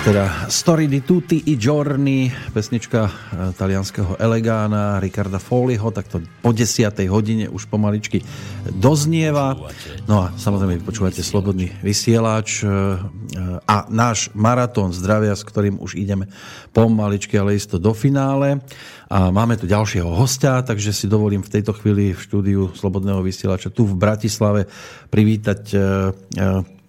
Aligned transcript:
teda 0.00 0.48
Story 0.48 0.88
di 0.88 1.04
tutti 1.04 1.52
i 1.52 1.60
giorni, 1.60 2.32
pesnička 2.52 3.00
eh, 3.04 3.12
talianského 3.52 4.16
elegána 4.16 4.96
Ricarda 4.96 5.36
Foliho, 5.36 5.92
takto 5.92 6.24
po 6.40 6.56
10. 6.56 6.88
hodine 7.12 7.52
už 7.52 7.68
pomaličky 7.68 8.24
doznieva. 8.72 9.60
No 10.08 10.24
a 10.24 10.32
samozrejme 10.32 10.80
počúvate 10.80 11.20
Slobodný 11.20 11.68
vysielač 11.84 12.64
eh, 12.64 12.70
a 13.68 13.76
náš 13.92 14.32
maratón 14.32 14.96
zdravia, 14.96 15.36
s 15.36 15.44
ktorým 15.44 15.76
už 15.76 16.00
ideme 16.00 16.32
pomaličky, 16.72 17.36
ale 17.36 17.60
isto 17.60 17.76
do 17.76 17.92
finále. 17.92 18.64
A 19.12 19.28
máme 19.28 19.60
tu 19.60 19.68
ďalšieho 19.68 20.08
hostia, 20.16 20.64
takže 20.64 20.96
si 20.96 21.12
dovolím 21.12 21.44
v 21.44 21.60
tejto 21.60 21.76
chvíli 21.76 22.16
v 22.16 22.20
štúdiu 22.20 22.62
Slobodného 22.72 23.20
vysielača 23.20 23.68
tu 23.68 23.84
v 23.84 23.98
Bratislave 23.98 24.64
privítať 25.12 25.60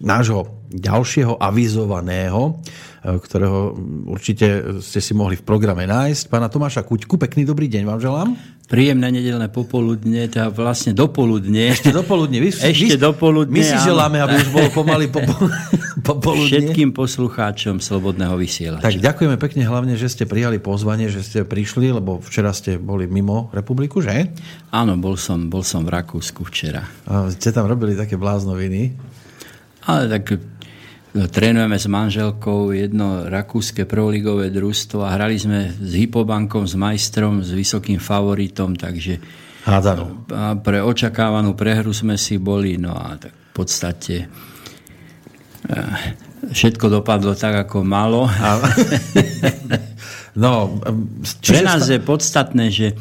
nášho 0.02 0.66
ďalšieho 0.74 1.38
avizovaného 1.38 2.58
E, 3.02 3.18
ktorého 3.18 3.74
určite 4.06 4.78
ste 4.78 5.02
si 5.02 5.10
mohli 5.10 5.34
v 5.34 5.42
programe 5.42 5.90
nájsť. 5.90 6.30
Pána 6.30 6.46
Tomáša 6.46 6.86
Kuťku, 6.86 7.18
pekný 7.18 7.42
dobrý 7.42 7.66
deň 7.66 7.82
vám 7.82 7.98
želám. 7.98 8.28
Príjemné 8.70 9.10
nedelné 9.10 9.50
popoludne, 9.50 10.30
teda 10.30 10.54
vlastne 10.54 10.94
dopoludne. 10.94 11.74
Ešte 11.74 11.90
dopoludne. 11.90 12.38
Vy, 12.38 12.54
Ešte 12.70 12.94
vy, 12.94 13.02
dopoludne. 13.02 13.58
My 13.58 13.62
si 13.66 13.74
áno. 13.74 13.86
želáme, 13.90 14.22
aby 14.22 14.38
už 14.38 14.48
bolo 14.54 14.68
pomaly 14.70 15.10
popoludne. 16.06 16.46
Všetkým 16.46 16.94
poslucháčom 16.94 17.82
Slobodného 17.82 18.38
vysielača. 18.38 18.86
Tak 18.86 19.02
ďakujeme 19.02 19.34
pekne 19.34 19.66
hlavne, 19.66 19.98
že 19.98 20.06
ste 20.06 20.22
prijali 20.22 20.62
pozvanie, 20.62 21.10
že 21.10 21.26
ste 21.26 21.42
prišli, 21.42 21.90
lebo 21.90 22.22
včera 22.22 22.54
ste 22.54 22.78
boli 22.78 23.10
mimo 23.10 23.50
republiku, 23.50 23.98
že? 23.98 24.30
Áno, 24.70 24.94
bol 24.94 25.18
som, 25.18 25.50
bol 25.50 25.66
som 25.66 25.82
v 25.82 25.90
Rakúsku 25.90 26.46
včera. 26.46 26.86
A 27.10 27.34
ste 27.34 27.50
tam 27.50 27.66
robili 27.66 27.98
také 27.98 28.14
bláznoviny? 28.14 29.10
Ale 29.86 30.06
tak 30.06 30.38
trénujeme 31.12 31.76
s 31.76 31.86
manželkou 31.90 32.72
jedno 32.72 33.28
rakúske 33.28 33.84
proligové 33.84 34.48
družstvo 34.48 35.04
a 35.04 35.12
hrali 35.12 35.36
sme 35.36 35.68
s 35.68 35.92
Hypobankom, 35.92 36.64
s 36.64 36.74
majstrom, 36.78 37.44
s 37.44 37.52
vysokým 37.52 38.00
favoritom, 38.00 38.72
takže 38.72 39.20
Hádzanú. 39.62 40.26
A 40.34 40.58
pre 40.58 40.82
očakávanú 40.82 41.54
prehru 41.54 41.94
sme 41.94 42.18
si 42.18 42.34
boli, 42.34 42.74
no 42.82 42.98
a 42.98 43.14
tak 43.14 43.30
v 43.30 43.52
podstate 43.54 44.14
e, 44.26 45.78
všetko 46.50 46.90
dopadlo 46.90 47.38
tak, 47.38 47.70
ako 47.70 47.86
malo. 47.86 48.26
A... 48.26 48.58
no, 50.42 50.82
Pre 51.38 51.62
nás 51.62 51.86
je 51.86 52.02
podstatné, 52.02 52.74
že 52.74 52.98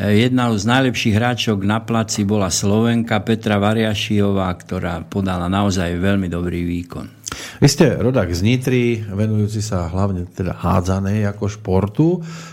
jedna 0.00 0.48
z 0.56 0.64
najlepších 0.64 1.12
hráčok 1.12 1.60
na 1.68 1.84
placi 1.84 2.24
bola 2.24 2.48
Slovenka 2.48 3.20
Petra 3.20 3.60
Variašiová, 3.60 4.48
ktorá 4.56 5.04
podala 5.04 5.52
naozaj 5.52 6.00
veľmi 6.00 6.32
dobrý 6.32 6.64
výkon. 6.64 7.20
Vy 7.60 7.68
ste 7.68 7.92
rodák 8.00 8.32
z 8.32 8.40
Nitry, 8.40 9.04
venujúci 9.04 9.60
sa 9.60 9.86
hlavne 9.86 10.24
teda 10.24 10.56
hádzanej 10.56 11.28
ako 11.28 11.44
športu. 11.46 12.08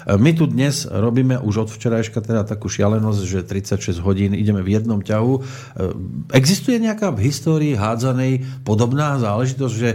My 0.06 0.36
tu 0.36 0.46
dnes 0.52 0.84
robíme 0.84 1.40
už 1.40 1.68
od 1.68 1.70
včerajška 1.72 2.20
teda 2.20 2.44
takú 2.44 2.68
šialenosť, 2.68 3.22
že 3.24 3.40
36 3.48 4.04
hodín 4.04 4.36
ideme 4.36 4.60
v 4.60 4.76
jednom 4.76 5.00
ťahu. 5.00 5.34
Existuje 6.36 6.78
nejaká 6.84 7.16
v 7.16 7.24
histórii 7.24 7.74
hádzanej 7.74 8.62
podobná 8.68 9.16
záležitosť, 9.18 9.74
že, 9.74 9.92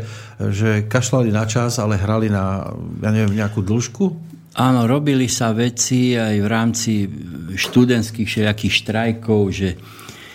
že 0.48 0.70
kašľali 0.88 1.28
na 1.28 1.44
čas, 1.44 1.76
ale 1.76 2.00
hrali 2.00 2.32
na 2.32 2.72
ja 3.04 3.10
neviem, 3.12 3.36
nejakú 3.36 3.60
dĺžku? 3.60 4.31
Áno, 4.52 4.84
robili 4.84 5.32
sa 5.32 5.56
veci 5.56 6.12
aj 6.12 6.36
v 6.40 6.48
rámci 6.48 6.92
študentských 7.56 8.28
všelijakých 8.28 8.74
štrajkov, 8.84 9.40
že 9.48 9.70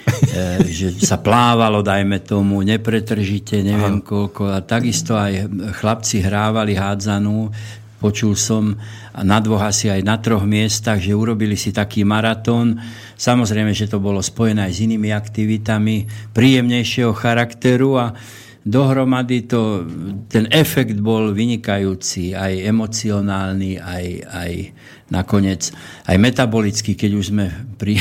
E, 0.07 0.63
že 0.71 0.95
sa 1.03 1.19
plávalo, 1.19 1.83
dajme 1.83 2.23
tomu, 2.23 2.63
nepretržite, 2.63 3.59
neviem 3.59 3.99
Aha. 3.99 4.07
koľko. 4.07 4.55
A 4.55 4.63
takisto 4.63 5.19
aj 5.19 5.51
chlapci 5.77 6.23
hrávali 6.23 6.79
hádzanú. 6.79 7.51
Počul 7.97 8.37
som 8.37 8.77
na 9.17 9.41
dvoch 9.41 9.65
asi 9.65 9.89
aj 9.89 10.01
na 10.05 10.21
troch 10.21 10.45
miestach, 10.45 11.01
že 11.01 11.17
urobili 11.17 11.57
si 11.57 11.73
taký 11.73 12.05
maratón. 12.05 12.77
Samozrejme, 13.17 13.73
že 13.73 13.89
to 13.89 13.97
bolo 13.97 14.21
spojené 14.21 14.69
aj 14.69 14.73
s 14.77 14.83
inými 14.85 15.09
aktivitami 15.09 16.05
príjemnejšieho 16.31 17.11
charakteru 17.17 17.97
a 17.97 18.13
dohromady 18.67 19.47
to, 19.47 19.87
ten 20.27 20.51
efekt 20.51 20.99
bol 20.99 21.31
vynikajúci, 21.31 22.35
aj 22.35 22.53
emocionálny, 22.67 23.79
aj, 23.79 24.05
aj 24.27 24.51
nakoniec 25.07 25.71
aj 26.03 26.17
metabolicky, 26.19 26.95
keď 26.95 27.11
už 27.15 27.25
sme 27.31 27.47
pri 27.79 27.95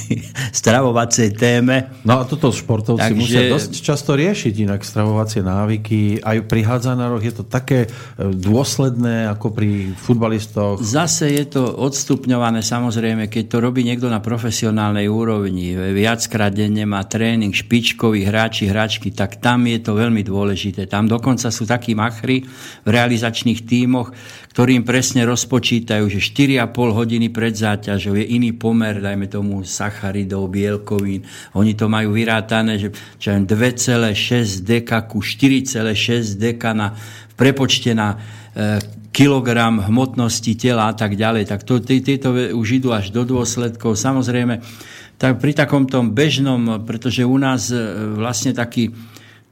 stravovacej 0.60 1.34
téme. 1.34 1.90
No 2.06 2.22
a 2.22 2.28
toto 2.28 2.54
športovci 2.54 3.10
Takže, 3.10 3.18
musia 3.18 3.42
dosť 3.50 3.72
často 3.82 4.14
riešiť 4.14 4.54
inak 4.70 4.86
stravovacie 4.86 5.42
návyky. 5.42 6.22
Aj 6.22 6.38
pri 6.46 6.60
hádzanároch 6.62 7.24
je 7.24 7.34
to 7.34 7.44
také 7.46 7.86
e, 7.86 7.88
dôsledné 8.30 9.26
ako 9.34 9.50
pri 9.50 9.94
futbalistoch. 9.98 10.78
Zase 10.78 11.34
je 11.34 11.44
to 11.48 11.62
odstupňované 11.74 12.62
samozrejme, 12.62 13.26
keď 13.26 13.44
to 13.50 13.56
robí 13.58 13.82
niekto 13.82 14.06
na 14.06 14.22
profesionálnej 14.22 15.10
úrovni. 15.10 15.74
Viackrát 15.74 16.54
denne 16.54 16.86
má 16.86 17.02
tréning 17.02 17.50
špičkoví 17.50 18.22
hráči, 18.22 18.70
hráčky, 18.70 19.10
tak 19.10 19.42
tam 19.42 19.66
je 19.66 19.82
to 19.82 19.98
veľmi 19.98 20.22
dôležité. 20.22 20.86
Tam 20.86 21.10
dokonca 21.10 21.50
sú 21.50 21.66
takí 21.66 21.98
machry 21.98 22.46
v 22.84 22.88
realizačných 22.88 23.66
tímoch, 23.66 24.14
ktorým 24.54 24.86
presne 24.86 25.26
rozpočítajú, 25.26 26.06
že 26.06 26.22
4,5 26.22 26.70
hodiny 26.70 27.26
pred 27.34 27.58
záťažou 27.58 28.14
je 28.14 28.38
iný 28.38 28.54
pomer, 28.54 29.02
dajme 29.02 29.26
tomu 29.26 29.66
sacharidov, 29.66 30.46
bielkovín. 30.46 31.26
Oni 31.58 31.74
to 31.74 31.90
majú 31.90 32.14
vyrátané, 32.14 32.78
že 32.78 32.94
2,6 33.18 34.14
deka 34.62 35.10
ku 35.10 35.18
4,6 35.26 36.38
deka 36.38 36.70
na, 36.70 36.94
prepočte 37.34 37.98
na 37.98 38.14
e, 38.14 38.78
kilogram 39.10 39.90
hmotnosti 39.90 40.54
tela 40.54 40.86
a 40.86 40.94
tak 40.94 41.18
ďalej. 41.18 41.50
Tak 41.50 41.66
to, 41.66 41.82
tieto 41.82 42.30
už 42.54 42.78
idú 42.78 42.94
až 42.94 43.10
do 43.10 43.26
dôsledkov. 43.26 43.98
Samozrejme, 43.98 44.62
tak 45.18 45.42
pri 45.42 45.50
takom 45.50 45.90
tom 45.90 46.14
bežnom, 46.14 46.86
pretože 46.86 47.26
u 47.26 47.38
nás 47.42 47.74
e, 47.74 47.78
vlastne 48.14 48.54
taký 48.54 48.94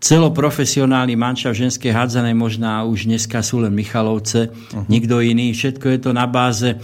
celoprofesionálny 0.02 1.14
manča 1.14 1.54
v 1.54 1.70
ženskej 1.70 1.94
hádzanej 1.94 2.34
možná 2.34 2.82
už 2.82 3.06
dneska 3.06 3.38
sú 3.40 3.62
len 3.62 3.70
Michalovce, 3.70 4.50
uh-huh. 4.50 4.90
nikto 4.90 5.22
iný. 5.22 5.54
Všetko 5.54 5.86
je 5.94 5.98
to 6.02 6.10
na 6.10 6.26
báze 6.26 6.74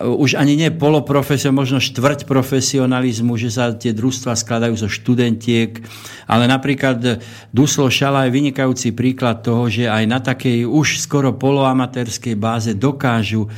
už 0.00 0.40
ani 0.40 0.56
nie 0.56 0.72
poloprofesio, 0.72 1.52
možno 1.52 1.76
štvrť 1.76 2.24
profesionalizmu, 2.24 3.36
že 3.36 3.52
sa 3.52 3.76
tie 3.76 3.92
družstva 3.92 4.32
skladajú 4.32 4.72
zo 4.72 4.88
študentiek, 4.88 5.84
ale 6.24 6.48
napríklad 6.48 7.20
Duslo 7.52 7.92
Šala 7.92 8.24
je 8.24 8.32
vynikajúci 8.32 8.96
príklad 8.96 9.44
toho, 9.44 9.68
že 9.68 9.92
aj 9.92 10.04
na 10.08 10.18
takej 10.24 10.64
už 10.64 10.96
skoro 10.96 11.36
poloamatérskej 11.36 12.32
báze 12.40 12.72
dokážu 12.72 13.52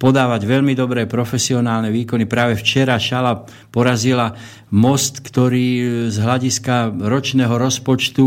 podávať 0.00 0.48
veľmi 0.48 0.72
dobré 0.72 1.04
profesionálne 1.04 1.92
výkony. 1.92 2.24
Práve 2.24 2.56
včera 2.56 2.96
Šala 2.96 3.44
porazila 3.68 4.32
most, 4.72 5.20
ktorý 5.20 6.08
z 6.08 6.16
hľadiska 6.16 6.96
ročného 6.96 7.52
rozpočtu 7.52 8.24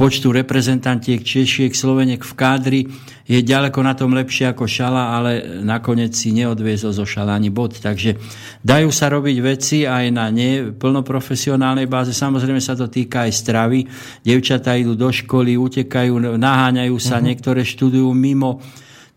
počtu 0.00 0.32
reprezentantiek 0.32 1.20
Češiek, 1.20 1.76
Sloveniek 1.76 2.24
v 2.24 2.32
kádri 2.32 2.80
je 3.28 3.44
ďaleko 3.44 3.84
na 3.84 3.92
tom 3.92 4.16
lepšie 4.16 4.48
ako 4.48 4.64
Šala, 4.64 5.12
ale 5.12 5.60
nakoniec 5.60 6.16
si 6.16 6.32
neodviezol 6.32 6.96
zo 6.96 7.04
Šala 7.04 7.36
ani 7.36 7.52
bod. 7.52 7.76
Takže 7.76 8.16
dajú 8.64 8.88
sa 8.88 9.12
robiť 9.12 9.36
veci 9.44 9.78
aj 9.84 10.04
na 10.08 10.32
neplnoprofesionálnej 10.32 11.84
báze. 11.84 12.16
Samozrejme 12.16 12.64
sa 12.64 12.72
to 12.72 12.88
týka 12.88 13.28
aj 13.28 13.32
stravy. 13.44 13.84
Devčatá 14.24 14.72
idú 14.72 14.96
do 14.96 15.12
školy, 15.12 15.60
utekajú, 15.60 16.16
naháňajú 16.40 16.96
sa, 16.96 17.20
uh-huh. 17.20 17.26
niektoré 17.28 17.60
študujú 17.60 18.08
mimo 18.16 18.64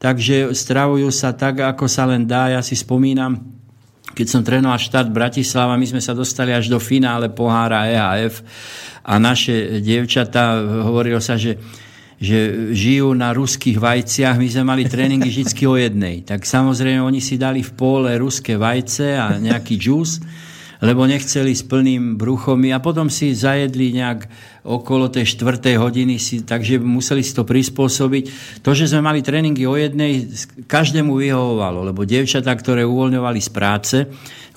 takže 0.03 0.52
stravujú 0.52 1.08
sa 1.16 1.32
tak, 1.32 1.64
ako 1.64 1.88
sa 1.88 2.03
len 2.03 2.28
dá. 2.28 2.52
Ja 2.52 2.59
si 2.59 2.76
spomínam, 2.76 3.40
keď 4.11 4.28
som 4.28 4.44
trénoval 4.44 4.76
štát 4.76 5.08
Bratislava, 5.08 5.79
my 5.79 5.88
sme 5.88 6.03
sa 6.03 6.11
dostali 6.11 6.52
až 6.52 6.67
do 6.67 6.84
finále 6.84 7.32
pohára 7.32 7.88
EHF 7.88 8.44
a 9.08 9.16
naše 9.16 9.79
dievčatá, 9.79 10.59
hovorilo 10.59 11.23
sa, 11.23 11.40
že 11.40 11.55
že 12.23 12.72
žijú 12.72 13.11
na 13.11 13.35
ruských 13.35 13.76
vajciach. 13.76 14.40
My 14.40 14.47
sme 14.47 14.64
mali 14.64 14.88
tréningy 14.88 15.28
vždy 15.28 15.67
o 15.67 15.76
jednej. 15.76 16.23
Tak 16.23 16.47
samozrejme, 16.47 17.03
oni 17.03 17.20
si 17.20 17.35
dali 17.35 17.59
v 17.59 17.76
pole 17.76 18.16
ruské 18.16 18.55
vajce 18.55 19.20
a 19.20 19.35
nejaký 19.35 19.76
džús 19.76 20.23
lebo 20.84 21.08
nechceli 21.08 21.56
s 21.56 21.64
plným 21.64 22.20
bruchom 22.20 22.59
a 22.76 22.84
potom 22.84 23.08
si 23.08 23.32
zajedli 23.32 23.96
nejak 23.96 24.28
okolo 24.68 25.08
tej 25.08 25.32
štvrtej 25.32 25.80
hodiny, 25.80 26.20
si, 26.20 26.44
takže 26.44 26.76
museli 26.84 27.24
si 27.24 27.32
to 27.32 27.47
prispôsobiť. 27.47 28.24
To, 28.59 28.76
že 28.76 28.91
sme 28.91 29.00
mali 29.00 29.24
tréningy 29.24 29.64
o 29.64 29.80
jednej, 29.80 30.28
každému 30.68 31.16
vyhovovalo, 31.16 31.88
lebo 31.88 32.03
dievčatá, 32.03 32.52
ktoré 32.52 32.84
uvoľňovali 32.84 33.40
z 33.40 33.50
práce, 33.56 33.97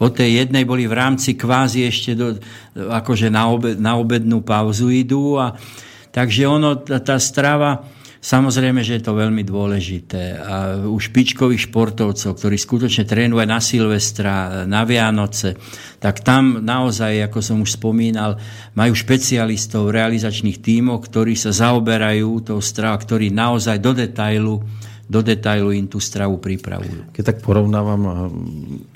od 0.03 0.13
tej 0.13 0.45
jednej 0.45 0.67
boli 0.67 0.91
v 0.91 0.99
rámci 0.99 1.39
kvázi 1.39 1.87
ešte 1.87 2.19
do, 2.19 2.37
akože 2.75 3.31
na, 3.31 3.47
obed, 3.47 3.79
na 3.79 3.95
obednú 3.95 4.43
pauzu 4.43 4.91
idú 4.91 5.39
a 5.39 5.55
takže 6.11 6.43
ono, 6.45 6.83
tá, 6.83 7.01
tá 7.01 7.17
strava 7.17 7.96
Samozrejme, 8.27 8.83
že 8.83 8.99
je 8.99 9.07
to 9.07 9.15
veľmi 9.15 9.47
dôležité. 9.47 10.35
A 10.35 10.83
u 10.83 10.99
špičkových 10.99 11.71
športovcov, 11.71 12.35
ktorí 12.35 12.59
skutočne 12.59 13.07
trénujú 13.07 13.39
aj 13.39 13.47
na 13.47 13.61
Silvestra, 13.63 14.35
na 14.67 14.83
Vianoce, 14.83 15.55
tak 16.03 16.27
tam 16.27 16.59
naozaj, 16.59 17.31
ako 17.31 17.39
som 17.39 17.63
už 17.63 17.79
spomínal, 17.79 18.35
majú 18.75 18.99
špecialistov 18.99 19.95
realizačných 19.95 20.59
tímov, 20.59 21.07
ktorí 21.07 21.39
sa 21.39 21.55
zaoberajú 21.55 22.43
tou 22.43 22.59
stravou, 22.59 22.99
ktorí 22.99 23.31
naozaj 23.31 23.79
do 23.79 23.95
detailu 23.95 24.59
do 25.07 25.23
detailu 25.23 25.71
im 25.71 25.87
tú 25.87 26.03
stravu 26.03 26.43
pripravujú. 26.43 27.15
Keď 27.15 27.23
tak 27.23 27.39
porovnávam 27.47 28.03
eh, 28.03 28.13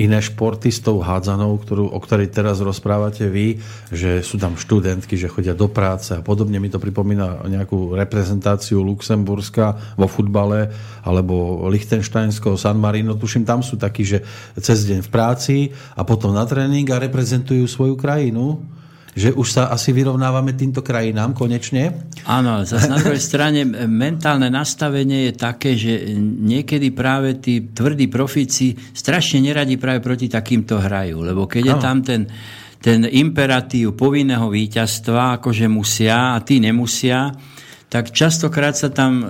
iné 0.06 0.18
športy 0.18 0.74
s 0.74 0.82
tou 0.82 0.98
hádzanou, 0.98 1.54
ktorú, 1.62 1.86
o 1.86 1.98
ktorej 2.02 2.34
teraz 2.34 2.58
rozprávate 2.58 3.30
vy, 3.30 3.62
že 3.94 4.26
sú 4.26 4.36
tam 4.36 4.58
študentky, 4.58 5.14
že 5.14 5.30
chodia 5.30 5.54
do 5.54 5.70
práce 5.70 6.18
a 6.18 6.22
podobne, 6.22 6.58
mi 6.58 6.66
to 6.66 6.82
pripomína 6.82 7.46
nejakú 7.46 7.94
reprezentáciu 7.94 8.82
Luxemburska 8.82 9.94
vo 9.94 10.10
futbale 10.10 10.74
alebo 11.06 11.66
Lichtensteinsko, 11.70 12.58
San 12.58 12.82
Marino, 12.82 13.14
tuším, 13.14 13.46
tam 13.46 13.62
sú 13.62 13.78
takí, 13.78 14.02
že 14.02 14.26
cez 14.58 14.82
deň 14.90 15.06
v 15.06 15.10
práci 15.10 15.56
a 15.94 16.02
potom 16.02 16.34
na 16.34 16.42
tréning 16.42 16.90
a 16.90 16.98
reprezentujú 16.98 17.70
svoju 17.70 17.94
krajinu 17.94 18.58
že 19.10 19.34
už 19.34 19.48
sa 19.50 19.62
asi 19.74 19.90
vyrovnávame 19.90 20.54
týmto 20.54 20.86
krajinám 20.86 21.34
konečne? 21.34 22.06
Áno, 22.30 22.62
zase 22.62 22.86
na 22.86 23.02
druhej 23.02 23.18
strane 23.18 23.66
mentálne 23.90 24.46
nastavenie 24.46 25.30
je 25.30 25.32
také, 25.34 25.74
že 25.74 26.14
niekedy 26.20 26.94
práve 26.94 27.42
tí 27.42 27.74
tvrdí 27.74 28.06
profíci 28.06 28.78
strašne 28.94 29.50
neradi 29.50 29.74
práve 29.82 29.98
proti 29.98 30.30
takýmto 30.30 30.78
hrajú, 30.78 31.26
lebo 31.26 31.50
keď 31.50 31.62
je 31.66 31.76
tam 31.82 31.96
ten, 32.06 32.22
ten 32.78 33.02
imperatív 33.02 33.98
povinného 33.98 34.46
víťazstva, 34.46 35.42
akože 35.42 35.66
musia 35.66 36.38
a 36.38 36.42
tí 36.46 36.62
nemusia, 36.62 37.34
tak 37.90 38.14
častokrát 38.14 38.78
sa 38.78 38.94
tam 38.94 39.18
e, 39.18 39.24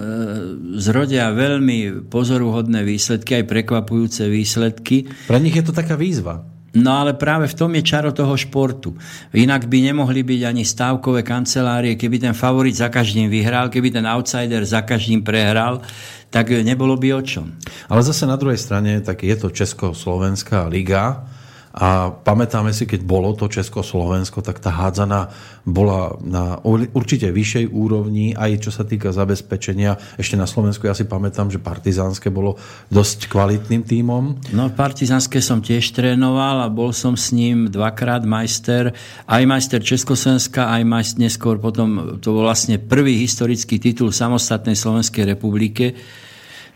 zrodia 0.76 1.32
veľmi 1.32 2.04
pozoruhodné 2.12 2.84
výsledky, 2.84 3.40
aj 3.40 3.48
prekvapujúce 3.48 4.28
výsledky. 4.28 5.08
Pre 5.24 5.40
nich 5.40 5.56
je 5.56 5.64
to 5.64 5.72
taká 5.72 5.96
výzva. 5.96 6.44
No 6.70 7.02
ale 7.02 7.18
práve 7.18 7.50
v 7.50 7.58
tom 7.58 7.74
je 7.74 7.82
čaro 7.82 8.14
toho 8.14 8.38
športu. 8.38 8.94
Inak 9.34 9.66
by 9.66 9.90
nemohli 9.90 10.22
byť 10.22 10.40
ani 10.46 10.62
stávkové 10.62 11.26
kancelárie, 11.26 11.98
keby 11.98 12.22
ten 12.22 12.34
favorit 12.34 12.78
za 12.78 12.86
každým 12.86 13.26
vyhral, 13.26 13.66
keby 13.66 13.90
ten 13.90 14.06
outsider 14.06 14.62
za 14.62 14.86
každým 14.86 15.26
prehral, 15.26 15.82
tak 16.30 16.54
nebolo 16.62 16.94
by 16.94 17.08
o 17.18 17.22
čom. 17.26 17.58
Ale 17.90 18.06
zase 18.06 18.22
na 18.22 18.38
druhej 18.38 18.58
strane, 18.58 19.02
tak 19.02 19.26
je 19.26 19.34
to 19.34 19.50
Česko-Slovenská 19.50 20.70
liga, 20.70 21.26
a 21.70 22.10
pamätáme 22.10 22.74
si, 22.74 22.82
keď 22.82 23.06
bolo 23.06 23.30
to 23.38 23.46
Československo, 23.46 24.42
tak 24.42 24.58
tá 24.58 24.74
hádzana 24.74 25.30
bola 25.62 26.18
na 26.18 26.58
určite 26.66 27.30
vyššej 27.30 27.70
úrovni, 27.70 28.34
aj 28.34 28.66
čo 28.66 28.70
sa 28.74 28.82
týka 28.82 29.14
zabezpečenia. 29.14 29.94
Ešte 30.18 30.34
na 30.34 30.50
Slovensku 30.50 30.90
ja 30.90 30.98
si 30.98 31.06
pamätám, 31.06 31.46
že 31.46 31.62
Partizánske 31.62 32.26
bolo 32.34 32.58
dosť 32.90 33.30
kvalitným 33.30 33.86
tímom. 33.86 34.50
No 34.50 34.66
Partizánske 34.74 35.38
som 35.38 35.62
tiež 35.62 35.94
trénoval 35.94 36.66
a 36.66 36.72
bol 36.72 36.90
som 36.90 37.14
s 37.14 37.30
ním 37.30 37.70
dvakrát 37.70 38.26
majster, 38.26 38.90
aj 39.30 39.42
majster 39.46 39.78
Československa, 39.78 40.74
aj 40.74 40.82
majster 40.82 41.22
neskôr 41.22 41.60
potom, 41.62 42.18
to 42.18 42.34
bol 42.34 42.48
vlastne 42.50 42.80
prvý 42.80 43.20
historický 43.22 43.78
titul 43.78 44.10
samostatnej 44.10 44.74
Slovenskej 44.74 45.36
republike 45.36 45.94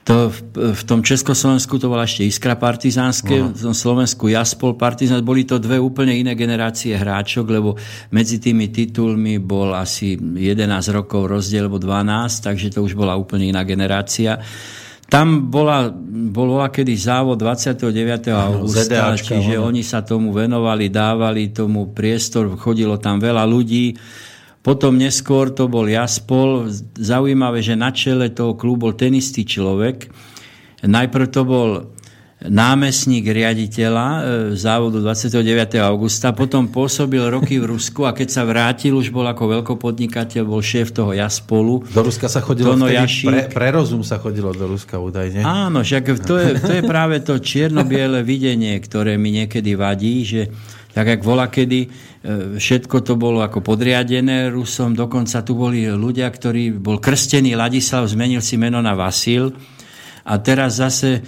to 0.05 0.29
v, 0.29 0.39
v 0.77 0.83
tom 0.85 1.01
Československu 1.01 1.81
to 1.81 1.89
bola 1.89 2.05
ešte 2.05 2.29
Iskra 2.29 2.61
partizánske, 2.61 3.41
uh-huh. 3.41 3.57
v 3.57 3.61
tom 3.73 3.73
Slovensku 3.73 4.29
Jaspol 4.29 4.77
partizán. 4.77 5.25
Boli 5.25 5.49
to 5.49 5.57
dve 5.57 5.81
úplne 5.81 6.13
iné 6.13 6.37
generácie 6.37 6.93
hráčok, 6.93 7.49
lebo 7.49 7.73
medzi 8.13 8.37
tými 8.37 8.69
titulmi 8.69 9.41
bol 9.41 9.73
asi 9.73 10.21
11 10.21 10.61
rokov 10.93 11.25
rozdiel, 11.33 11.73
alebo 11.73 11.81
12, 11.81 12.45
takže 12.45 12.69
to 12.77 12.85
už 12.85 12.93
bola 12.93 13.17
úplne 13.17 13.49
iná 13.49 13.65
generácia. 13.65 14.37
Tam 15.09 15.49
bola, 15.49 15.89
bol 16.29 16.53
bola 16.53 16.69
kedy 16.69 16.93
závod 17.01 17.41
29. 17.41 18.29
augusta, 18.29 19.17
čiže 19.17 19.57
oni 19.57 19.81
sa 19.81 20.05
tomu 20.05 20.37
venovali, 20.37 20.93
dávali 20.93 21.49
tomu 21.49 21.97
priestor, 21.97 22.61
chodilo 22.61 23.01
tam 23.01 23.17
veľa 23.17 23.49
ľudí. 23.49 23.97
Potom 24.65 24.97
neskôr 24.97 25.53
to 25.53 25.69
bol 25.69 25.85
Jaspol. 25.85 26.73
Zaujímavé, 26.97 27.61
že 27.61 27.77
na 27.77 27.93
čele 27.93 28.33
toho 28.33 28.57
klubu 28.57 28.89
bol 28.89 28.93
ten 28.97 29.13
istý 29.13 29.45
človek. 29.45 30.09
Najprv 30.81 31.27
to 31.29 31.43
bol 31.45 31.69
námestník 32.45 33.25
riaditeľa 33.25 34.07
e, 34.07 34.21
závodu 34.53 35.01
29. 35.01 35.81
augusta, 35.81 36.37
potom 36.37 36.69
pôsobil 36.69 37.25
roky 37.25 37.57
v 37.57 37.73
Rusku 37.73 38.05
a 38.05 38.13
keď 38.13 38.29
sa 38.29 38.43
vrátil, 38.45 38.93
už 39.01 39.09
bol 39.09 39.25
ako 39.25 39.61
veľkopodnikateľ, 39.61 40.43
bol 40.45 40.61
šéf 40.61 40.93
toho 40.93 41.17
Jaspolu. 41.17 41.89
Do 41.89 42.05
Ruska 42.05 42.29
sa 42.29 42.45
chodilo 42.45 42.77
Tono 42.77 42.93
vtedy, 42.93 43.25
pre, 43.25 43.41
pre 43.49 43.69
rozum 43.73 44.05
sa 44.05 44.21
chodilo 44.21 44.53
do 44.53 44.69
Ruska 44.69 45.01
údajne. 45.01 45.41
Áno, 45.41 45.81
však 45.81 46.05
to 46.21 46.37
je, 46.37 46.49
to 46.61 46.73
je 46.81 46.83
práve 46.85 47.17
to 47.25 47.41
čierno-biele 47.41 48.21
videnie, 48.21 48.77
ktoré 48.77 49.17
mi 49.17 49.33
niekedy 49.33 49.73
vadí, 49.73 50.29
že 50.29 50.53
tak 50.95 51.11
jak 51.11 51.21
vola 51.27 51.51
kedy, 51.51 51.81
e, 51.83 51.89
všetko 52.55 53.03
to 53.03 53.19
bolo 53.19 53.43
ako 53.43 53.67
podriadené 53.67 54.47
Rusom, 54.55 54.95
dokonca 54.95 55.43
tu 55.43 55.59
boli 55.59 55.91
ľudia, 55.91 56.31
ktorí 56.31 56.79
bol 56.79 57.03
krstený 57.03 57.59
Ladislav, 57.59 58.07
zmenil 58.07 58.39
si 58.39 58.55
meno 58.55 58.79
na 58.79 58.95
Vasil. 58.95 59.51
A 60.25 60.39
teraz 60.39 60.79
zase 60.79 61.21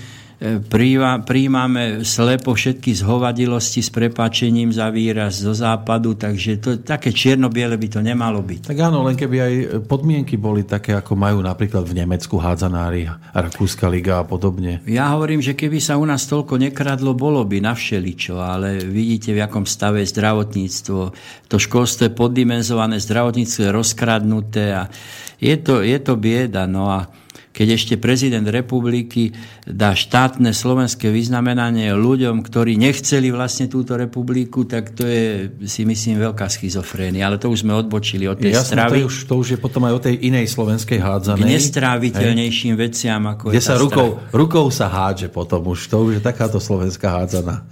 príjmame 1.25 2.05
slepo 2.05 2.53
všetky 2.53 2.93
zhovadilosti 2.93 3.81
s 3.81 3.89
prepáčením 3.89 4.69
za 4.69 4.93
výraz 4.93 5.41
zo 5.41 5.57
západu, 5.57 6.13
takže 6.13 6.61
to, 6.61 6.71
také 6.85 7.09
čierno-biele 7.09 7.81
by 7.81 7.89
to 7.89 8.01
nemalo 8.05 8.45
byť. 8.45 8.69
Tak 8.69 8.77
áno, 8.77 9.01
len 9.01 9.17
keby 9.17 9.37
aj 9.41 9.53
podmienky 9.89 10.37
boli 10.37 10.69
také, 10.69 10.93
ako 10.93 11.17
majú 11.17 11.41
napríklad 11.41 11.89
v 11.89 12.05
Nemecku 12.05 12.37
hádzanári, 12.37 13.09
Rakúska 13.33 13.89
liga 13.89 14.21
a 14.21 14.29
podobne. 14.29 14.85
Ja 14.85 15.09
hovorím, 15.17 15.41
že 15.41 15.57
keby 15.57 15.81
sa 15.81 15.97
u 15.97 16.05
nás 16.05 16.29
toľko 16.29 16.61
nekradlo, 16.61 17.17
bolo 17.17 17.41
by 17.49 17.65
na 17.65 17.73
všeličo, 17.73 18.37
ale 18.37 18.85
vidíte, 18.85 19.33
v 19.33 19.41
akom 19.41 19.65
stave 19.65 20.05
je 20.05 20.13
zdravotníctvo. 20.13 21.01
To 21.49 21.57
školstvo 21.57 22.09
je 22.09 22.13
poddimenzované, 22.13 23.01
zdravotníctvo 23.01 23.61
je 23.65 23.71
rozkradnuté 23.73 24.65
a 24.77 24.93
je 25.41 25.57
to, 25.61 25.81
je 25.81 25.97
to 25.97 26.17
bieda. 26.21 26.69
No 26.69 26.93
a 26.93 27.09
keď 27.57 27.69
ešte 27.81 27.95
prezident 27.97 28.45
republiky 28.45 29.33
dá 29.65 29.97
štátne 29.97 30.53
slovenské 30.53 31.09
vyznamenanie 31.09 31.97
ľuďom, 31.97 32.45
ktorí 32.45 32.77
nechceli 32.77 33.33
vlastne 33.33 33.67
túto 33.67 33.97
republiku, 33.97 34.69
tak 34.69 34.93
to 34.93 35.09
je 35.09 35.49
si 35.65 35.89
myslím 35.89 36.21
veľká 36.21 36.47
schizofrénia. 36.53 37.25
Ale 37.25 37.41
to 37.41 37.49
už 37.49 37.65
sme 37.65 37.73
odbočili 37.73 38.29
od 38.29 38.37
tej 38.37 38.53
Jasne, 38.53 38.77
stravy. 38.77 39.01
To 39.03 39.09
už, 39.09 39.17
to 39.25 39.35
už 39.41 39.49
je 39.57 39.59
potom 39.59 39.83
aj 39.89 39.93
o 39.97 40.01
tej 40.05 40.15
inej 40.21 40.53
slovenskej 40.53 41.01
hádzanej. 41.01 41.49
K 41.49 41.53
nestráviteľnejším 41.57 42.75
Hej. 42.77 42.81
veciam, 42.81 43.23
ako 43.25 43.45
Kde 43.49 43.61
je 43.61 43.65
sa 43.65 43.81
rukou, 43.81 44.21
rukou 44.37 44.67
sa 44.69 44.93
hádže 44.93 45.33
potom 45.33 45.65
už. 45.73 45.89
To 45.89 46.05
už 46.05 46.21
je 46.21 46.23
takáto 46.23 46.61
slovenská 46.61 47.09
hádzana. 47.09 47.65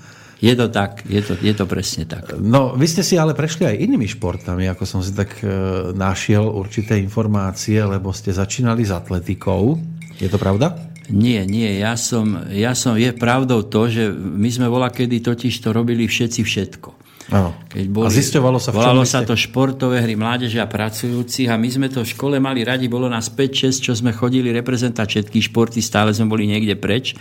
Je 0.42 0.52
to 0.58 0.66
tak, 0.68 1.06
je 1.06 1.22
to, 1.22 1.38
je 1.38 1.54
to 1.54 1.64
presne 1.64 2.04
tak. 2.04 2.34
No, 2.36 2.74
vy 2.74 2.86
ste 2.90 3.06
si 3.06 3.14
ale 3.14 3.32
prešli 3.32 3.70
aj 3.70 3.80
inými 3.80 4.10
športami, 4.10 4.66
ako 4.66 4.84
som 4.84 5.00
si 5.00 5.14
tak 5.14 5.40
e, 5.40 5.46
našiel 5.94 6.44
určité 6.44 6.98
informácie, 6.98 7.78
lebo 7.80 8.10
ste 8.10 8.34
začínali 8.34 8.82
s 8.82 8.92
atletikou. 8.92 9.78
Je 10.18 10.26
to 10.26 10.36
pravda? 10.36 10.74
Nie, 11.12 11.44
nie, 11.44 11.80
ja 11.80 12.00
som, 12.00 12.48
ja 12.48 12.72
som, 12.72 12.96
je 12.96 13.12
pravdou 13.12 13.68
to, 13.68 13.92
že 13.92 14.08
my 14.12 14.48
sme 14.48 14.66
bola 14.72 14.88
kedy 14.88 15.20
totiž 15.20 15.52
to 15.60 15.68
robili 15.70 16.08
všetci 16.08 16.40
všetko. 16.40 16.88
Áno. 17.32 17.56
Keď 17.72 17.84
boli, 17.88 18.04
a 18.04 18.12
zisťovalo 18.12 18.58
sa, 18.60 18.68
v 18.68 18.84
Volalo 18.84 19.04
sa 19.08 19.24
to 19.24 19.32
športové 19.32 20.04
hry 20.04 20.12
mládeže 20.12 20.60
a 20.60 20.68
pracujúcich 20.68 21.48
a 21.48 21.56
my 21.56 21.68
sme 21.72 21.88
to 21.88 22.04
v 22.04 22.12
škole 22.12 22.36
mali 22.36 22.60
radi, 22.60 22.84
bolo 22.84 23.08
nás 23.08 23.32
5-6, 23.32 23.80
čo 23.80 23.92
sme 23.96 24.12
chodili 24.12 24.52
reprezentovať 24.52 25.08
všetky 25.08 25.38
športy, 25.48 25.80
stále 25.80 26.12
sme 26.12 26.28
boli 26.28 26.44
niekde 26.44 26.76
preč. 26.76 27.16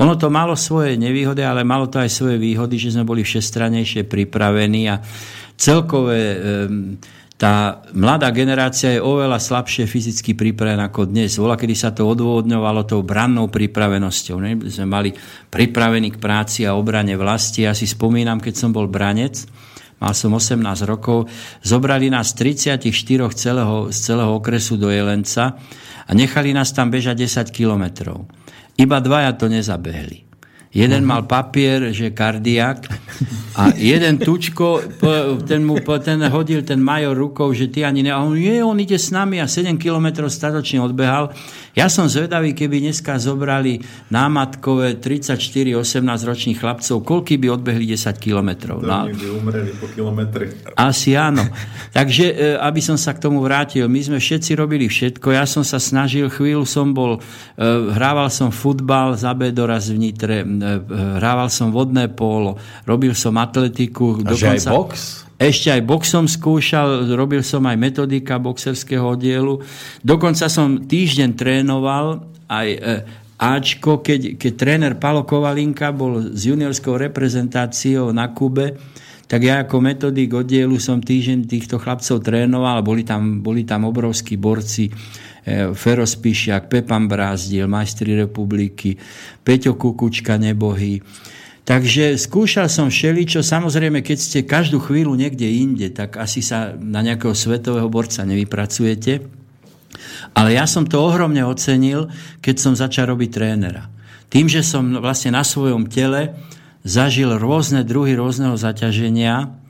Ono 0.00 0.16
to 0.16 0.32
malo 0.32 0.56
svoje 0.56 0.96
nevýhody, 0.96 1.44
ale 1.44 1.66
malo 1.66 1.90
to 1.90 2.00
aj 2.00 2.08
svoje 2.08 2.40
výhody, 2.40 2.80
že 2.80 2.96
sme 2.96 3.04
boli 3.04 3.26
všestranejšie 3.26 4.08
pripravení 4.08 4.88
a 4.88 5.02
celkové 5.58 6.20
tá 7.42 7.82
mladá 7.90 8.30
generácia 8.30 8.94
je 8.94 9.02
oveľa 9.02 9.42
slabšie 9.42 9.90
fyzicky 9.90 10.38
pripravená 10.38 10.94
ako 10.94 11.10
dnes. 11.10 11.34
Vola, 11.42 11.58
kedy 11.58 11.74
sa 11.74 11.90
to 11.90 12.06
odôvodňovalo 12.06 12.86
tou 12.86 13.02
brannou 13.02 13.50
pripravenosťou. 13.50 14.36
Ne? 14.38 14.62
Sme 14.70 14.86
mali 14.86 15.10
pripravený 15.50 16.14
k 16.14 16.22
práci 16.22 16.62
a 16.62 16.78
obrane 16.78 17.18
vlasti. 17.18 17.66
Ja 17.66 17.74
si 17.74 17.90
spomínam, 17.90 18.38
keď 18.38 18.54
som 18.54 18.70
bol 18.70 18.86
branec, 18.86 19.42
mal 19.98 20.14
som 20.14 20.30
18 20.30 20.62
rokov, 20.86 21.26
zobrali 21.66 22.14
nás 22.14 22.30
34 22.38 22.78
celého, 23.34 23.90
z 23.90 23.98
celého 23.98 24.30
okresu 24.38 24.78
do 24.78 24.86
Jelenca 24.86 25.58
a 26.06 26.10
nechali 26.14 26.54
nás 26.54 26.70
tam 26.70 26.94
bežať 26.94 27.26
10 27.26 27.50
kilometrov. 27.50 28.22
Iba 28.76 29.00
dvaja 29.00 29.32
to 29.36 29.48
nezabehli. 29.48 30.31
Jeden 30.72 31.04
uh-huh. 31.04 31.20
mal 31.20 31.22
papier, 31.28 31.92
že 31.92 32.16
kardiak 32.16 32.88
a 33.60 33.76
jeden 33.76 34.16
tučko, 34.16 34.80
ten 35.44 35.68
mu 35.68 35.76
ten 36.00 36.24
hodil 36.32 36.64
ten 36.64 36.80
major 36.80 37.12
rukou, 37.12 37.52
že 37.52 37.68
ty 37.68 37.84
ani 37.84 38.00
ne... 38.00 38.08
A 38.08 38.24
on, 38.24 38.32
je, 38.32 38.64
on 38.64 38.80
ide 38.80 38.96
s 38.96 39.12
nami 39.12 39.36
a 39.36 39.44
7 39.44 39.76
kilometrov 39.76 40.32
statočne 40.32 40.80
odbehal. 40.80 41.28
Ja 41.76 41.92
som 41.92 42.08
zvedavý, 42.08 42.56
keby 42.56 42.80
dneska 42.88 43.20
zobrali 43.20 43.84
námatkové 44.08 44.96
34-18 44.96 46.00
ročných 46.24 46.56
chlapcov, 46.56 47.04
koľky 47.04 47.36
by 47.36 47.52
odbehli 47.52 47.92
10 47.92 48.16
kilometrov. 48.16 48.80
No, 48.80 49.12
by 49.12 49.28
umreli 49.28 49.76
po 49.76 49.92
kilometri. 49.92 50.56
Asi 50.76 51.12
áno. 51.12 51.44
Takže, 51.96 52.26
e, 52.32 52.56
aby 52.56 52.80
som 52.80 52.96
sa 52.96 53.12
k 53.12 53.20
tomu 53.20 53.44
vrátil, 53.44 53.88
my 53.92 54.00
sme 54.00 54.18
všetci 54.20 54.56
robili 54.56 54.88
všetko. 54.88 55.36
Ja 55.36 55.44
som 55.44 55.64
sa 55.64 55.76
snažil, 55.76 56.32
chvíľu 56.32 56.64
som 56.64 56.96
bol, 56.96 57.20
e, 57.20 57.60
hrával 57.92 58.32
som 58.32 58.48
futbal 58.48 59.16
za 59.20 59.36
Bedora 59.36 59.76
z 59.76 59.96
Vnitre, 59.96 60.44
E, 60.61 60.61
hrával 61.18 61.50
som 61.50 61.74
vodné 61.74 62.06
pólo, 62.08 62.56
robil 62.86 63.12
som 63.12 63.34
atletiku. 63.36 64.22
A 64.22 64.32
dokonca, 64.32 64.54
aj 64.54 64.60
box? 64.70 64.92
Ešte 65.42 65.68
aj 65.74 65.82
box 65.82 66.02
som 66.06 66.24
skúšal, 66.30 67.10
robil 67.18 67.42
som 67.42 67.66
aj 67.66 67.76
metodika 67.76 68.38
boxerského 68.38 69.02
oddielu. 69.02 69.58
Dokonca 70.00 70.46
som 70.46 70.86
týždeň 70.86 71.30
trénoval 71.34 72.22
aj 72.46 72.68
e, 72.70 72.78
Ačko, 73.42 73.98
keď, 74.06 74.38
keď 74.38 74.52
tréner 74.54 74.92
Palo 75.02 75.26
Kovalinka 75.26 75.90
bol 75.90 76.30
s 76.30 76.46
juniorskou 76.46 76.94
reprezentáciou 76.94 78.14
na 78.14 78.30
Kube, 78.30 78.78
tak 79.26 79.42
ja 79.42 79.64
ako 79.64 79.82
metodik 79.82 80.30
oddielu 80.30 80.76
som 80.78 81.02
týždeň 81.02 81.48
týchto 81.50 81.80
chlapcov 81.80 82.22
trénoval 82.22 82.84
boli 82.84 83.02
tam, 83.02 83.42
boli 83.42 83.66
tam 83.66 83.88
obrovskí 83.88 84.38
borci 84.38 84.92
E, 84.92 85.31
Fero 85.74 86.06
Spišiak, 86.06 86.70
Pepan 86.70 87.10
Brázdiel, 87.10 87.66
majstri 87.66 88.14
republiky, 88.14 88.94
Peťo 89.42 89.74
Kukučka, 89.74 90.38
nebohy. 90.38 91.02
Takže 91.62 92.18
skúšal 92.18 92.66
som 92.66 92.90
všeličo, 92.90 93.42
samozrejme, 93.42 94.02
keď 94.02 94.18
ste 94.18 94.46
každú 94.46 94.82
chvíľu 94.82 95.14
niekde 95.14 95.46
inde, 95.46 95.90
tak 95.94 96.18
asi 96.18 96.42
sa 96.42 96.74
na 96.74 97.02
nejakého 97.06 97.34
svetového 97.34 97.86
borca 97.86 98.26
nevypracujete. 98.26 99.22
Ale 100.34 100.58
ja 100.58 100.66
som 100.66 100.86
to 100.86 100.98
ohromne 100.98 101.42
ocenil, 101.46 102.10
keď 102.42 102.56
som 102.58 102.74
začal 102.74 103.14
robiť 103.14 103.30
trénera. 103.30 103.86
Tým, 104.26 104.50
že 104.50 104.66
som 104.66 104.98
vlastne 104.98 105.34
na 105.34 105.46
svojom 105.46 105.86
tele 105.86 106.34
zažil 106.82 107.30
rôzne 107.38 107.86
druhy 107.86 108.18
rôzneho 108.18 108.58
zaťaženia, 108.58 109.61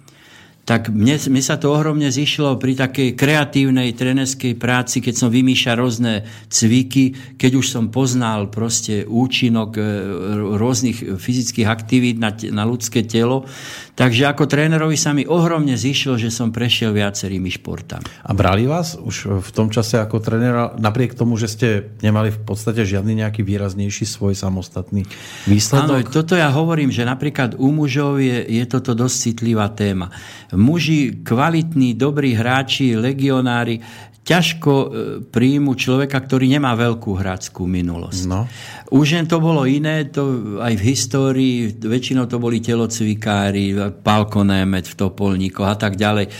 tak 0.62 0.95
mne, 0.95 1.19
mne 1.19 1.42
sa 1.42 1.59
to 1.59 1.75
ohromne 1.75 2.07
zišlo 2.07 2.54
pri 2.62 2.78
takej 2.78 3.19
kreatívnej 3.19 3.90
trenerskej 3.99 4.54
práci, 4.54 5.02
keď 5.02 5.14
som 5.19 5.28
vymýšľal 5.35 5.75
rôzne 5.75 6.12
cviky, 6.47 7.35
keď 7.35 7.52
už 7.59 7.66
som 7.66 7.90
poznal 7.90 8.47
proste 8.47 9.02
účinok 9.02 9.75
e, 9.75 9.83
rôznych 10.54 11.19
fyzických 11.19 11.66
aktivít 11.66 12.23
na, 12.23 12.31
na 12.54 12.62
ľudské 12.62 13.02
telo. 13.02 13.42
Takže 13.99 14.25
ako 14.31 14.47
trénerovi 14.47 14.95
sa 14.95 15.11
mi 15.11 15.26
ohromne 15.26 15.75
zišlo, 15.75 16.14
že 16.14 16.31
som 16.31 16.54
prešiel 16.54 16.95
viacerými 16.95 17.50
športami. 17.50 18.07
A 18.23 18.31
brali 18.31 18.64
vás 18.64 18.95
už 18.95 19.42
v 19.42 19.50
tom 19.50 19.66
čase 19.69 19.99
ako 19.99 20.23
trénera, 20.23 20.78
napriek 20.78 21.19
tomu, 21.19 21.35
že 21.35 21.50
ste 21.50 21.69
nemali 22.07 22.31
v 22.31 22.38
podstate 22.38 22.87
žiadny 22.87 23.19
nejaký 23.19 23.42
výraznejší 23.42 24.07
svoj 24.07 24.38
samostatný 24.38 25.04
výsledok? 25.50 26.07
Áno, 26.07 26.07
toto 26.07 26.38
ja 26.38 26.54
hovorím, 26.54 26.95
že 26.95 27.02
napríklad 27.02 27.59
u 27.59 27.69
mužov 27.75 28.23
je, 28.23 28.47
je 28.47 28.64
toto 28.64 28.95
dosť 28.95 29.16
citlivá 29.28 29.66
téma 29.75 30.09
muži, 30.52 31.25
kvalitní, 31.25 31.94
dobrí 31.94 32.37
hráči, 32.37 32.97
legionári, 32.97 33.80
ťažko 34.23 34.73
e, 34.73 34.87
príjmu 35.26 35.75
človeka, 35.75 36.14
ktorý 36.23 36.47
nemá 36.47 36.79
veľkú 36.79 37.11
hráckú 37.19 37.67
minulosť. 37.67 38.23
No. 38.31 38.47
Už 38.95 39.19
jen 39.19 39.26
to 39.26 39.43
bolo 39.43 39.67
iné, 39.67 40.07
to 40.07 40.55
aj 40.62 40.79
v 40.79 40.83
histórii, 40.95 41.57
väčšinou 41.75 42.31
to 42.31 42.38
boli 42.38 42.62
telocvikári, 42.62 43.75
Pálko 44.07 44.47
Német 44.47 44.87
v 44.87 44.95
Topolníkoch 44.95 45.67
a 45.67 45.75
tak 45.75 45.99
ďalej, 45.99 46.31
e, 46.31 46.33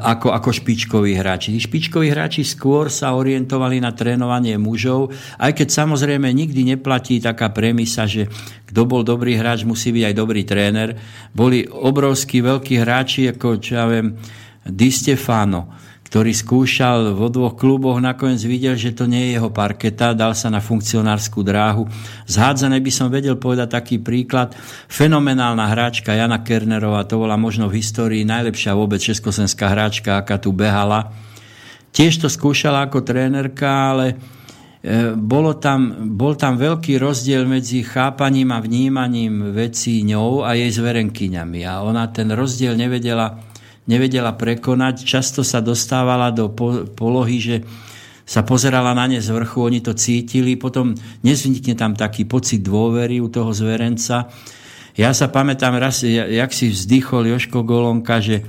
ako, 0.00 0.32
ako 0.32 0.48
špičkoví 0.48 1.12
hráči. 1.12 1.52
Tí 1.52 1.60
špičkoví 1.60 2.08
hráči 2.08 2.40
skôr 2.40 2.88
sa 2.88 3.12
orientovali 3.12 3.84
na 3.84 3.92
trénovanie 3.92 4.56
mužov, 4.56 5.12
aj 5.36 5.60
keď 5.60 5.68
samozrejme 5.76 6.24
nikdy 6.32 6.72
neplatí 6.72 7.20
taká 7.20 7.52
premisa, 7.52 8.08
že 8.08 8.32
kto 8.72 8.88
bol 8.88 9.04
dobrý 9.04 9.36
hráč, 9.36 9.68
musí 9.68 9.92
byť 9.92 10.04
aj 10.08 10.14
dobrý 10.16 10.48
tréner. 10.48 10.96
Boli 11.36 11.68
obrovskí 11.68 12.40
veľkí 12.40 12.80
hráči, 12.80 13.28
ako 13.28 13.60
čo 13.60 13.76
ja 13.76 13.84
viem, 13.84 14.16
Di 14.60 14.92
Stefano, 14.92 15.89
ktorý 16.10 16.34
skúšal 16.34 17.14
vo 17.14 17.30
dvoch 17.30 17.54
kluboch, 17.54 18.02
nakoniec 18.02 18.42
videl, 18.42 18.74
že 18.74 18.90
to 18.90 19.06
nie 19.06 19.30
je 19.30 19.38
jeho 19.38 19.46
parketa, 19.46 20.10
dal 20.10 20.34
sa 20.34 20.50
na 20.50 20.58
funkcionárskú 20.58 21.46
dráhu. 21.46 21.86
Zhádzané 22.26 22.82
by 22.82 22.90
som 22.90 23.14
vedel 23.14 23.38
povedať 23.38 23.78
taký 23.78 24.02
príklad. 24.02 24.50
Fenomenálna 24.90 25.70
hráčka 25.70 26.10
Jana 26.10 26.42
Kernerová, 26.42 27.06
to 27.06 27.22
bola 27.22 27.38
možno 27.38 27.70
v 27.70 27.78
histórii 27.78 28.26
najlepšia 28.26 28.74
vôbec 28.74 28.98
českosenská 28.98 29.70
hráčka, 29.70 30.18
aká 30.18 30.42
tu 30.42 30.50
behala. 30.50 31.14
Tiež 31.94 32.18
to 32.18 32.26
skúšala 32.26 32.90
ako 32.90 33.06
trénerka, 33.06 33.70
ale 33.94 34.06
e, 34.10 35.14
bolo 35.14 35.62
tam, 35.62 36.10
bol 36.18 36.34
tam 36.34 36.58
veľký 36.58 36.98
rozdiel 36.98 37.46
medzi 37.46 37.86
chápaním 37.86 38.50
a 38.50 38.58
vnímaním 38.58 39.54
vecí 39.54 40.02
ňou 40.02 40.42
a 40.42 40.58
jej 40.58 40.74
zverenkyňami. 40.74 41.62
A 41.62 41.86
ona 41.86 42.10
ten 42.10 42.34
rozdiel 42.34 42.74
nevedela 42.74 43.49
nevedela 43.90 44.38
prekonať. 44.38 45.02
Často 45.02 45.42
sa 45.42 45.58
dostávala 45.58 46.30
do 46.30 46.46
polohy, 46.94 47.42
že 47.42 47.56
sa 48.22 48.46
pozerala 48.46 48.94
na 48.94 49.10
ne 49.10 49.18
z 49.18 49.26
vrchu, 49.34 49.58
oni 49.58 49.82
to 49.82 49.90
cítili, 49.98 50.54
potom 50.54 50.94
nezvnikne 51.26 51.74
tam 51.74 51.98
taký 51.98 52.30
pocit 52.30 52.62
dôvery 52.62 53.18
u 53.18 53.26
toho 53.26 53.50
zverenca. 53.50 54.30
Ja 54.94 55.10
sa 55.10 55.26
pamätám 55.26 55.74
raz, 55.74 56.06
jak 56.06 56.54
si 56.54 56.70
vzdychol 56.70 57.34
Joško 57.34 57.66
Golonka, 57.66 58.22
že 58.22 58.46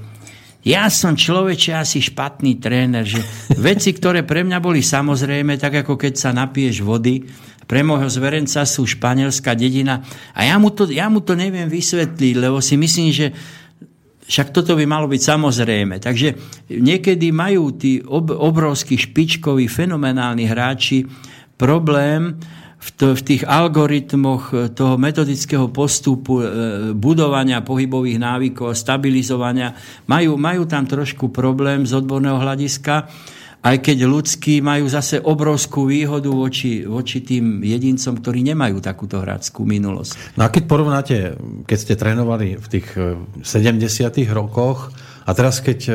ja 0.62 0.86
som 0.93 1.17
človeče 1.17 1.74
asi 1.74 1.98
špatný 1.98 2.62
tréner, 2.62 3.01
že 3.01 3.25
veci, 3.57 3.98
ktoré 3.98 4.21
pre 4.21 4.45
mňa 4.45 4.62
boli 4.62 4.86
samozrejme, 4.86 5.57
tak 5.57 5.81
ako 5.81 5.98
keď 5.98 6.13
sa 6.13 6.29
napiješ 6.29 6.86
vody, 6.86 7.25
pre 7.65 7.81
môjho 7.81 8.05
zverenca 8.12 8.62
sú 8.67 8.86
španielská 8.86 9.57
dedina 9.57 10.05
a 10.38 10.45
ja 10.45 10.62
mu 10.62 10.69
to, 10.69 10.91
ja 10.91 11.10
mu 11.10 11.24
to 11.25 11.33
neviem 11.33 11.71
vysvetliť, 11.71 12.36
lebo 12.38 12.62
si 12.62 12.77
myslím, 12.77 13.10
že 13.10 13.33
však 14.25 14.54
toto 14.54 14.78
by 14.78 14.86
malo 14.86 15.10
byť 15.10 15.22
samozrejme. 15.22 16.00
Takže 16.00 16.38
niekedy 16.72 17.34
majú 17.34 17.74
tí 17.75 18.00
ob, 18.01 18.32
obrovskí 18.32 18.96
špičkoví, 18.96 19.66
fenomenálni 19.68 20.46
hráči 20.48 21.04
problém 21.58 22.38
v, 22.82 22.90
to, 22.98 23.13
v 23.13 23.22
tých 23.22 23.44
algoritmoch 23.46 24.74
toho 24.74 24.98
metodického 24.98 25.70
postupu 25.70 26.42
e, 26.42 26.46
budovania 26.98 27.62
pohybových 27.62 28.18
návykov 28.18 28.74
stabilizovania. 28.74 29.78
Majú, 30.10 30.34
majú 30.34 30.66
tam 30.66 30.90
trošku 30.90 31.30
problém 31.30 31.86
z 31.86 31.94
odborného 31.94 32.42
hľadiska 32.42 33.06
aj 33.62 33.77
keď 33.77 33.98
ľudskí 34.10 34.58
majú 34.65 34.89
zase 34.89 35.22
obrovskú 35.22 35.86
výhodu 35.86 36.34
voči, 36.34 36.82
voči 36.82 37.22
tým 37.22 37.62
jedincom, 37.62 38.18
ktorí 38.18 38.41
nemajú 38.41 38.82
takúto 38.82 39.22
hráckú 39.22 39.70
minulosť. 39.70 40.34
No 40.34 40.50
a 40.50 40.50
keď 40.50 40.63
porovnáte, 40.65 41.15
keď 41.70 41.77
ste 41.77 41.94
trénovali 41.94 42.58
v 42.58 42.68
tých 42.68 42.88
70. 43.46 43.86
E, 44.18 44.25
rokoch 44.34 44.89
a 45.25 45.32
teraz 45.38 45.62
keď 45.62 45.80
e, 45.88 45.94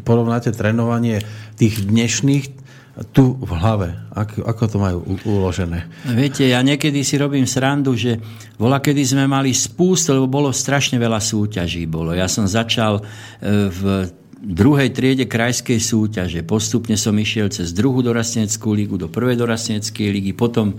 porovnáte 0.00 0.56
trénovanie 0.56 1.20
tých 1.60 1.84
dnešných, 1.84 2.64
tu 3.12 3.36
v 3.36 3.52
hlave, 3.52 3.92
ako, 4.16 4.40
ako 4.48 4.62
to 4.72 4.76
majú 4.80 4.98
uložené? 5.28 5.84
Viete, 6.16 6.48
ja 6.48 6.64
niekedy 6.64 7.04
si 7.04 7.20
robím 7.20 7.44
srandu, 7.44 7.92
že 7.92 8.16
bola, 8.56 8.80
kedy 8.80 9.04
sme 9.04 9.28
mali 9.28 9.52
spústu, 9.52 10.16
lebo 10.16 10.24
bolo 10.24 10.48
strašne 10.48 10.96
veľa 10.96 11.20
súťaží. 11.20 11.84
Bolo. 11.84 12.16
Ja 12.16 12.24
som 12.24 12.48
začal 12.48 12.96
e, 12.96 13.68
v 13.68 14.08
druhej 14.36 14.92
triede 14.92 15.24
krajskej 15.24 15.80
súťaže. 15.80 16.44
Postupne 16.44 17.00
som 17.00 17.16
išiel 17.16 17.48
cez 17.48 17.72
druhú 17.72 18.04
dorasteneckú 18.04 18.76
lígu 18.76 19.00
do 19.00 19.08
prvej 19.08 19.40
dorasteneckej 19.40 20.08
lígy, 20.12 20.32
potom 20.36 20.76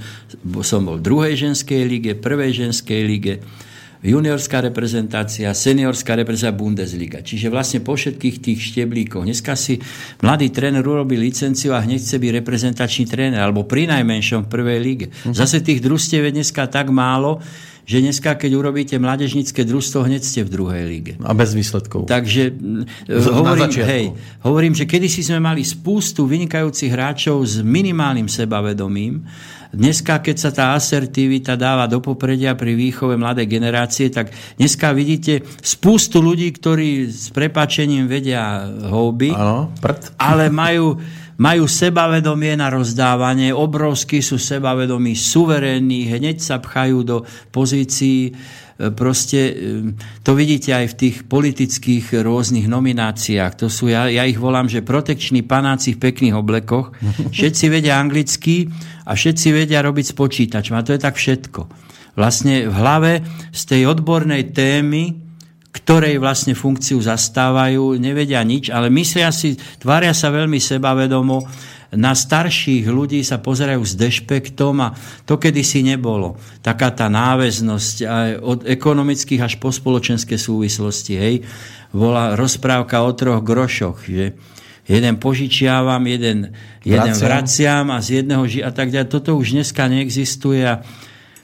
som 0.62 0.86
bol 0.86 1.02
v 1.02 1.06
druhej 1.06 1.34
ženskej 1.50 1.82
líge, 1.90 2.12
prvej 2.14 2.70
ženskej 2.70 3.02
líge, 3.04 3.34
juniorská 4.02 4.62
reprezentácia, 4.62 5.54
seniorská 5.54 6.14
reprezentácia 6.14 6.58
Bundesliga. 6.58 7.20
Čiže 7.26 7.50
vlastne 7.50 7.80
po 7.82 7.98
všetkých 7.98 8.36
tých 8.42 8.60
šteblíkoch. 8.74 9.26
Dneska 9.26 9.58
si 9.58 9.82
mladý 10.22 10.54
tréner 10.54 10.86
urobí 10.86 11.18
licenciu 11.18 11.74
a 11.74 11.82
hneď 11.82 12.00
chce 12.02 12.18
byť 12.22 12.32
reprezentačný 12.44 13.04
tréner, 13.10 13.42
alebo 13.42 13.66
pri 13.66 13.90
najmenšom 13.90 14.46
v 14.46 14.52
prvej 14.52 14.80
líge. 14.80 15.08
Uh-huh. 15.10 15.34
Zase 15.34 15.66
tých 15.66 15.82
družstiev 15.82 16.30
je 16.30 16.32
dneska 16.42 16.70
tak 16.70 16.94
málo, 16.94 17.42
že 17.88 18.04
dneska, 18.04 18.36
keď 18.36 18.52
urobíte 18.52 19.00
mládežnícke 19.00 19.64
družstvo, 19.64 20.04
hneď 20.04 20.20
ste 20.20 20.44
v 20.44 20.50
druhej 20.52 20.84
líge. 20.92 21.14
A 21.24 21.32
bez 21.32 21.56
výsledkov. 21.56 22.12
Takže 22.12 22.52
Z, 23.08 23.26
hovorím, 23.32 23.72
hej, 23.80 24.06
hovorím, 24.44 24.74
že 24.76 24.84
kedysi 24.84 25.24
sme 25.24 25.40
mali 25.40 25.64
spústu 25.64 26.28
vynikajúcich 26.28 26.92
hráčov 26.92 27.40
s 27.48 27.64
minimálnym 27.64 28.28
sebavedomím. 28.28 29.24
Dneska, 29.74 30.24
keď 30.24 30.36
sa 30.38 30.52
tá 30.56 30.66
asertivita 30.76 31.60
dáva 31.60 31.88
do 31.92 32.00
popredia 32.00 32.56
pri 32.56 32.76
výchove 32.78 33.20
mladej 33.20 33.48
generácie, 33.52 34.08
tak 34.08 34.32
dneska 34.56 34.96
vidíte 34.96 35.44
spústu 35.60 36.24
ľudí, 36.24 36.52
ktorí 36.56 37.12
s 37.12 37.30
prepačením 37.36 38.08
vedia 38.08 38.64
houby, 38.88 39.36
ano, 39.36 39.72
prd. 39.80 40.16
ale 40.16 40.48
majú 40.48 40.96
majú 41.38 41.70
sebavedomie 41.70 42.58
na 42.58 42.74
rozdávanie, 42.74 43.54
obrovskí 43.54 44.26
sú 44.26 44.42
sebavedomí, 44.42 45.14
suverénni, 45.14 46.10
hneď 46.10 46.42
sa 46.42 46.58
pchajú 46.58 47.06
do 47.06 47.18
pozícií, 47.54 48.34
proste 48.78 49.40
e, 49.50 49.54
to 50.22 50.38
vidíte 50.38 50.70
aj 50.70 50.94
v 50.94 50.98
tých 50.98 51.16
politických 51.26 52.22
rôznych 52.22 52.70
nomináciách. 52.70 53.66
To 53.66 53.68
sú, 53.68 53.90
ja, 53.90 54.06
ja 54.06 54.24
ich 54.30 54.38
volám, 54.38 54.70
že 54.70 54.86
protekční 54.86 55.42
panáci 55.42 55.98
v 55.98 56.02
pekných 56.10 56.38
oblekoch. 56.38 56.94
Všetci 57.36 57.66
vedia 57.74 57.98
anglicky 57.98 58.70
a 59.08 59.18
všetci 59.18 59.48
vedia 59.56 59.82
robiť 59.82 60.06
s 60.12 60.14
počítačom. 60.14 60.78
A 60.78 60.86
to 60.86 60.94
je 60.94 61.02
tak 61.02 61.16
všetko. 61.16 61.66
Vlastne 62.18 62.70
v 62.70 62.74
hlave 62.74 63.12
z 63.54 63.62
tej 63.66 63.82
odbornej 63.90 64.54
témy 64.54 65.28
ktorej 65.78 66.18
vlastne 66.18 66.58
funkciu 66.58 66.98
zastávajú, 66.98 68.02
nevedia 68.02 68.42
nič, 68.42 68.74
ale 68.74 68.90
myslia 68.90 69.30
si, 69.30 69.54
tvária 69.78 70.10
sa 70.10 70.34
veľmi 70.34 70.58
sebavedomo, 70.58 71.46
na 71.96 72.12
starších 72.12 72.84
ľudí 72.88 73.24
sa 73.24 73.40
pozerajú 73.40 73.80
s 73.80 73.96
dešpektom 73.96 74.76
a 74.84 74.94
to 75.24 75.40
kedysi 75.40 75.88
nebolo. 75.88 76.36
Taká 76.60 76.92
tá 76.92 77.08
náväznosť 77.08 77.96
aj 78.04 78.30
od 78.44 78.60
ekonomických 78.68 79.42
až 79.44 79.54
po 79.56 79.72
spoločenské 79.72 80.36
súvislosti. 80.36 81.14
Hej. 81.16 81.36
Bola 81.96 82.36
rozprávka 82.36 83.00
o 83.08 83.12
troch 83.16 83.40
grošoch, 83.40 84.04
že 84.04 84.36
jeden 84.88 85.16
požičiavam, 85.20 86.04
jeden, 86.08 86.52
jeden 86.84 87.14
vraciam 87.16 87.88
a 87.92 88.04
z 88.04 88.24
jedného 88.24 88.44
ži- 88.48 88.64
a 88.68 88.72
tak 88.76 88.92
ďalej. 88.92 89.08
Toto 89.08 89.40
už 89.40 89.56
dneska 89.56 89.88
neexistuje 89.88 90.68
a 90.68 90.84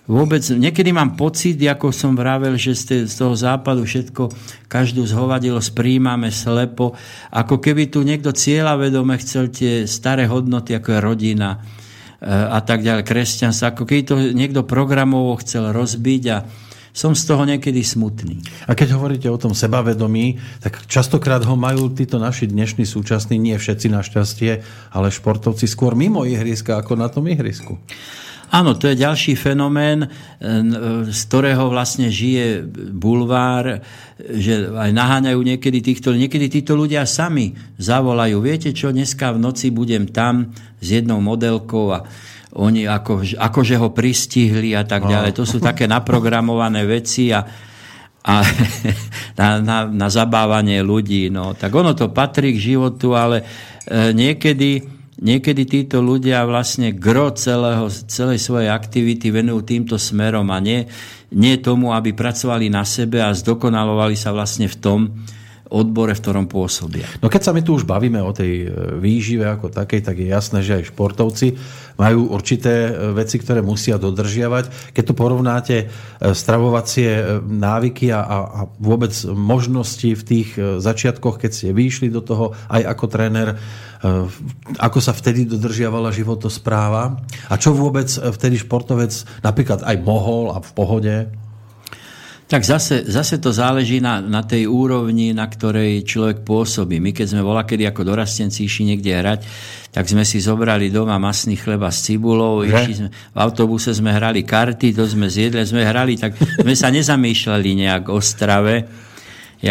vôbec, 0.04 0.44
niekedy 0.44 0.92
mám 0.92 1.16
pocit, 1.16 1.56
ako 1.64 1.96
som 1.96 2.12
vravel, 2.18 2.60
že 2.60 2.76
z 3.08 3.12
toho 3.12 3.34
západu 3.40 3.88
všetko, 3.88 4.30
každú 4.68 5.08
zhovadilo 5.08 5.64
spríjmame 5.64 6.28
slepo, 6.28 6.96
ako 7.32 7.64
keby 7.64 7.88
tu 7.88 8.04
niekto 8.04 8.36
cieľa 8.36 8.76
vedome 8.76 9.16
chcel 9.16 9.48
tie 9.48 9.88
staré 9.88 10.28
hodnoty, 10.28 10.76
ako 10.76 10.90
je 10.92 11.00
rodina 11.00 11.50
e, 11.56 11.58
a 12.28 12.60
tak 12.60 12.84
ďalej, 12.84 13.08
kresťanstvo, 13.08 13.72
ako 13.72 13.84
keby 13.88 14.02
to 14.04 14.16
niekto 14.36 14.68
programovo 14.68 15.40
chcel 15.40 15.72
rozbiť 15.72 16.24
a 16.36 16.38
som 16.94 17.18
z 17.18 17.26
toho 17.26 17.44
niekedy 17.50 17.82
smutný. 17.82 18.38
A 18.70 18.78
keď 18.78 19.02
hovoríte 19.02 19.26
o 19.26 19.42
tom 19.42 19.58
sebavedomí, 19.58 20.38
tak 20.62 20.86
častokrát 20.86 21.42
ho 21.42 21.58
majú 21.58 21.90
títo 21.90 22.22
naši 22.22 22.46
dnešní 22.46 22.86
súčasní, 22.86 23.42
nie 23.42 23.58
všetci 23.58 23.88
našťastie, 23.90 24.52
ale 24.94 25.10
športovci 25.10 25.66
skôr 25.66 25.98
mimo 25.98 26.22
ihriska 26.22 26.78
ako 26.78 26.94
na 26.94 27.10
tom 27.10 27.26
ihrisku. 27.26 27.82
Áno, 28.54 28.78
to 28.78 28.86
je 28.86 29.02
ďalší 29.02 29.34
fenomén, 29.34 30.06
e, 30.06 30.08
z 31.10 31.22
ktorého 31.26 31.74
vlastne 31.74 32.14
žije 32.14 32.62
bulvár, 32.94 33.82
že 34.22 34.70
aj 34.70 34.94
naháňajú 34.94 35.42
niekedy 35.42 35.82
týchto, 35.82 36.14
niekedy 36.14 36.54
títo 36.54 36.78
ľudia 36.78 37.10
sami 37.10 37.58
zavolajú, 37.82 38.38
viete 38.46 38.70
čo, 38.70 38.94
dneska 38.94 39.34
v 39.34 39.42
noci 39.42 39.74
budem 39.74 40.06
tam 40.06 40.54
s 40.78 40.86
jednou 40.86 41.18
modelkou 41.18 41.98
a 41.98 42.06
oni 42.54 42.86
ako, 42.86 43.26
akože 43.42 43.76
ho 43.82 43.90
pristihli 43.90 44.78
a 44.78 44.86
tak 44.86 45.10
ďalej. 45.10 45.34
To 45.34 45.50
sú 45.50 45.58
také 45.58 45.90
naprogramované 45.90 46.86
veci 46.86 47.34
a, 47.34 47.42
a 48.22 48.34
na, 49.42 49.48
na, 49.66 49.78
na 49.90 50.08
zabávanie 50.14 50.86
ľudí. 50.86 51.34
No. 51.34 51.58
Tak 51.58 51.74
ono 51.74 51.98
to 51.98 52.14
patrí 52.14 52.54
k 52.54 52.78
životu, 52.78 53.18
ale 53.18 53.42
e, 53.42 54.14
niekedy 54.14 55.02
niekedy 55.22 55.68
títo 55.68 56.02
ľudia 56.02 56.42
vlastne 56.48 56.96
gro 56.96 57.34
celého, 57.36 57.90
celej 57.90 58.42
svojej 58.42 58.70
aktivity 58.74 59.30
venujú 59.30 59.62
týmto 59.62 59.96
smerom 60.02 60.50
a 60.50 60.58
nie, 60.58 60.90
nie 61.34 61.60
tomu, 61.62 61.94
aby 61.94 62.14
pracovali 62.16 62.70
na 62.72 62.86
sebe 62.88 63.22
a 63.22 63.34
zdokonalovali 63.34 64.18
sa 64.18 64.34
vlastne 64.34 64.66
v 64.66 64.78
tom, 64.80 65.00
odbore, 65.74 66.14
v 66.14 66.22
ktorom 66.22 66.46
pôsobia. 66.46 67.10
No 67.18 67.34
keď 67.34 67.50
sa 67.50 67.52
my 67.52 67.66
tu 67.66 67.74
už 67.74 67.90
bavíme 67.90 68.22
o 68.22 68.30
tej 68.30 68.52
e, 68.64 68.68
výžive 69.02 69.50
ako 69.50 69.74
takej, 69.74 70.06
tak 70.06 70.22
je 70.22 70.30
jasné, 70.30 70.62
že 70.62 70.78
aj 70.78 70.94
športovci 70.94 71.58
majú 71.98 72.30
určité 72.30 72.88
e, 72.88 72.92
veci, 73.18 73.42
ktoré 73.42 73.66
musia 73.66 73.98
dodržiavať. 73.98 74.94
Keď 74.94 75.04
to 75.04 75.18
porovnáte 75.18 75.76
e, 75.82 75.86
stravovacie 76.38 77.42
návyky 77.42 78.14
a, 78.14 78.22
a 78.22 78.60
vôbec 78.78 79.12
možnosti 79.34 80.14
v 80.14 80.24
tých 80.24 80.50
začiatkoch, 80.80 81.42
keď 81.42 81.52
ste 81.52 81.70
vyšli 81.74 82.14
do 82.14 82.22
toho 82.22 82.54
aj 82.70 82.86
ako 82.94 83.06
tréner, 83.10 83.58
ako 84.84 85.00
sa 85.00 85.16
vtedy 85.16 85.48
dodržiavala 85.48 86.12
životospráva 86.12 87.24
a 87.48 87.56
čo 87.56 87.72
vôbec 87.72 88.12
vtedy 88.12 88.60
športovec 88.60 89.16
napríklad 89.40 89.80
aj 89.80 89.96
mohol 90.04 90.52
a 90.52 90.60
v 90.60 90.72
pohode? 90.76 91.16
Tak 92.54 92.62
zase, 92.70 93.02
zase 93.10 93.42
to 93.42 93.50
záleží 93.50 93.98
na, 93.98 94.22
na 94.22 94.46
tej 94.46 94.70
úrovni, 94.70 95.34
na 95.34 95.50
ktorej 95.50 96.06
človek 96.06 96.46
pôsobí. 96.46 97.02
My 97.02 97.10
keď 97.10 97.34
sme 97.34 97.42
bola 97.42 97.66
kedy 97.66 97.90
ako 97.90 98.06
dorastenci 98.06 98.70
išli 98.70 98.94
niekde 98.94 99.10
hrať, 99.10 99.42
tak 99.90 100.06
sme 100.06 100.22
si 100.22 100.38
zobrali 100.38 100.94
doma 100.94 101.18
masný 101.18 101.58
chleba 101.58 101.90
s 101.90 102.06
cibulou, 102.06 102.62
išli 102.62 102.94
sme, 102.94 103.10
v 103.10 103.38
autobuse 103.42 103.90
sme 103.98 104.14
hrali 104.14 104.46
karty, 104.46 104.94
to 104.94 105.02
sme 105.10 105.34
zjedli, 105.34 105.66
sme 105.66 105.82
hrali, 105.82 106.14
tak 106.14 106.38
sme 106.38 106.78
sa 106.78 106.94
nezamýšľali 106.94 107.70
nejak 107.74 108.14
o 108.14 108.22
strave 108.22 108.86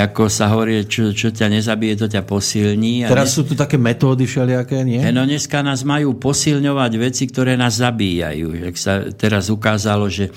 ako 0.01 0.33
sa 0.33 0.49
hovorí, 0.49 0.89
čo, 0.89 1.13
čo 1.13 1.29
ťa 1.29 1.53
nezabije, 1.53 2.01
to 2.01 2.09
ťa 2.09 2.25
posilní. 2.25 3.05
A 3.05 3.13
Teraz 3.13 3.33
dnes... 3.33 3.37
sú 3.37 3.43
tu 3.45 3.53
také 3.53 3.77
metódy 3.77 4.25
všelijaké, 4.25 4.81
nie? 4.89 5.05
No 5.13 5.29
dneska 5.29 5.61
nás 5.61 5.85
majú 5.85 6.17
posilňovať 6.17 6.93
veci, 6.97 7.29
ktoré 7.29 7.61
nás 7.61 7.77
zabíjajú. 7.77 8.57
Jak 8.73 8.77
sa 8.81 9.05
teraz 9.13 9.53
ukázalo, 9.53 10.09
že 10.09 10.33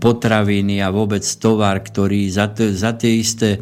potraviny 0.00 0.80
a 0.80 0.88
vôbec 0.88 1.22
tovar, 1.36 1.84
ktorý 1.84 2.26
za, 2.32 2.48
t- 2.48 2.72
za 2.72 2.96
tie 2.96 3.20
isté 3.20 3.60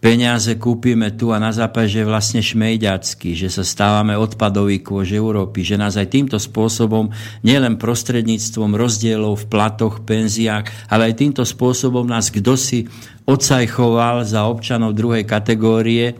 peniaze 0.00 0.54
kúpime 0.60 1.12
tu 1.16 1.32
a 1.32 1.40
na 1.40 1.50
západe, 1.50 1.90
že 1.90 2.04
je 2.04 2.10
vlastne 2.10 2.40
šmejďacký, 2.44 3.32
že 3.32 3.48
sa 3.48 3.64
stávame 3.64 4.14
odpadový 4.14 4.84
kôž 4.84 5.16
Európy, 5.16 5.64
že 5.64 5.80
nás 5.80 5.96
aj 5.96 6.12
týmto 6.12 6.38
spôsobom, 6.38 7.10
nielen 7.42 7.80
prostredníctvom 7.80 8.76
rozdielov 8.76 9.44
v 9.44 9.48
platoch, 9.48 10.04
penziách, 10.04 10.92
ale 10.92 11.12
aj 11.12 11.14
týmto 11.18 11.42
spôsobom 11.42 12.04
nás 12.04 12.28
kdo 12.28 12.54
si 12.54 12.84
odsajchoval 13.26 14.22
za 14.22 14.46
občanov 14.46 14.94
druhej 14.94 15.26
kategórie. 15.26 16.14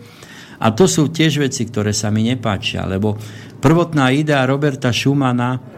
A 0.57 0.73
to 0.73 0.89
sú 0.89 1.13
tiež 1.13 1.45
veci, 1.45 1.69
ktoré 1.69 1.93
sa 1.93 2.09
mi 2.09 2.25
nepáčia, 2.25 2.89
lebo 2.89 3.21
prvotná 3.61 4.09
idea 4.09 4.49
Roberta 4.49 4.89
Schumana 4.89 5.77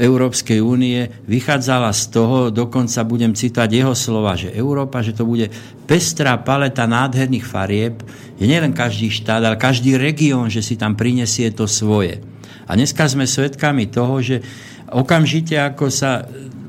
Európskej 0.00 0.64
únie 0.64 1.04
vychádzala 1.28 1.92
z 1.92 2.02
toho, 2.08 2.38
dokonca 2.48 3.04
budem 3.04 3.36
citovať 3.36 3.70
jeho 3.70 3.92
slova, 3.92 4.32
že 4.32 4.48
Európa, 4.56 5.04
že 5.04 5.12
to 5.12 5.28
bude 5.28 5.52
pestrá 5.84 6.40
paleta 6.40 6.88
nádherných 6.88 7.44
farieb, 7.44 8.00
že 8.40 8.48
nielen 8.48 8.72
každý 8.72 9.12
štát, 9.12 9.44
ale 9.44 9.60
každý 9.60 10.00
región, 10.00 10.48
že 10.48 10.64
si 10.64 10.80
tam 10.80 10.96
prinesie 10.96 11.52
to 11.52 11.68
svoje. 11.68 12.24
A 12.64 12.76
dneska 12.76 13.04
sme 13.04 13.28
svedkami 13.28 13.92
toho, 13.92 14.24
že 14.24 14.40
okamžite 14.88 15.56
ako 15.56 15.92
sa 15.92 16.24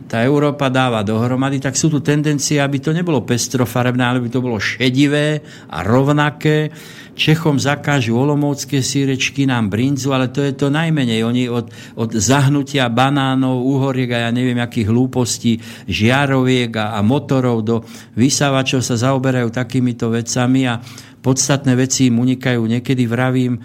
tá 0.09 0.25
Európa 0.25 0.73
dáva 0.73 1.05
dohromady, 1.05 1.61
tak 1.61 1.77
sú 1.77 1.93
tu 1.93 2.01
tendencie, 2.01 2.57
aby 2.57 2.81
to 2.81 2.89
nebolo 2.89 3.21
pestrofarebné, 3.21 4.01
ale 4.01 4.25
by 4.25 4.29
to 4.33 4.41
bolo 4.41 4.57
šedivé 4.57 5.45
a 5.69 5.85
rovnaké, 5.85 6.73
Čechom 7.19 7.59
zakážu 7.59 8.15
olomovské 8.15 8.79
sírečky, 8.79 9.43
nám 9.43 9.67
brinzu, 9.67 10.15
ale 10.15 10.31
to 10.31 10.39
je 10.39 10.55
to 10.55 10.71
najmenej. 10.71 11.27
Oni 11.27 11.51
od, 11.51 11.67
od 11.99 12.15
zahnutia 12.15 12.87
banánov, 12.87 13.59
úhoriek 13.59 14.15
a 14.15 14.19
ja 14.23 14.31
neviem, 14.31 14.55
akých 14.55 14.87
hlúpostí, 14.87 15.59
žiaroviek 15.83 16.71
a, 16.79 16.95
a 16.95 17.03
motorov 17.03 17.59
do 17.67 17.83
vysávačov 18.15 18.79
sa 18.79 18.95
zaoberajú 18.95 19.51
takýmito 19.51 20.07
vecami 20.07 20.63
a 20.63 20.79
podstatné 21.19 21.75
veci 21.75 22.07
im 22.07 22.23
unikajú. 22.23 22.63
Niekedy 22.63 23.03
vravím, 23.03 23.59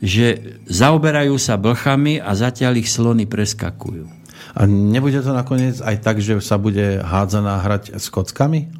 že 0.00 0.56
zaoberajú 0.64 1.36
sa 1.36 1.60
blchami 1.60 2.24
a 2.24 2.32
zatiaľ 2.32 2.80
ich 2.80 2.88
slony 2.88 3.28
preskakujú. 3.28 4.23
A 4.54 4.70
nebude 4.70 5.18
to 5.18 5.34
nakoniec 5.34 5.82
aj 5.82 5.96
tak, 5.98 6.22
že 6.22 6.38
sa 6.38 6.58
bude 6.58 7.02
hádzaná 7.02 7.58
hrať 7.62 7.98
s 7.98 8.06
kockami? 8.06 8.70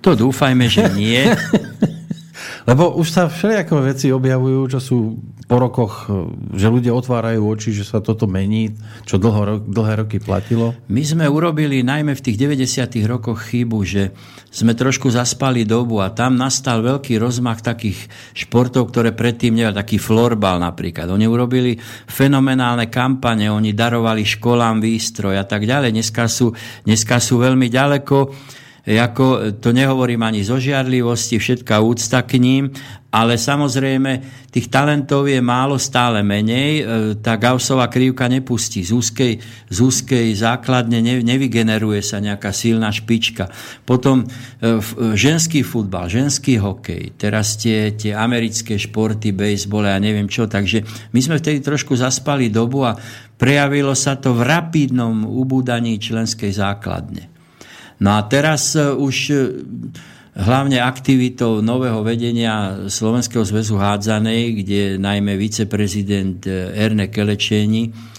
To 0.00 0.16
dúfajme, 0.16 0.68
že 0.68 0.88
nie. 0.92 1.24
Lebo 2.66 2.94
už 2.98 3.08
sa 3.08 3.30
všelijaké 3.30 3.72
veci 3.80 4.06
objavujú, 4.10 4.60
čo 4.76 4.80
sú 4.82 4.98
po 5.46 5.62
rokoch, 5.62 6.10
že 6.58 6.66
ľudia 6.66 6.90
otvárajú 6.90 7.38
oči, 7.46 7.70
že 7.70 7.86
sa 7.86 8.02
toto 8.02 8.26
mení, 8.26 8.74
čo 9.06 9.14
dlho, 9.14 9.62
dlhé 9.62 10.02
roky 10.02 10.18
platilo. 10.18 10.74
My 10.90 11.06
sme 11.06 11.30
urobili 11.30 11.86
najmä 11.86 12.18
v 12.18 12.24
tých 12.24 12.34
90. 12.34 13.06
rokoch 13.06 13.54
chybu, 13.54 13.78
že 13.86 14.10
sme 14.50 14.74
trošku 14.74 15.06
zaspali 15.06 15.62
dobu 15.62 16.02
a 16.02 16.10
tam 16.10 16.34
nastal 16.34 16.82
veľký 16.82 17.14
rozmach 17.22 17.62
takých 17.62 18.10
športov, 18.34 18.90
ktoré 18.90 19.14
predtým 19.14 19.54
nemali, 19.54 19.78
taký 19.78 20.02
florbal 20.02 20.58
napríklad. 20.58 21.06
Oni 21.14 21.30
urobili 21.30 21.78
fenomenálne 22.10 22.90
kampane, 22.90 23.46
oni 23.46 23.70
darovali 23.70 24.26
školám 24.26 24.82
výstroj 24.82 25.38
a 25.38 25.46
tak 25.46 25.62
ďalej. 25.62 25.94
Dneska 25.94 26.26
sú, 26.26 26.50
dneska 26.82 27.22
sú 27.22 27.38
veľmi 27.38 27.70
ďaleko 27.70 28.16
Jako, 28.86 29.58
to 29.58 29.74
nehovorím 29.74 30.22
ani 30.22 30.46
zo 30.46 30.62
žiarlivosti, 30.62 31.42
všetká 31.42 31.82
úcta 31.82 32.22
k 32.22 32.38
ním, 32.38 32.70
ale 33.10 33.34
samozrejme 33.34 34.22
tých 34.54 34.70
talentov 34.70 35.26
je 35.26 35.42
málo, 35.42 35.74
stále 35.74 36.22
menej. 36.22 36.72
E, 36.78 36.82
tá 37.18 37.34
Gaussová 37.34 37.90
krivka 37.90 38.30
nepustí. 38.30 38.86
Z 38.86 38.94
úzkej, 38.94 39.32
z 39.66 39.78
úzkej 39.82 40.30
základne 40.38 41.02
ne, 41.02 41.18
nevygeneruje 41.18 41.98
sa 41.98 42.22
nejaká 42.22 42.54
silná 42.54 42.94
špička. 42.94 43.50
Potom 43.82 44.22
e, 44.22 44.26
ženský 45.18 45.66
futbal, 45.66 46.06
ženský 46.06 46.62
hokej, 46.62 47.18
teraz 47.18 47.58
tie, 47.58 47.90
tie 47.98 48.14
americké 48.14 48.78
športy, 48.78 49.34
baseball 49.34 49.90
a 49.90 49.98
neviem 49.98 50.30
čo. 50.30 50.46
Takže 50.46 51.10
my 51.10 51.20
sme 51.24 51.42
vtedy 51.42 51.58
trošku 51.58 51.98
zaspali 51.98 52.54
dobu 52.54 52.86
a 52.86 52.94
prejavilo 53.34 53.98
sa 53.98 54.14
to 54.14 54.30
v 54.30 54.46
rapidnom 54.46 55.26
ubúdaní 55.26 55.98
členskej 55.98 56.54
základne. 56.54 57.35
No 58.00 58.20
a 58.20 58.20
teraz 58.28 58.76
e, 58.76 58.92
už 58.92 59.16
e, 59.32 59.36
hlavne 60.36 60.84
aktivitou 60.84 61.64
nového 61.64 62.04
vedenia 62.04 62.84
Slovenského 62.92 63.40
zväzu 63.40 63.80
hádzanej, 63.80 64.42
kde 64.60 64.80
najmä 65.00 65.32
viceprezident 65.40 66.44
e, 66.44 66.76
Erne 66.76 67.08
Kelečeni 67.08 68.14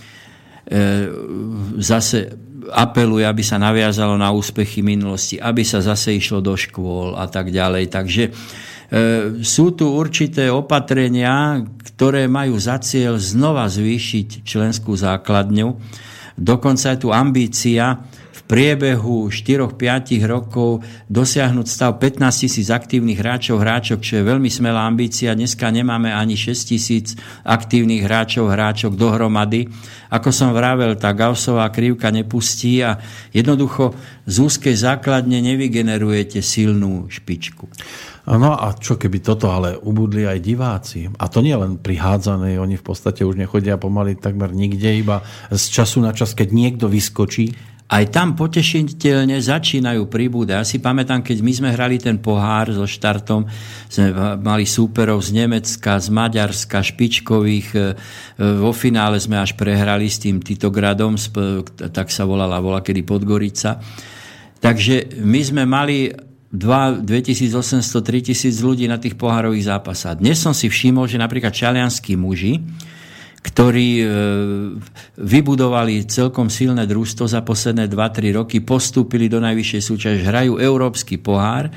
zase 1.80 2.28
apeluje, 2.76 3.24
aby 3.24 3.40
sa 3.40 3.56
naviazalo 3.56 4.20
na 4.20 4.36
úspechy 4.36 4.84
minulosti, 4.84 5.40
aby 5.40 5.64
sa 5.64 5.80
zase 5.80 6.12
išlo 6.12 6.44
do 6.44 6.60
škôl 6.60 7.16
a 7.16 7.24
tak 7.32 7.56
ďalej. 7.56 7.88
Takže 7.88 8.24
sú 9.40 9.72
tu 9.80 9.88
určité 9.88 10.52
opatrenia, 10.52 11.64
ktoré 11.64 12.28
majú 12.28 12.60
za 12.60 12.84
cieľ 12.84 13.16
znova 13.16 13.72
zvýšiť 13.72 14.44
členskú 14.44 14.92
základňu. 15.00 15.80
Dokonca 16.36 16.92
je 16.92 17.00
tu 17.00 17.16
ambícia 17.16 18.04
priebehu 18.48 19.28
4-5 19.28 20.24
rokov 20.24 20.82
dosiahnuť 21.12 21.68
stav 21.68 22.00
15 22.00 22.48
tisíc 22.48 22.72
aktívnych 22.72 23.20
hráčov, 23.20 23.60
hráčok, 23.60 24.00
čo 24.00 24.20
je 24.20 24.24
veľmi 24.24 24.48
smelá 24.48 24.88
ambícia. 24.88 25.36
Dneska 25.36 25.68
nemáme 25.68 26.16
ani 26.16 26.40
6 26.40 26.72
tisíc 26.72 27.20
aktívnych 27.44 28.08
hráčov, 28.08 28.48
hráčok 28.48 28.96
dohromady. 28.96 29.68
Ako 30.08 30.32
som 30.32 30.56
vravel, 30.56 30.96
tá 30.96 31.12
Gaussová 31.12 31.68
krivka 31.68 32.08
nepustí 32.08 32.80
a 32.80 32.96
jednoducho 33.36 33.92
z 34.24 34.36
úzkej 34.40 34.76
základne 34.80 35.44
nevygenerujete 35.44 36.40
silnú 36.40 37.12
špičku. 37.12 37.68
No 38.28 38.56
a 38.56 38.76
čo 38.76 39.00
keby 39.00 39.24
toto 39.24 39.52
ale 39.52 39.80
ubudli 39.80 40.28
aj 40.28 40.40
diváci? 40.44 41.08
A 41.08 41.32
to 41.32 41.40
nie 41.40 41.56
len 41.56 41.80
pri 41.80 41.96
hádzanej, 41.96 42.60
oni 42.60 42.76
v 42.76 42.84
podstate 42.84 43.24
už 43.24 43.40
nechodia 43.40 43.80
pomaly 43.80 44.20
takmer 44.20 44.52
nikde, 44.52 45.00
iba 45.00 45.24
z 45.48 45.64
času 45.72 46.04
na 46.04 46.12
čas, 46.12 46.36
keď 46.36 46.52
niekto 46.52 46.92
vyskočí 46.92 47.77
aj 47.88 48.12
tam 48.12 48.36
potešiteľne 48.36 49.40
začínajú 49.40 50.12
pribúdať. 50.12 50.60
Ja 50.60 50.68
si 50.68 50.84
pamätám, 50.84 51.24
keď 51.24 51.40
my 51.40 51.52
sme 51.56 51.70
hrali 51.72 51.96
ten 51.96 52.20
pohár 52.20 52.68
so 52.76 52.84
štartom, 52.84 53.48
sme 53.88 54.12
mali 54.44 54.68
súperov 54.68 55.24
z 55.24 55.32
Nemecka, 55.32 55.96
z 55.96 56.12
Maďarska, 56.12 56.84
špičkových. 56.84 57.68
E, 57.72 57.96
vo 58.60 58.76
finále 58.76 59.24
sme 59.24 59.40
až 59.40 59.56
prehrali 59.56 60.12
s 60.12 60.20
tým 60.20 60.44
Titogradom, 60.44 61.16
tak 61.96 62.12
sa 62.12 62.28
volala, 62.28 62.60
volá 62.60 62.84
kedy 62.84 63.08
Podgorica. 63.08 63.80
Takže 64.60 65.24
my 65.24 65.40
sme 65.40 65.64
mali 65.64 66.12
2800-3000 66.52 68.68
ľudí 68.68 68.92
na 68.92 69.00
tých 69.00 69.16
pohárových 69.16 69.72
zápasách. 69.72 70.20
Dnes 70.20 70.36
som 70.36 70.52
si 70.52 70.68
všimol, 70.68 71.08
že 71.08 71.16
napríklad 71.16 71.56
čalianskí 71.56 72.20
muži, 72.20 72.60
ktorí 73.48 73.90
e, 74.00 74.06
vybudovali 75.16 76.04
celkom 76.04 76.52
silné 76.52 76.84
družstvo 76.84 77.24
za 77.32 77.40
posledné 77.40 77.88
2-3 77.88 78.36
roky, 78.36 78.60
postúpili 78.60 79.32
do 79.32 79.40
najvyššej 79.40 79.82
súťaže, 79.82 80.28
hrajú 80.28 80.60
Európsky 80.60 81.16
pohár 81.16 81.72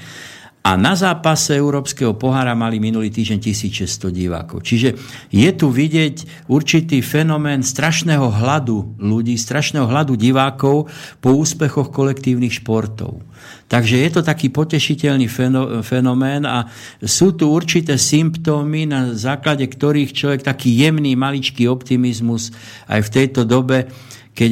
a 0.61 0.77
na 0.77 0.92
zápase 0.92 1.57
Európskeho 1.57 2.20
pohára 2.20 2.53
mali 2.53 2.77
minulý 2.77 3.09
týždeň 3.09 3.40
1600 3.40 4.12
divákov. 4.12 4.61
Čiže 4.61 4.92
je 5.33 5.51
tu 5.57 5.73
vidieť 5.73 6.46
určitý 6.53 7.01
fenomén 7.01 7.64
strašného 7.64 8.29
hladu 8.29 8.92
ľudí, 9.01 9.40
strašného 9.40 9.88
hladu 9.88 10.20
divákov 10.20 10.92
po 11.25 11.31
úspechoch 11.33 11.88
kolektívnych 11.88 12.61
športov. 12.61 13.25
Takže 13.73 14.05
je 14.05 14.11
to 14.12 14.20
taký 14.20 14.53
potešiteľný 14.53 15.33
fenomén 15.81 16.44
a 16.44 16.68
sú 17.01 17.33
tu 17.33 17.49
určité 17.49 17.96
symptómy, 17.96 18.85
na 18.85 19.16
základe 19.16 19.64
ktorých 19.64 20.12
človek 20.12 20.40
taký 20.44 20.77
jemný, 20.77 21.16
maličký 21.16 21.73
optimizmus 21.73 22.53
aj 22.85 23.01
v 23.09 23.12
tejto 23.16 23.49
dobe, 23.49 23.88
keď 24.37 24.51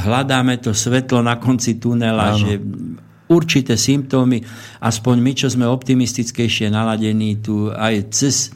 hľadáme 0.00 0.56
to 0.64 0.72
svetlo 0.72 1.20
na 1.20 1.36
konci 1.36 1.76
tunela, 1.76 2.32
Áno. 2.32 2.40
že 2.40 2.56
určité 3.32 3.80
symptómy, 3.80 4.44
aspoň 4.84 5.16
my, 5.18 5.32
čo 5.32 5.48
sme 5.48 5.64
optimistickejšie 5.64 6.68
naladení 6.68 7.40
tu 7.40 7.72
aj 7.72 8.12
cez 8.12 8.52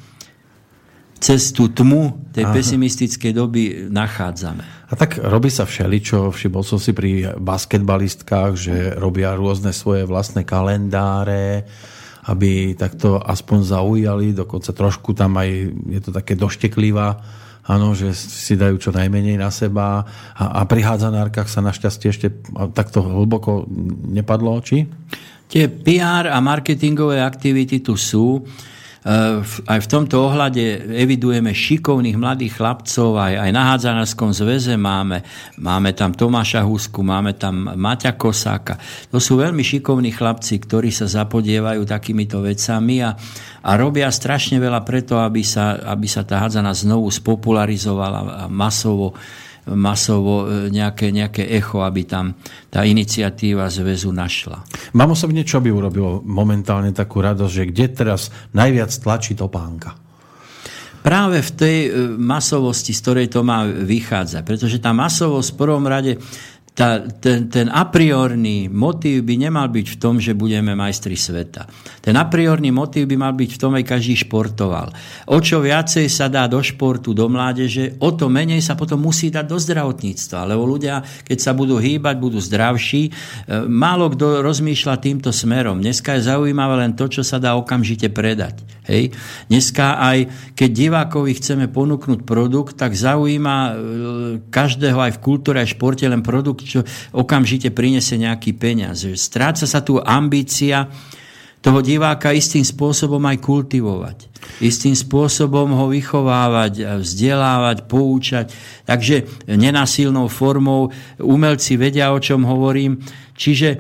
cez 1.17 1.49
tú 1.49 1.73
tmu 1.73 2.29
tej 2.31 2.45
Aha. 2.45 2.53
pesimistickej 2.53 3.33
doby 3.33 3.63
nachádzame. 3.89 4.87
A 4.87 4.95
tak 4.95 5.19
robí 5.19 5.49
sa 5.49 5.65
všeličo. 5.65 6.31
Všimol 6.31 6.63
som 6.63 6.77
si 6.77 6.93
pri 6.93 7.41
basketbalistkách, 7.41 8.53
že 8.55 8.75
robia 9.01 9.33
rôzne 9.33 9.73
svoje 9.73 10.05
vlastné 10.05 10.45
kalendáre, 10.45 11.65
aby 12.29 12.77
takto 12.77 13.19
aspoň 13.19 13.59
zaujali. 13.65 14.37
Dokonca 14.37 14.71
trošku 14.77 15.17
tam 15.17 15.41
aj 15.41 15.51
je 15.89 16.01
to 16.05 16.13
také 16.13 16.37
došteklivá 16.37 17.19
áno, 17.67 17.93
že 17.93 18.15
si 18.15 18.55
dajú 18.55 18.79
čo 18.79 18.91
najmenej 18.95 19.39
na 19.39 19.51
seba 19.51 20.07
a, 20.35 20.45
a 20.59 20.67
pri 20.67 20.87
hádzanárkach 20.87 21.51
sa 21.51 21.63
našťastie 21.63 22.09
ešte 22.11 22.29
takto 22.73 23.03
hlboko 23.03 23.67
nepadlo, 24.11 24.59
či? 24.63 24.87
Tie 25.47 25.71
PR 25.71 26.31
a 26.31 26.39
marketingové 26.43 27.23
aktivity 27.23 27.79
tu 27.79 27.95
sú. 27.95 28.43
Eh, 29.07 29.39
aj 29.71 29.87
v 29.87 29.91
tomto 29.91 30.19
ohľade 30.19 30.83
evidujeme 30.99 31.55
šikovných 31.55 32.19
mladých 32.19 32.59
chlapcov, 32.59 33.15
aj, 33.15 33.39
aj 33.39 33.51
na 33.55 33.63
Hádzanárskom 33.71 34.35
zväze 34.35 34.75
máme, 34.75 35.23
máme 35.63 35.95
tam 35.95 36.11
Tomáša 36.11 36.67
Husku, 36.67 37.07
máme 37.07 37.39
tam 37.39 37.71
Maťa 37.71 38.19
Kosáka. 38.19 38.75
To 39.15 39.23
sú 39.23 39.39
veľmi 39.39 39.63
šikovní 39.63 40.11
chlapci, 40.11 40.59
ktorí 40.59 40.91
sa 40.91 41.07
zapodievajú 41.07 41.87
takýmito 41.87 42.43
vecami 42.43 43.07
a, 43.07 43.15
a 43.63 43.71
robia 43.79 44.11
strašne 44.11 44.59
veľa 44.59 44.83
preto, 44.83 45.23
aby 45.23 45.47
sa, 45.47 45.79
aby 45.87 46.11
sa 46.11 46.27
tá 46.27 46.43
hádzana 46.43 46.75
znovu 46.75 47.07
spopularizovala 47.07 48.51
masovo 48.51 49.15
masovo 49.75 50.47
e, 50.47 50.71
nejaké, 50.71 51.11
nejaké 51.11 51.51
echo, 51.51 51.83
aby 51.83 52.07
tam 52.07 52.39
tá 52.71 52.87
iniciatíva 52.87 53.67
zväzu 53.67 54.15
našla. 54.15 54.63
Mám 54.95 55.19
osobne, 55.19 55.43
čo 55.43 55.59
by 55.59 55.71
urobilo 55.75 56.23
momentálne 56.23 56.95
takú 56.95 57.19
radosť, 57.19 57.53
že 57.53 57.69
kde 57.75 57.87
teraz 57.91 58.21
najviac 58.55 58.95
tlačí 58.95 59.35
topánka? 59.35 59.99
Práve 61.07 61.39
v 61.39 61.51
tej 61.55 61.79
e, 61.87 61.91
masovosti, 62.19 62.91
z 62.91 63.03
ktorej 63.03 63.27
to 63.31 63.47
má 63.47 63.63
vychádzať. 63.67 64.43
Pretože 64.43 64.83
tá 64.83 64.91
masovosť 64.91 65.55
v 65.55 65.59
prvom 65.59 65.87
rade 65.87 66.19
tá, 66.77 67.01
ten, 67.01 67.49
ten 67.49 67.73
a 67.73 67.89
priorný 67.89 68.69
motív 68.69 69.25
by 69.25 69.49
nemal 69.49 69.73
byť 69.73 69.97
v 69.97 69.97
tom, 69.97 70.21
že 70.21 70.37
budeme 70.37 70.77
majstri 70.77 71.17
sveta. 71.17 71.65
Ten 72.05 72.13
a 72.21 72.29
priorný 72.29 72.69
motív 72.69 73.09
by 73.09 73.17
mal 73.17 73.33
byť 73.33 73.51
v 73.57 73.61
tom, 73.65 73.73
aj 73.81 73.97
každý 73.97 74.13
športoval. 74.29 74.93
O 75.33 75.41
čo 75.41 75.65
viacej 75.65 76.05
sa 76.13 76.29
dá 76.29 76.45
do 76.45 76.61
športu, 76.61 77.17
do 77.17 77.33
mládeže, 77.33 77.97
o 78.05 78.13
to 78.13 78.29
menej 78.29 78.61
sa 78.61 78.77
potom 78.77 79.01
musí 79.01 79.33
dať 79.33 79.49
do 79.49 79.57
zdravotníctva. 79.57 80.53
Lebo 80.53 80.69
ľudia, 80.69 81.01
keď 81.25 81.39
sa 81.41 81.57
budú 81.57 81.81
hýbať, 81.81 82.21
budú 82.21 82.45
zdravší. 82.45 83.09
E, 83.09 83.11
málo 83.65 84.13
kto 84.13 84.45
rozmýšľa 84.45 85.01
týmto 85.01 85.33
smerom. 85.33 85.81
Dneska 85.81 86.21
je 86.21 86.29
zaujímavé 86.29 86.85
len 86.85 86.93
to, 86.93 87.09
čo 87.09 87.25
sa 87.25 87.41
dá 87.41 87.57
okamžite 87.57 88.13
predať. 88.13 88.61
Hej? 88.85 89.17
Dneska 89.49 89.97
aj 89.97 90.19
keď 90.53 90.71
divákovi 90.71 91.33
chceme 91.41 91.67
ponúknuť 91.73 92.21
produkt, 92.29 92.77
tak 92.77 92.93
zaujíma 92.93 93.57
e, 93.57 93.73
každého 94.53 95.01
aj 95.01 95.17
v 95.17 95.23
kultúre, 95.25 95.65
aj 95.65 95.73
v 95.73 95.75
športe 95.75 96.05
len 96.05 96.21
produkt, 96.21 96.66
čo 96.67 96.81
okamžite 97.15 97.71
prinesie 97.71 98.19
nejaký 98.19 98.59
peniaz. 98.59 99.07
Stráca 99.15 99.65
sa 99.65 99.81
tu 99.81 100.03
ambícia 100.03 100.91
toho 101.63 101.83
diváka 101.83 102.31
istým 102.31 102.63
spôsobom 102.63 103.19
aj 103.27 103.43
kultivovať. 103.43 104.19
Istým 104.63 104.95
spôsobom 104.95 105.75
ho 105.75 105.91
vychovávať, 105.91 107.03
vzdelávať, 107.03 107.91
poučať. 107.91 108.47
Takže 108.87 109.47
nenasilnou 109.51 110.31
formou 110.31 110.95
umelci 111.19 111.75
vedia, 111.75 112.15
o 112.15 112.23
čom 112.23 112.47
hovorím. 112.47 113.03
Čiže 113.35 113.69
e, 113.75 113.79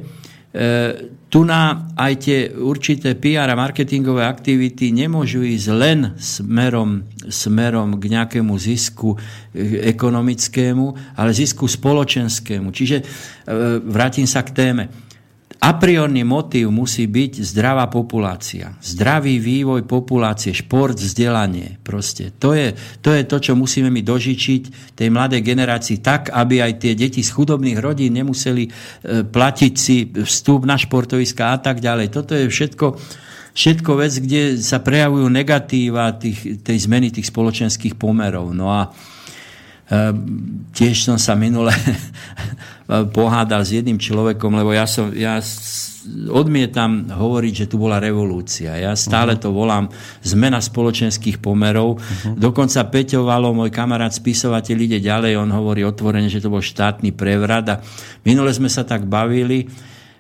tu 1.36 1.44
na 1.44 1.92
aj 2.00 2.12
tie 2.16 2.48
určité 2.48 3.12
PR 3.12 3.52
a 3.52 3.60
marketingové 3.60 4.24
aktivity 4.24 4.88
nemôžu 4.88 5.44
ísť 5.44 5.68
len 5.68 6.16
smerom, 6.16 7.04
smerom 7.28 8.00
k 8.00 8.08
nejakému 8.08 8.56
zisku 8.56 9.12
eh, 9.12 9.84
ekonomickému, 9.92 11.12
ale 11.12 11.36
zisku 11.36 11.68
spoločenskému. 11.68 12.72
Čiže 12.72 12.96
eh, 12.96 13.06
vrátim 13.84 14.24
sa 14.24 14.48
k 14.48 14.56
téme. 14.56 14.88
A 15.66 15.74
priorný 15.74 16.22
motív 16.22 16.70
musí 16.70 17.10
byť 17.10 17.42
zdravá 17.42 17.90
populácia. 17.90 18.78
Zdravý 18.78 19.42
vývoj 19.42 19.82
populácie, 19.82 20.54
šport, 20.54 20.94
vzdelanie. 20.94 21.82
Proste. 21.82 22.30
To 22.38 22.54
je, 22.54 22.70
to 23.02 23.10
je 23.10 23.26
to, 23.26 23.36
čo 23.42 23.58
musíme 23.58 23.90
my 23.90 23.98
dožičiť 23.98 24.94
tej 24.94 25.08
mladej 25.10 25.42
generácii 25.42 25.98
tak, 25.98 26.30
aby 26.30 26.62
aj 26.62 26.86
tie 26.86 26.94
deti 26.94 27.18
z 27.18 27.34
chudobných 27.34 27.82
rodín 27.82 28.14
nemuseli 28.14 28.62
e, 28.62 28.70
platiť 29.26 29.74
si 29.74 30.06
vstup 30.14 30.62
na 30.70 30.78
športoviska 30.78 31.50
a 31.50 31.58
tak 31.58 31.82
ďalej. 31.82 32.14
Toto 32.14 32.38
je 32.38 32.46
všetko, 32.46 32.86
všetko 33.50 33.90
vec, 33.98 34.14
kde 34.22 34.62
sa 34.62 34.78
prejavujú 34.78 35.26
negatíva 35.26 36.14
tých, 36.14 36.62
tej 36.62 36.78
zmeny 36.78 37.10
tých 37.10 37.26
spoločenských 37.26 37.98
pomerov. 37.98 38.54
No 38.54 38.70
a 38.70 38.94
Ehm, 39.86 40.66
tiež 40.74 41.06
som 41.06 41.14
sa 41.14 41.38
minule 41.38 41.70
pohádal 42.86 43.66
s 43.66 43.74
jedným 43.74 43.98
človekom, 43.98 44.54
lebo 44.54 44.70
ja, 44.70 44.86
som, 44.86 45.10
ja 45.10 45.42
odmietam 46.30 47.10
hovoriť, 47.10 47.66
že 47.66 47.66
tu 47.66 47.82
bola 47.82 47.98
revolúcia. 47.98 48.78
Ja 48.78 48.94
stále 48.94 49.34
uh-huh. 49.34 49.42
to 49.42 49.48
volám 49.50 49.90
zmena 50.22 50.62
spoločenských 50.62 51.42
pomerov. 51.42 51.98
Uh-huh. 51.98 52.38
Dokonca 52.38 52.86
Peťo 52.86 53.26
Valo, 53.26 53.50
môj 53.50 53.74
kamarát 53.74 54.14
spisovateľ, 54.14 54.76
ide 54.78 54.98
ďalej, 55.02 55.34
on 55.34 55.50
hovorí 55.50 55.82
otvorene, 55.82 56.30
že 56.30 56.38
to 56.38 56.52
bol 56.52 56.62
štátny 56.62 57.10
prevrat. 57.10 57.66
A 57.66 57.76
minule 58.22 58.54
sme 58.54 58.70
sa 58.70 58.86
tak 58.86 59.02
bavili, 59.10 59.66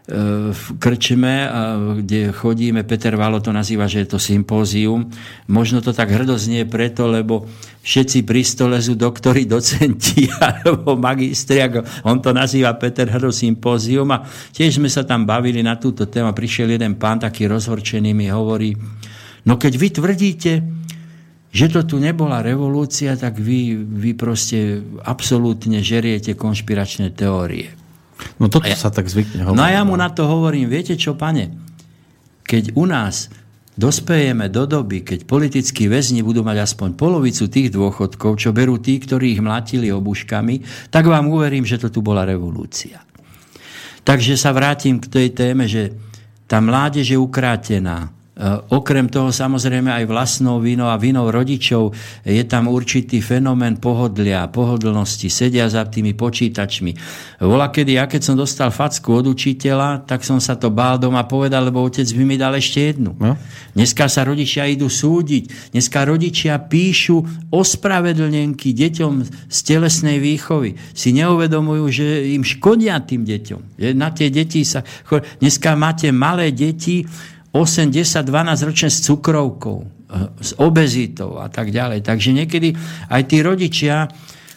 v 0.06 0.64
Krčme, 0.78 1.50
kde 1.98 2.30
chodíme, 2.30 2.86
Peter 2.86 3.18
Valo 3.18 3.42
to 3.42 3.50
nazýva, 3.50 3.90
že 3.90 4.06
je 4.06 4.14
to 4.14 4.22
sympózium. 4.22 5.10
Možno 5.50 5.82
to 5.82 5.90
tak 5.90 6.14
hrdo 6.14 6.38
znie 6.38 6.62
preto, 6.62 7.10
lebo 7.10 7.42
všetci 7.82 8.22
pri 8.22 8.46
stole 8.46 8.78
sú 8.78 8.94
doktori, 8.94 9.50
docenti 9.50 10.30
alebo 10.38 10.94
magistri, 10.94 11.58
ako 11.58 12.06
on 12.06 12.22
to 12.22 12.30
nazýva 12.30 12.78
Peter 12.78 13.10
Hrdo 13.10 13.34
sympózium 13.34 14.06
a 14.14 14.22
tiež 14.54 14.78
sme 14.78 14.86
sa 14.86 15.02
tam 15.02 15.26
bavili 15.26 15.58
na 15.66 15.74
túto 15.74 16.06
tému. 16.06 16.30
Prišiel 16.30 16.78
jeden 16.78 16.94
pán 17.02 17.18
taký 17.18 17.50
rozhorčený 17.50 18.14
mi 18.14 18.30
hovorí, 18.30 18.78
no 19.42 19.58
keď 19.58 19.72
vy 19.74 19.88
tvrdíte, 19.90 20.52
že 21.50 21.66
to 21.66 21.82
tu 21.82 21.96
nebola 21.98 22.46
revolúcia, 22.46 23.18
tak 23.18 23.42
vy, 23.42 23.74
vy 23.74 24.14
proste 24.14 24.86
absolútne 25.02 25.82
žeriete 25.82 26.38
konšpiračné 26.38 27.10
teórie. 27.10 27.85
No 28.40 28.48
toto 28.48 28.68
ja, 28.68 28.76
sa 28.76 28.88
tak 28.88 29.08
zvykne 29.08 29.44
hovoriť. 29.44 29.58
No 29.58 29.64
a 29.64 29.70
ja 29.72 29.82
mu 29.84 29.96
no. 29.96 30.02
na 30.02 30.08
to 30.12 30.24
hovorím, 30.24 30.72
viete 30.72 30.96
čo, 30.96 31.16
pane, 31.16 31.52
keď 32.44 32.72
u 32.76 32.84
nás 32.88 33.28
dospejeme 33.76 34.48
do 34.48 34.64
doby, 34.64 35.04
keď 35.04 35.28
politickí 35.28 35.84
väzni 35.86 36.24
budú 36.24 36.40
mať 36.40 36.64
aspoň 36.64 36.96
polovicu 36.96 37.44
tých 37.52 37.68
dôchodkov, 37.68 38.40
čo 38.40 38.56
berú 38.56 38.80
tí, 38.80 38.96
ktorí 38.96 39.36
ich 39.36 39.44
mlatili 39.44 39.92
obuškami, 39.92 40.88
tak 40.88 41.04
vám 41.04 41.28
uverím, 41.28 41.68
že 41.68 41.76
to 41.76 41.92
tu 41.92 42.00
bola 42.00 42.24
revolúcia. 42.24 43.04
Takže 44.06 44.38
sa 44.40 44.56
vrátim 44.56 44.96
k 44.96 45.12
tej 45.12 45.28
téme, 45.36 45.68
že 45.68 45.92
tá 46.48 46.62
mládež 46.62 47.12
je 47.12 47.18
ukrátená. 47.20 48.15
Eh, 48.36 48.44
okrem 48.68 49.08
toho 49.08 49.32
samozrejme 49.32 49.88
aj 49.88 50.04
vlastnou 50.04 50.60
vinou 50.60 50.92
a 50.92 51.00
vinou 51.00 51.32
rodičov 51.32 51.96
je 52.20 52.44
tam 52.44 52.68
určitý 52.68 53.24
fenomén 53.24 53.80
pohodlia, 53.80 54.44
pohodlnosti, 54.52 55.32
sedia 55.32 55.64
za 55.72 55.88
tými 55.88 56.12
počítačmi. 56.12 56.92
Vola 57.40 57.72
kedy, 57.72 57.96
ja 57.96 58.04
keď 58.04 58.20
som 58.20 58.36
dostal 58.36 58.68
facku 58.68 59.24
od 59.24 59.32
učiteľa, 59.32 60.04
tak 60.04 60.20
som 60.20 60.36
sa 60.36 60.52
to 60.52 60.68
bál 60.68 61.00
doma 61.00 61.24
povedať, 61.24 61.64
lebo 61.64 61.80
otec 61.80 62.04
by 62.04 62.24
mi 62.28 62.36
dal 62.36 62.52
ešte 62.52 62.92
jednu. 62.92 63.16
No? 63.16 63.40
Dneska 63.72 64.04
sa 64.04 64.20
rodičia 64.28 64.68
idú 64.68 64.92
súdiť, 64.92 65.72
dneska 65.72 66.04
rodičia 66.04 66.60
píšu 66.60 67.48
ospravedlnenky 67.48 68.76
deťom 68.76 69.12
z 69.48 69.58
telesnej 69.64 70.20
výchovy. 70.20 70.76
Si 70.92 71.08
neuvedomujú, 71.16 71.84
že 71.88 72.36
im 72.36 72.44
škodia 72.44 73.00
tým 73.00 73.24
deťom. 73.24 73.80
Na 73.96 74.12
tie 74.12 74.28
deti 74.28 74.60
sa... 74.60 74.84
Dneska 75.40 75.72
máte 75.72 76.12
malé 76.12 76.52
deti, 76.52 77.08
8, 77.56 77.88
10, 77.88 78.20
12 78.28 78.68
ročne 78.68 78.92
s 78.92 79.00
cukrovkou, 79.00 79.78
eh, 79.80 80.28
s 80.44 80.52
obezitou 80.60 81.40
a 81.40 81.48
tak 81.48 81.72
ďalej. 81.72 82.04
Takže 82.04 82.36
niekedy 82.36 82.76
aj 83.08 83.22
tí 83.24 83.40
rodičia 83.40 84.12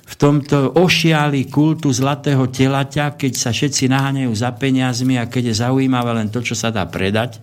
v 0.10 0.16
tomto 0.18 0.74
ošiali 0.76 1.48
kultu 1.48 1.94
zlatého 1.94 2.50
telaťa, 2.50 3.14
keď 3.14 3.34
sa 3.38 3.54
všetci 3.54 3.88
naháňajú 3.88 4.34
za 4.34 4.50
peniazmi 4.58 5.22
a 5.22 5.30
keď 5.30 5.54
je 5.54 5.62
zaujímavé 5.62 6.12
len 6.18 6.28
to, 6.34 6.42
čo 6.42 6.58
sa 6.58 6.74
dá 6.74 6.84
predať, 6.90 7.38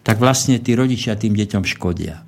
tak 0.00 0.16
vlastne 0.16 0.56
tí 0.56 0.72
rodičia 0.72 1.12
tým 1.12 1.36
deťom 1.36 1.64
škodia. 1.76 2.24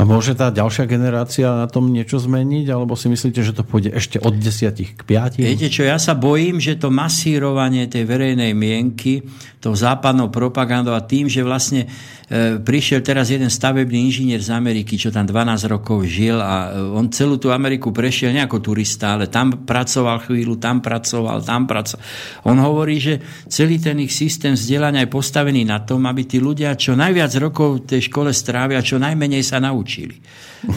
A 0.00 0.08
môže 0.08 0.32
tá 0.32 0.48
ďalšia 0.48 0.88
generácia 0.88 1.52
na 1.52 1.68
tom 1.68 1.92
niečo 1.92 2.16
zmeniť, 2.16 2.66
alebo 2.72 2.96
si 2.96 3.12
myslíte, 3.12 3.44
že 3.44 3.52
to 3.52 3.60
pôjde 3.60 3.92
ešte 3.92 4.16
od 4.16 4.32
10 4.32 4.96
k 4.96 5.00
5? 5.04 5.36
Viete 5.36 5.68
čo, 5.68 5.84
ja 5.84 6.00
sa 6.00 6.16
bojím, 6.16 6.56
že 6.56 6.80
to 6.80 6.88
masírovanie 6.88 7.84
tej 7.92 8.08
verejnej 8.08 8.56
mienky, 8.56 9.20
tou 9.60 9.76
západnou 9.76 10.32
propagandou 10.32 10.96
a 10.96 11.04
tým, 11.04 11.28
že 11.28 11.44
vlastne 11.44 11.84
E, 12.30 12.62
prišiel 12.62 13.02
teraz 13.02 13.26
jeden 13.26 13.50
stavebný 13.50 14.06
inžinier 14.06 14.38
z 14.38 14.54
Ameriky, 14.54 14.94
čo 14.94 15.10
tam 15.10 15.26
12 15.26 15.66
rokov 15.66 16.06
žil 16.06 16.38
a 16.38 16.70
e, 16.70 16.94
on 16.94 17.10
celú 17.10 17.42
tú 17.42 17.50
Ameriku 17.50 17.90
prešiel 17.90 18.30
nie 18.30 18.38
ako 18.38 18.62
turista, 18.62 19.18
ale 19.18 19.26
tam 19.26 19.66
pracoval 19.66 20.30
chvíľu, 20.30 20.54
tam 20.62 20.78
pracoval, 20.78 21.42
tam 21.42 21.66
pracoval. 21.66 22.06
On 22.46 22.54
hovorí, 22.62 23.02
že 23.02 23.18
celý 23.50 23.82
ten 23.82 23.98
ich 23.98 24.14
systém 24.14 24.54
vzdelania 24.54 25.02
je 25.02 25.10
postavený 25.10 25.66
na 25.66 25.82
tom, 25.82 26.06
aby 26.06 26.22
tí 26.22 26.38
ľudia 26.38 26.78
čo 26.78 26.94
najviac 27.10 27.34
rokov 27.42 27.82
v 27.82 27.98
tej 27.98 28.06
škole 28.06 28.30
strávia, 28.30 28.86
čo 28.86 29.02
najmenej 29.02 29.42
sa 29.42 29.58
naučili. 29.58 30.14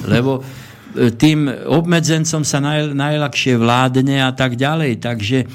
Lebo 0.09 0.41
e, 0.41 1.13
tým 1.13 1.45
obmedzencom 1.45 2.41
sa 2.41 2.57
naj, 2.57 2.97
najľahšie 2.97 3.53
vládne 3.53 4.17
a 4.25 4.33
tak 4.33 4.57
ďalej. 4.57 4.97
Takže 4.97 5.37
e, 5.45 5.47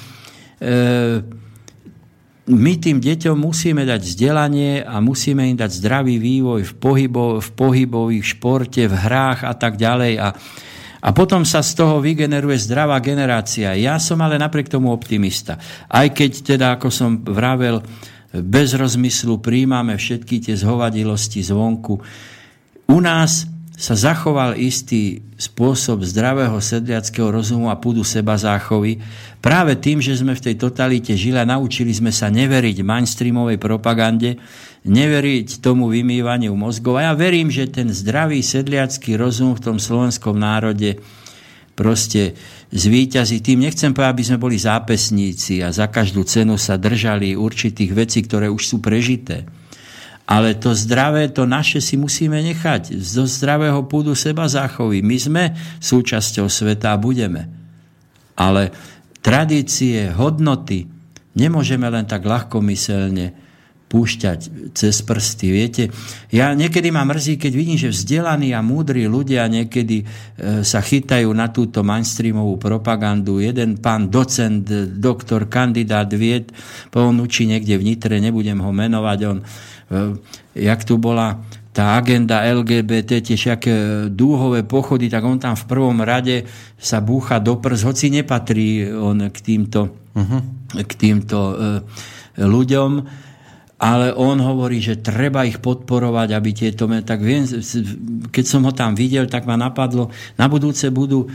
my 2.46 2.72
tým 2.78 3.02
deťom 3.02 3.34
musíme 3.34 3.82
dať 3.82 4.06
vzdelanie 4.06 4.86
a 4.86 5.02
musíme 5.02 5.50
im 5.50 5.58
dať 5.58 5.82
zdravý 5.82 6.22
vývoj 6.22 6.62
v, 6.62 6.72
pohybo, 6.78 7.42
v 7.42 7.48
pohybových 7.58 8.38
športe, 8.38 8.86
v 8.86 8.94
hrách 8.94 9.50
a 9.50 9.58
tak 9.58 9.82
ďalej. 9.82 10.14
A, 10.22 10.30
a 11.02 11.08
potom 11.10 11.42
sa 11.42 11.58
z 11.58 11.74
toho 11.74 11.98
vygeneruje 11.98 12.54
zdravá 12.54 13.02
generácia. 13.02 13.74
Ja 13.74 13.98
som 13.98 14.22
ale 14.22 14.38
napriek 14.38 14.70
tomu 14.70 14.94
optimista. 14.94 15.58
Aj 15.90 16.06
keď 16.06 16.54
teda, 16.54 16.66
ako 16.78 16.86
som 16.86 17.18
vravel, 17.26 17.82
bez 18.32 18.76
rozmyslu 18.76 19.40
príjmame 19.40 19.96
všetky 19.96 20.44
tie 20.44 20.54
zhovadilosti 20.54 21.40
zvonku. 21.40 22.00
U 22.88 22.98
nás 23.00 23.48
sa 23.78 23.94
zachoval 23.94 24.58
istý 24.58 25.22
spôsob 25.38 26.02
zdravého 26.02 26.58
sedliackého 26.58 27.30
rozumu 27.30 27.70
a 27.70 27.78
púdu 27.78 28.02
seba 28.02 28.34
záchovy 28.34 28.98
práve 29.38 29.78
tým, 29.78 30.02
že 30.02 30.18
sme 30.18 30.34
v 30.34 30.50
tej 30.50 30.54
totalite 30.58 31.14
žili 31.14 31.38
a 31.38 31.46
naučili 31.46 31.94
sme 31.94 32.10
sa 32.10 32.26
neveriť 32.26 32.82
mainstreamovej 32.82 33.62
propagande, 33.62 34.34
neveriť 34.82 35.62
tomu 35.62 35.86
vymývaniu 35.94 36.58
mozgov. 36.58 36.98
A 36.98 37.06
ja 37.06 37.12
verím, 37.14 37.54
že 37.54 37.70
ten 37.70 37.86
zdravý 37.94 38.42
sedliacký 38.42 39.14
rozum 39.14 39.54
v 39.54 39.62
tom 39.62 39.76
slovenskom 39.78 40.34
národe 40.34 40.98
proste 41.78 42.34
zvíťazí. 42.74 43.38
Tým 43.38 43.62
nechcem 43.62 43.94
povedať, 43.94 44.10
aby 44.10 44.24
sme 44.26 44.42
boli 44.42 44.58
zápesníci 44.58 45.62
a 45.62 45.70
za 45.70 45.86
každú 45.86 46.26
cenu 46.26 46.58
sa 46.58 46.74
držali 46.74 47.38
určitých 47.38 47.94
vecí, 47.94 48.26
ktoré 48.26 48.50
už 48.50 48.62
sú 48.66 48.76
prežité 48.82 49.46
ale 50.28 50.60
to 50.60 50.76
zdravé, 50.76 51.32
to 51.32 51.48
naše 51.48 51.80
si 51.80 51.96
musíme 51.96 52.36
nechať. 52.36 53.00
Zo 53.00 53.24
zdravého 53.24 53.88
púdu 53.88 54.12
seba 54.12 54.44
záchovy. 54.44 55.00
My 55.00 55.16
sme 55.16 55.44
súčasťou 55.80 56.52
sveta 56.52 56.92
a 56.92 57.00
budeme. 57.00 57.48
Ale 58.36 58.68
tradície, 59.24 60.12
hodnoty 60.12 60.84
nemôžeme 61.32 61.88
len 61.88 62.04
tak 62.04 62.28
ľahkomyselne 62.28 63.47
púšťať 63.88 64.72
cez 64.76 65.00
prsty. 65.00 65.46
Viete, 65.48 65.82
ja 66.28 66.52
niekedy 66.52 66.92
ma 66.92 67.08
mrzí, 67.08 67.40
keď 67.40 67.52
vidím, 67.56 67.80
že 67.80 67.88
vzdelaní 67.88 68.52
a 68.52 68.60
múdri 68.60 69.08
ľudia 69.08 69.48
niekedy 69.48 70.04
e, 70.04 70.06
sa 70.60 70.84
chytajú 70.84 71.32
na 71.32 71.48
túto 71.48 71.80
mainstreamovú 71.80 72.60
propagandu. 72.60 73.40
Jeden 73.40 73.80
pán 73.80 74.12
docent, 74.12 74.68
doktor, 75.00 75.48
kandidát 75.48 76.12
vied, 76.12 76.52
on 76.92 77.16
učí 77.18 77.48
niekde 77.48 77.80
v 77.80 77.86
Nitre, 77.94 78.20
nebudem 78.20 78.60
ho 78.60 78.70
menovať, 78.70 79.18
on 79.24 79.38
Eh, 79.88 80.12
jak 80.52 80.84
tu 80.84 81.00
bola 81.00 81.40
tá 81.72 81.96
agenda 81.96 82.44
LGBT, 82.44 83.24
tie 83.24 83.38
všaké 83.38 83.74
dúhové 84.12 84.66
pochody, 84.68 85.08
tak 85.08 85.24
on 85.24 85.40
tam 85.40 85.56
v 85.56 85.64
prvom 85.64 85.96
rade 86.04 86.44
sa 86.76 87.00
búcha 87.00 87.40
do 87.40 87.56
prs, 87.56 87.86
hoci 87.88 88.12
nepatrí 88.12 88.90
on 88.90 89.30
k 89.30 89.38
týmto, 89.38 90.10
uh-huh. 90.12 90.40
k 90.74 90.92
týmto 90.98 91.38
uh, 91.38 91.78
ľuďom, 92.34 92.90
ale 93.78 94.10
on 94.10 94.42
hovorí, 94.42 94.82
že 94.82 94.98
treba 94.98 95.46
ich 95.46 95.62
podporovať, 95.62 96.34
aby 96.34 96.50
tieto... 96.50 96.90
Tak 96.90 97.22
viem, 97.22 97.46
keď 98.34 98.44
som 98.44 98.66
ho 98.66 98.74
tam 98.74 98.98
videl, 98.98 99.30
tak 99.30 99.46
ma 99.46 99.54
napadlo, 99.54 100.10
na 100.34 100.50
budúce 100.50 100.90
budú, 100.90 101.30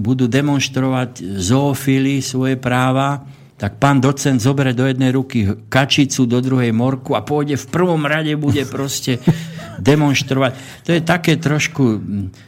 budú 0.00 0.24
demonstrovať 0.32 1.20
zoofily 1.20 2.24
svoje 2.24 2.56
práva, 2.56 3.20
tak 3.60 3.78
pán 3.78 4.02
docent 4.02 4.42
zoberie 4.42 4.74
do 4.74 4.88
jednej 4.88 5.14
ruky 5.14 5.46
kačicu, 5.68 6.26
do 6.26 6.42
druhej 6.42 6.74
morku 6.74 7.14
a 7.14 7.22
pôjde 7.22 7.54
v 7.60 7.66
prvom 7.70 8.02
rade, 8.08 8.32
bude 8.34 8.64
proste 8.66 9.20
demonstrovať. 9.78 10.82
To 10.88 10.90
je 10.96 11.04
také 11.04 11.36
trošku, 11.36 12.00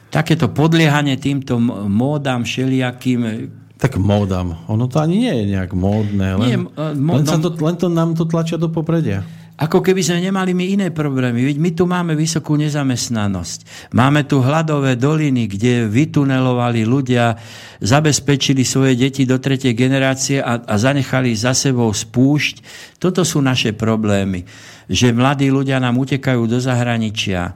takéto 0.08 0.48
podliehanie 0.50 1.20
týmto 1.20 1.60
módam 1.86 2.42
všelijakým, 2.42 3.20
Tak 3.74 3.98
módam. 3.98 4.54
Ono 4.70 4.86
to 4.86 5.02
ani 5.02 5.18
nie 5.26 5.34
je 5.34 5.44
nejak 5.58 5.74
módne. 5.74 6.38
Len, 6.38 6.46
nie, 6.46 6.58
uh, 6.62 6.94
len, 6.94 7.26
sa 7.26 7.42
to, 7.42 7.50
len 7.58 7.74
to 7.74 7.90
nám 7.90 8.14
to 8.14 8.24
tlačia 8.24 8.54
do 8.54 8.70
popredia. 8.70 9.26
Ako 9.54 9.86
keby 9.86 10.02
sme 10.02 10.18
nemali 10.18 10.50
my 10.50 10.66
iné 10.66 10.88
problémy. 10.90 11.46
Veď 11.46 11.56
my 11.62 11.70
tu 11.78 11.86
máme 11.86 12.18
vysokú 12.18 12.58
nezamestnanosť. 12.58 13.90
Máme 13.94 14.26
tu 14.26 14.42
hladové 14.42 14.98
doliny, 14.98 15.46
kde 15.46 15.86
vytunelovali 15.86 16.82
ľudia, 16.82 17.38
zabezpečili 17.78 18.66
svoje 18.66 18.98
deti 18.98 19.22
do 19.22 19.38
tretej 19.38 19.78
generácie 19.78 20.42
a, 20.42 20.58
a 20.58 20.74
zanechali 20.74 21.38
za 21.38 21.54
sebou 21.54 21.94
spúšť. 21.94 22.66
Toto 22.98 23.22
sú 23.22 23.38
naše 23.38 23.78
problémy. 23.78 24.42
Že 24.90 25.14
mladí 25.14 25.46
ľudia 25.54 25.78
nám 25.78 26.02
utekajú 26.02 26.50
do 26.50 26.58
zahraničia 26.58 27.54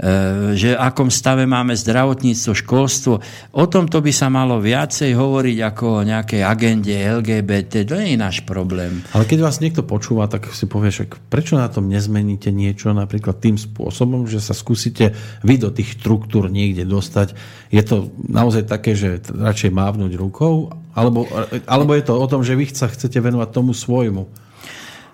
E, 0.00 0.56
že 0.56 0.72
akom 0.72 1.12
stave 1.12 1.44
máme 1.44 1.76
zdravotníctvo, 1.76 2.56
školstvo. 2.56 3.14
O 3.52 3.64
tomto 3.68 4.00
by 4.00 4.08
sa 4.08 4.32
malo 4.32 4.56
viacej 4.56 5.12
hovoriť 5.12 5.58
ako 5.60 5.84
o 6.00 6.06
nejakej 6.08 6.40
agende 6.40 6.96
LGBT. 6.96 7.84
To 7.84 8.00
nie 8.00 8.16
je 8.16 8.18
náš 8.18 8.40
problém. 8.48 9.04
Ale 9.12 9.28
keď 9.28 9.44
vás 9.44 9.60
niekto 9.60 9.84
počúva, 9.84 10.24
tak 10.24 10.48
si 10.56 10.64
povieš, 10.64 11.04
prečo 11.28 11.60
na 11.60 11.68
tom 11.68 11.92
nezmeníte 11.92 12.48
niečo 12.48 12.96
napríklad 12.96 13.44
tým 13.44 13.60
spôsobom, 13.60 14.24
že 14.24 14.40
sa 14.40 14.56
skúsite 14.56 15.12
vy 15.44 15.60
do 15.60 15.68
tých 15.68 16.00
štruktúr 16.00 16.48
niekde 16.48 16.88
dostať. 16.88 17.36
Je 17.68 17.84
to 17.84 18.08
naozaj 18.24 18.64
také, 18.72 18.96
že 18.96 19.20
radšej 19.28 19.68
mávnuť 19.68 20.16
rukou? 20.16 20.72
Alebo, 20.96 21.28
alebo 21.68 21.92
je 21.92 22.04
to 22.08 22.16
o 22.16 22.24
tom, 22.24 22.40
že 22.40 22.56
vy 22.56 22.72
sa 22.72 22.88
chcete 22.88 23.20
venovať 23.20 23.52
tomu 23.52 23.76
svojmu? 23.76 24.49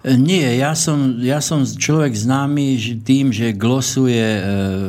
Nie, 0.07 0.55
ja 0.62 0.71
som, 0.79 1.19
ja 1.19 1.42
som 1.42 1.66
človek 1.66 2.14
známy 2.14 2.79
tým, 3.03 3.35
že 3.35 3.51
glosuje 3.59 4.38
e, 4.38 4.42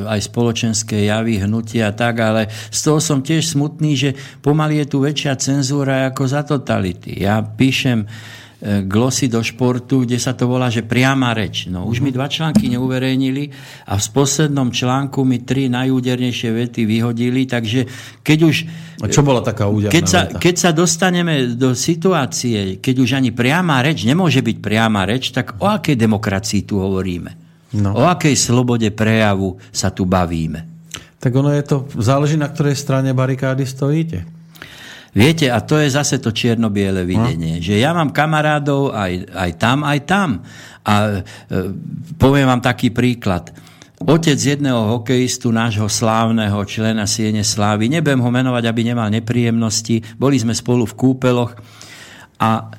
aj 0.05 0.29
spoločenské 0.29 1.09
javy, 1.09 1.41
hnutia 1.41 1.89
a 1.89 1.97
tak, 1.97 2.21
ale 2.21 2.45
z 2.69 2.79
toho 2.85 3.01
som 3.01 3.25
tiež 3.25 3.57
smutný, 3.57 3.97
že 3.97 4.09
pomaly 4.45 4.85
je 4.85 4.93
tu 4.93 5.01
väčšia 5.01 5.33
cenzúra 5.41 6.13
ako 6.13 6.21
za 6.29 6.45
totality. 6.45 7.17
Ja 7.17 7.41
píšem 7.41 8.05
glosy 8.61 9.29
do 9.29 9.45
športu, 9.45 10.01
kde 10.01 10.17
sa 10.17 10.33
to 10.33 10.49
volá, 10.49 10.73
že 10.73 10.81
priama 10.81 11.29
reč. 11.37 11.69
No, 11.69 11.85
už 11.85 12.01
mi 12.01 12.09
dva 12.09 12.25
články 12.25 12.65
neuverejnili 12.73 13.53
a 13.85 14.01
v 14.01 14.07
poslednom 14.09 14.73
článku 14.73 15.21
mi 15.21 15.45
tri 15.45 15.69
najúdernejšie 15.69 16.49
vety 16.49 16.81
vyhodili, 16.89 17.45
takže 17.45 17.85
keď 18.25 18.39
už... 18.41 18.55
A 18.97 19.13
čo 19.13 19.21
bola 19.21 19.45
taká 19.45 19.69
úderná 19.69 19.93
keď 19.93 20.05
sa, 20.09 20.21
veta? 20.25 20.41
Keď 20.41 20.55
sa 20.57 20.71
dostaneme 20.73 21.53
do 21.53 21.77
situácie, 21.77 22.81
keď 22.81 22.95
už 22.97 23.09
ani 23.21 23.29
priama 23.29 23.85
reč 23.85 24.09
nemôže 24.09 24.41
byť 24.41 24.57
priama 24.57 25.05
reč, 25.05 25.29
tak 25.29 25.61
o 25.61 25.69
akej 25.69 25.93
demokracii 25.93 26.65
tu 26.65 26.81
hovoríme? 26.81 27.31
No. 27.77 27.93
O 27.93 28.09
akej 28.09 28.33
slobode 28.33 28.89
prejavu 28.89 29.61
sa 29.69 29.93
tu 29.93 30.09
bavíme? 30.09 30.65
Tak 31.21 31.29
ono 31.29 31.53
je 31.53 31.61
to, 31.61 31.85
záleží 31.97 32.37
na 32.41 32.49
ktorej 32.49 32.73
strane 32.73 33.13
barikády 33.13 33.69
stojíte. 33.69 34.36
Viete, 35.15 35.47
a 35.47 35.63
to 35.63 35.79
je 35.79 35.87
zase 35.91 36.19
to 36.19 36.35
čierno-biele 36.35 37.07
videnie, 37.07 37.59
no. 37.59 37.63
že 37.63 37.79
ja 37.79 37.95
mám 37.95 38.11
kamarádov 38.11 38.91
aj, 38.91 39.13
aj 39.31 39.51
tam, 39.55 39.77
aj 39.87 39.99
tam. 40.03 40.29
A 40.83 40.93
e, 41.09 41.19
poviem 42.19 42.47
vám 42.47 42.63
taký 42.63 42.91
príklad. 42.91 43.51
Otec 43.97 44.37
jedného 44.37 44.93
hokejistu, 44.93 45.49
nášho 45.49 45.89
slávneho 45.89 46.61
člena 46.69 47.09
Siene 47.09 47.41
Slávy, 47.41 47.89
nebudem 47.89 48.21
ho 48.21 48.29
menovať, 48.29 48.63
aby 48.69 48.81
nemal 48.85 49.09
nepríjemnosti, 49.09 50.05
boli 50.21 50.37
sme 50.37 50.53
spolu 50.53 50.85
v 50.85 50.93
kúpeloch 50.93 51.57
a 52.37 52.69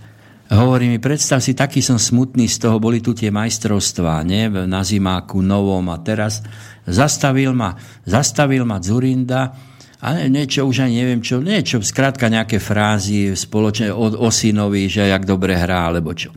hovorí 0.55 0.87
mi, 0.87 1.03
predstav 1.03 1.43
si, 1.43 1.59
taký 1.59 1.83
som 1.83 1.99
smutný 1.99 2.47
z 2.47 2.63
toho, 2.63 2.79
boli 2.79 3.03
tu 3.03 3.19
tie 3.19 3.35
majstrovstvá, 3.35 4.23
nie? 4.23 4.47
na 4.47 4.87
zimáku 4.87 5.43
novom 5.43 5.91
a 5.91 5.99
teraz 5.99 6.39
zastavil 6.87 7.51
ma, 7.51 7.75
zastavil 8.07 8.63
ma 8.63 8.79
Zurinda 8.79 9.59
a 9.99 10.15
niečo 10.31 10.63
už 10.63 10.87
ani 10.87 11.03
neviem 11.03 11.19
čo, 11.19 11.43
niečo, 11.43 11.83
skrátka 11.83 12.31
nejaké 12.31 12.63
frázy 12.63 13.35
spoločne 13.35 13.91
od 13.91 14.15
Osinovi, 14.15 14.87
že 14.87 15.11
jak 15.11 15.27
dobre 15.27 15.59
hrá, 15.59 15.91
alebo 15.91 16.15
čo. 16.15 16.31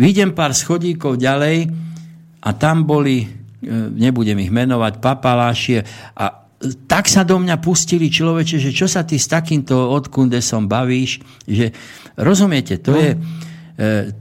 Vidím 0.00 0.32
pár 0.32 0.56
schodíkov 0.56 1.20
ďalej 1.20 1.68
a 2.40 2.48
tam 2.56 2.88
boli, 2.88 3.24
e, 3.24 3.26
nebudem 3.92 4.40
ich 4.40 4.48
menovať, 4.48 5.04
papalášie 5.04 5.84
a 6.16 6.44
tak 6.88 7.12
sa 7.12 7.28
do 7.28 7.36
mňa 7.36 7.60
pustili 7.60 8.08
človeče, 8.08 8.56
že 8.56 8.72
čo 8.72 8.88
sa 8.88 9.04
ty 9.04 9.20
s 9.20 9.28
takýmto 9.28 9.76
odkundesom 9.76 10.64
bavíš, 10.64 11.20
že 11.44 11.76
rozumiete, 12.16 12.80
to 12.80 12.96
no. 12.96 13.00
je 13.04 13.10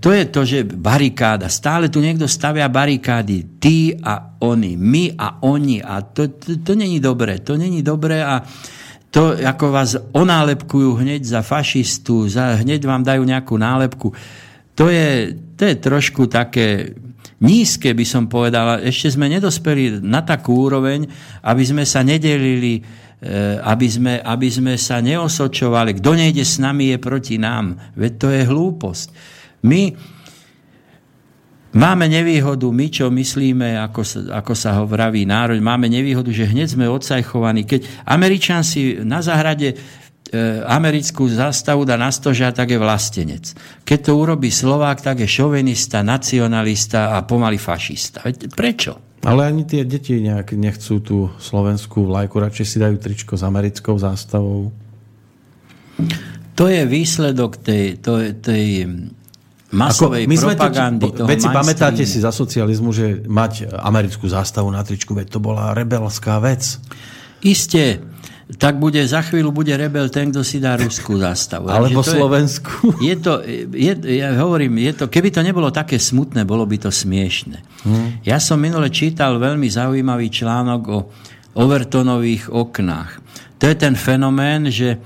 to 0.01 0.09
je 0.09 0.23
to, 0.33 0.41
že 0.41 0.65
barikáda. 0.65 1.45
Stále 1.45 1.85
tu 1.93 2.01
niekto 2.01 2.25
stavia 2.25 2.65
barikády. 2.65 3.61
Ty 3.61 3.77
a 4.01 4.13
oni. 4.41 4.73
My 4.73 5.13
a 5.13 5.45
oni. 5.45 5.77
A 5.77 6.01
to, 6.01 6.33
to, 6.33 6.57
to 6.65 6.73
není 6.73 6.97
dobré. 6.97 7.37
To 7.45 7.53
není 7.53 7.85
dobré 7.85 8.25
a 8.25 8.41
to, 9.13 9.37
ako 9.37 9.65
vás 9.69 9.93
onálepkujú 9.93 10.97
hneď 10.97 11.21
za 11.21 11.45
fašistu, 11.45 12.25
za, 12.25 12.57
hneď 12.57 12.81
vám 12.81 13.05
dajú 13.05 13.21
nejakú 13.21 13.53
nálepku, 13.61 14.09
to 14.73 14.89
je, 14.89 15.37
to 15.53 15.69
je 15.69 15.75
trošku 15.77 16.25
také 16.25 16.97
nízke, 17.37 17.93
by 17.93 18.01
som 18.01 18.25
povedal. 18.25 18.81
Ešte 18.81 19.13
sme 19.13 19.29
nedospeli 19.29 20.01
na 20.01 20.25
takú 20.25 20.65
úroveň, 20.65 21.05
aby 21.45 21.61
sme 21.61 21.85
sa 21.85 22.01
nedelili 22.01 22.81
e, 22.81 23.61
aby 23.61 23.85
sme, 23.85 24.13
aby 24.17 24.49
sme 24.49 24.73
sa 24.81 24.97
neosočovali. 24.97 26.01
Kto 26.01 26.17
nejde 26.17 26.41
s 26.41 26.57
nami, 26.57 26.89
je 26.89 26.97
proti 26.97 27.37
nám. 27.37 27.77
Veď 27.93 28.11
to 28.17 28.27
je 28.33 28.41
hlúposť. 28.49 29.07
My 29.63 29.95
máme 31.73 32.05
nevýhodu, 32.05 32.69
my 32.69 32.87
čo 32.91 33.09
myslíme, 33.09 33.79
ako 33.79 34.01
sa, 34.05 34.19
ako 34.43 34.53
sa 34.53 34.77
ho 34.79 34.83
vraví 34.85 35.25
národ, 35.25 35.57
máme 35.63 35.89
nevýhodu, 35.89 36.29
že 36.29 36.51
hneď 36.51 36.77
sme 36.77 36.85
odsajchovaní. 36.91 37.65
Keď 37.65 38.05
Američan 38.05 38.61
si 38.61 38.99
na 39.01 39.23
záhrade 39.23 39.73
e, 39.73 39.75
americkú 40.67 41.25
zastavu 41.31 41.87
dá 41.87 41.97
na 41.97 42.13
stožia, 42.13 42.53
tak 42.53 42.75
je 42.75 42.77
vlastenec. 42.77 43.55
Keď 43.87 43.99
to 44.03 44.11
urobí 44.19 44.53
Slovák, 44.53 45.01
tak 45.01 45.25
je 45.25 45.29
šovinista, 45.31 46.05
nacionalista 46.05 47.17
a 47.17 47.25
pomaly 47.25 47.57
fašista. 47.57 48.21
Prečo? 48.53 49.15
Ale 49.23 49.47
ani 49.47 49.63
tie 49.63 49.87
deti 49.87 50.19
nejak 50.19 50.51
nechcú 50.59 50.99
tú 50.99 51.31
slovenskú 51.39 52.03
vlajku, 52.03 52.43
radšej 52.43 52.67
si 52.67 52.77
dajú 52.77 52.99
tričko 52.99 53.39
s 53.39 53.43
americkou 53.47 53.95
zástavou. 53.95 54.75
To 56.53 56.65
je 56.67 56.83
výsledok 56.83 57.55
tej, 57.63 58.03
tej, 58.03 58.35
tej 58.43 58.63
masovej 59.73 60.23
Ako, 60.23 60.31
my 60.31 60.37
propagandy. 60.37 61.05
Sme 61.09 61.17
to, 61.17 61.23
veď 61.25 61.39
si 61.41 61.49
pamätáte 61.49 62.03
si 62.05 62.17
za 62.21 62.29
socializmu, 62.29 62.93
že 62.93 63.25
mať 63.25 63.73
americkú 63.73 64.29
zástavu 64.29 64.69
na 64.69 64.85
tričku, 64.85 65.17
veď 65.17 65.33
to 65.33 65.39
bola 65.41 65.73
rebelská 65.73 66.37
vec. 66.37 66.77
Isté, 67.41 67.99
tak 68.61 68.77
bude, 68.77 69.01
za 69.07 69.25
chvíľu 69.25 69.49
bude 69.49 69.73
rebel 69.73 70.07
ten, 70.13 70.29
kto 70.29 70.45
si 70.45 70.61
dá 70.61 70.77
ruskú 70.77 71.17
zástavu. 71.17 71.71
Alebo 71.73 72.05
Slovensku. 72.05 73.01
Je, 73.01 73.09
je 73.11 73.15
to, 73.17 73.33
je, 73.73 73.93
ja 74.21 74.35
hovorím, 74.37 74.77
je 74.83 74.93
to, 74.93 75.05
keby 75.09 75.33
to 75.33 75.41
nebolo 75.41 75.73
také 75.73 75.97
smutné, 75.97 76.45
bolo 76.45 76.67
by 76.69 76.77
to 76.77 76.91
smiešne. 76.93 77.63
Hmm. 77.87 78.21
Ja 78.21 78.37
som 78.37 78.61
minule 78.61 78.93
čítal 78.93 79.41
veľmi 79.41 79.67
zaujímavý 79.67 80.29
článok 80.29 80.81
o 80.91 80.99
Overtonových 81.53 82.53
oknách. 82.53 83.09
To 83.61 83.63
je 83.69 83.75
ten 83.77 83.95
fenomén, 83.95 84.67
že, 84.67 84.99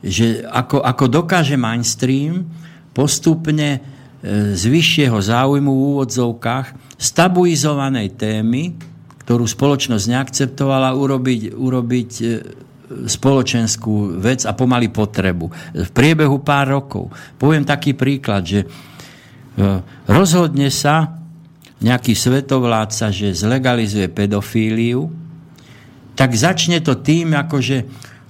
že 0.00 0.46
ako, 0.46 0.80
ako 0.80 1.04
dokáže 1.10 1.60
mainstream 1.60 2.48
postupne 2.96 3.91
z 4.30 4.62
vyššieho 4.62 5.18
záujmu 5.18 5.70
v 5.70 5.82
úvodzovkách 5.98 6.94
stabilizovanej 6.94 8.14
témy, 8.14 8.78
ktorú 9.26 9.42
spoločnosť 9.46 10.04
neakceptovala, 10.06 10.94
urobiť, 10.94 11.54
urobiť 11.58 12.10
e, 12.22 12.26
spoločenskú 13.10 14.22
vec 14.22 14.46
a 14.46 14.54
pomaly 14.54 14.94
potrebu. 14.94 15.46
V 15.74 15.90
priebehu 15.90 16.38
pár 16.38 16.70
rokov. 16.70 17.10
Poviem 17.34 17.66
taký 17.66 17.98
príklad, 17.98 18.46
že 18.46 18.60
e, 18.62 18.66
rozhodne 20.06 20.70
sa 20.70 21.18
nejaký 21.82 22.14
svetovládca, 22.14 23.10
že 23.10 23.34
zlegalizuje 23.34 24.06
pedofíliu, 24.06 25.10
tak 26.14 26.38
začne 26.38 26.78
to 26.78 26.94
tým, 27.02 27.34
akože 27.34 27.82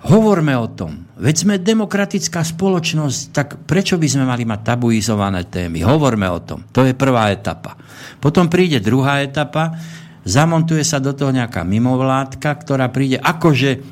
hovorme 0.06 0.54
o 0.58 0.66
tom. 0.66 1.06
Veď 1.18 1.34
sme 1.46 1.62
demokratická 1.62 2.42
spoločnosť, 2.42 3.20
tak 3.30 3.48
prečo 3.66 3.94
by 3.98 4.08
sme 4.10 4.24
mali 4.26 4.42
mať 4.42 4.74
tabuizované 4.74 5.46
témy? 5.46 5.86
Hovorme 5.86 6.26
o 6.26 6.42
tom. 6.42 6.66
To 6.74 6.82
je 6.82 6.94
prvá 6.94 7.30
etapa. 7.30 7.78
Potom 8.18 8.50
príde 8.50 8.82
druhá 8.82 9.22
etapa, 9.22 9.78
zamontuje 10.26 10.82
sa 10.82 10.98
do 10.98 11.14
toho 11.14 11.30
nejaká 11.30 11.62
mimovládka, 11.62 12.50
ktorá 12.58 12.90
príde 12.90 13.22
akože 13.22 13.82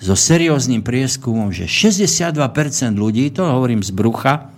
so 0.00 0.16
serióznym 0.16 0.80
prieskumom, 0.80 1.52
že 1.52 1.68
62% 1.68 2.34
ľudí, 2.96 3.30
to 3.30 3.44
hovorím 3.44 3.84
z 3.84 3.92
brucha, 3.92 4.48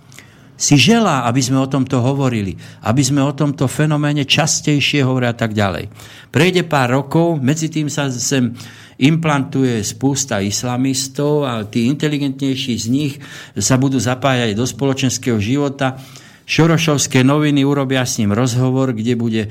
si 0.53 0.77
želá, 0.77 1.25
aby 1.25 1.41
sme 1.41 1.59
o 1.59 1.67
tomto 1.67 1.99
hovorili, 1.99 2.53
aby 2.85 3.01
sme 3.01 3.25
o 3.25 3.33
tomto 3.33 3.65
fenoméne 3.65 4.23
častejšie 4.23 5.01
hovorili 5.01 5.33
a 5.33 5.37
tak 5.37 5.51
ďalej. 5.51 5.89
Prejde 6.29 6.63
pár 6.65 6.93
rokov, 6.93 7.41
medzi 7.41 7.67
tým 7.73 7.89
sa 7.89 8.07
sem 8.13 8.53
implantuje 9.01 9.81
spústa 9.81 10.39
islamistov 10.39 11.43
a 11.43 11.65
tí 11.65 11.89
inteligentnejší 11.89 12.73
z 12.77 12.85
nich 12.89 13.13
sa 13.57 13.75
budú 13.81 13.97
zapájať 13.97 14.53
do 14.53 14.65
spoločenského 14.65 15.41
života. 15.41 15.97
Šorošovské 16.43 17.23
noviny 17.23 17.63
urobia 17.63 18.03
s 18.03 18.19
ním 18.19 18.35
rozhovor, 18.35 18.91
kde 18.91 19.13
bude 19.15 19.43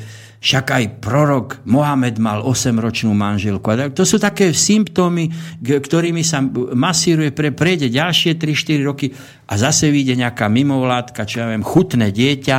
však 0.42 0.66
aj 0.74 0.84
prorok 0.98 1.48
Mohamed 1.70 2.18
mal 2.18 2.42
8-ročnú 2.42 3.14
manželku. 3.14 3.64
To 3.94 4.02
sú 4.02 4.18
také 4.18 4.50
symptómy, 4.50 5.30
ktorými 5.62 6.26
sa 6.26 6.42
masíruje, 6.74 7.30
pre, 7.30 7.54
prejde 7.54 7.86
ďalšie 7.88 8.34
3-4 8.36 8.82
roky 8.82 9.06
a 9.46 9.54
zase 9.54 9.88
vyjde 9.94 10.18
nejaká 10.18 10.50
mimovládka, 10.50 11.22
čo 11.24 11.46
ja 11.46 11.46
viem, 11.46 11.62
chutné 11.62 12.10
dieťa, 12.10 12.56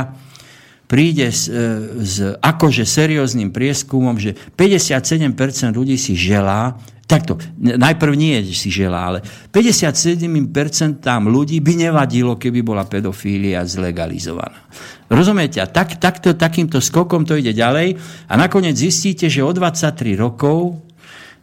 príde 0.88 1.28
s, 1.28 1.44
e, 1.52 1.60
s 2.00 2.40
akože 2.40 2.88
serióznym 2.88 3.52
prieskumom, 3.52 4.16
že 4.16 4.32
57% 4.56 5.76
ľudí 5.76 6.00
si 6.00 6.16
želá, 6.16 6.80
takto, 7.04 7.36
najprv 7.60 8.12
nie 8.16 8.40
si 8.52 8.72
želá, 8.72 9.12
ale 9.12 9.18
57% 9.52 11.04
ľudí 11.28 11.60
by 11.60 11.72
nevadilo, 11.88 12.40
keby 12.40 12.60
bola 12.64 12.88
pedofília 12.88 13.60
zlegalizovaná. 13.68 14.64
Rozumiete? 15.12 15.60
A 15.60 15.68
tak, 15.68 16.00
takto, 16.00 16.32
takýmto 16.32 16.80
skokom 16.80 17.28
to 17.28 17.36
ide 17.36 17.52
ďalej 17.52 18.00
a 18.28 18.34
nakoniec 18.40 18.74
zistíte, 18.74 19.28
že 19.28 19.44
o 19.44 19.52
23 19.52 20.16
rokov 20.16 20.80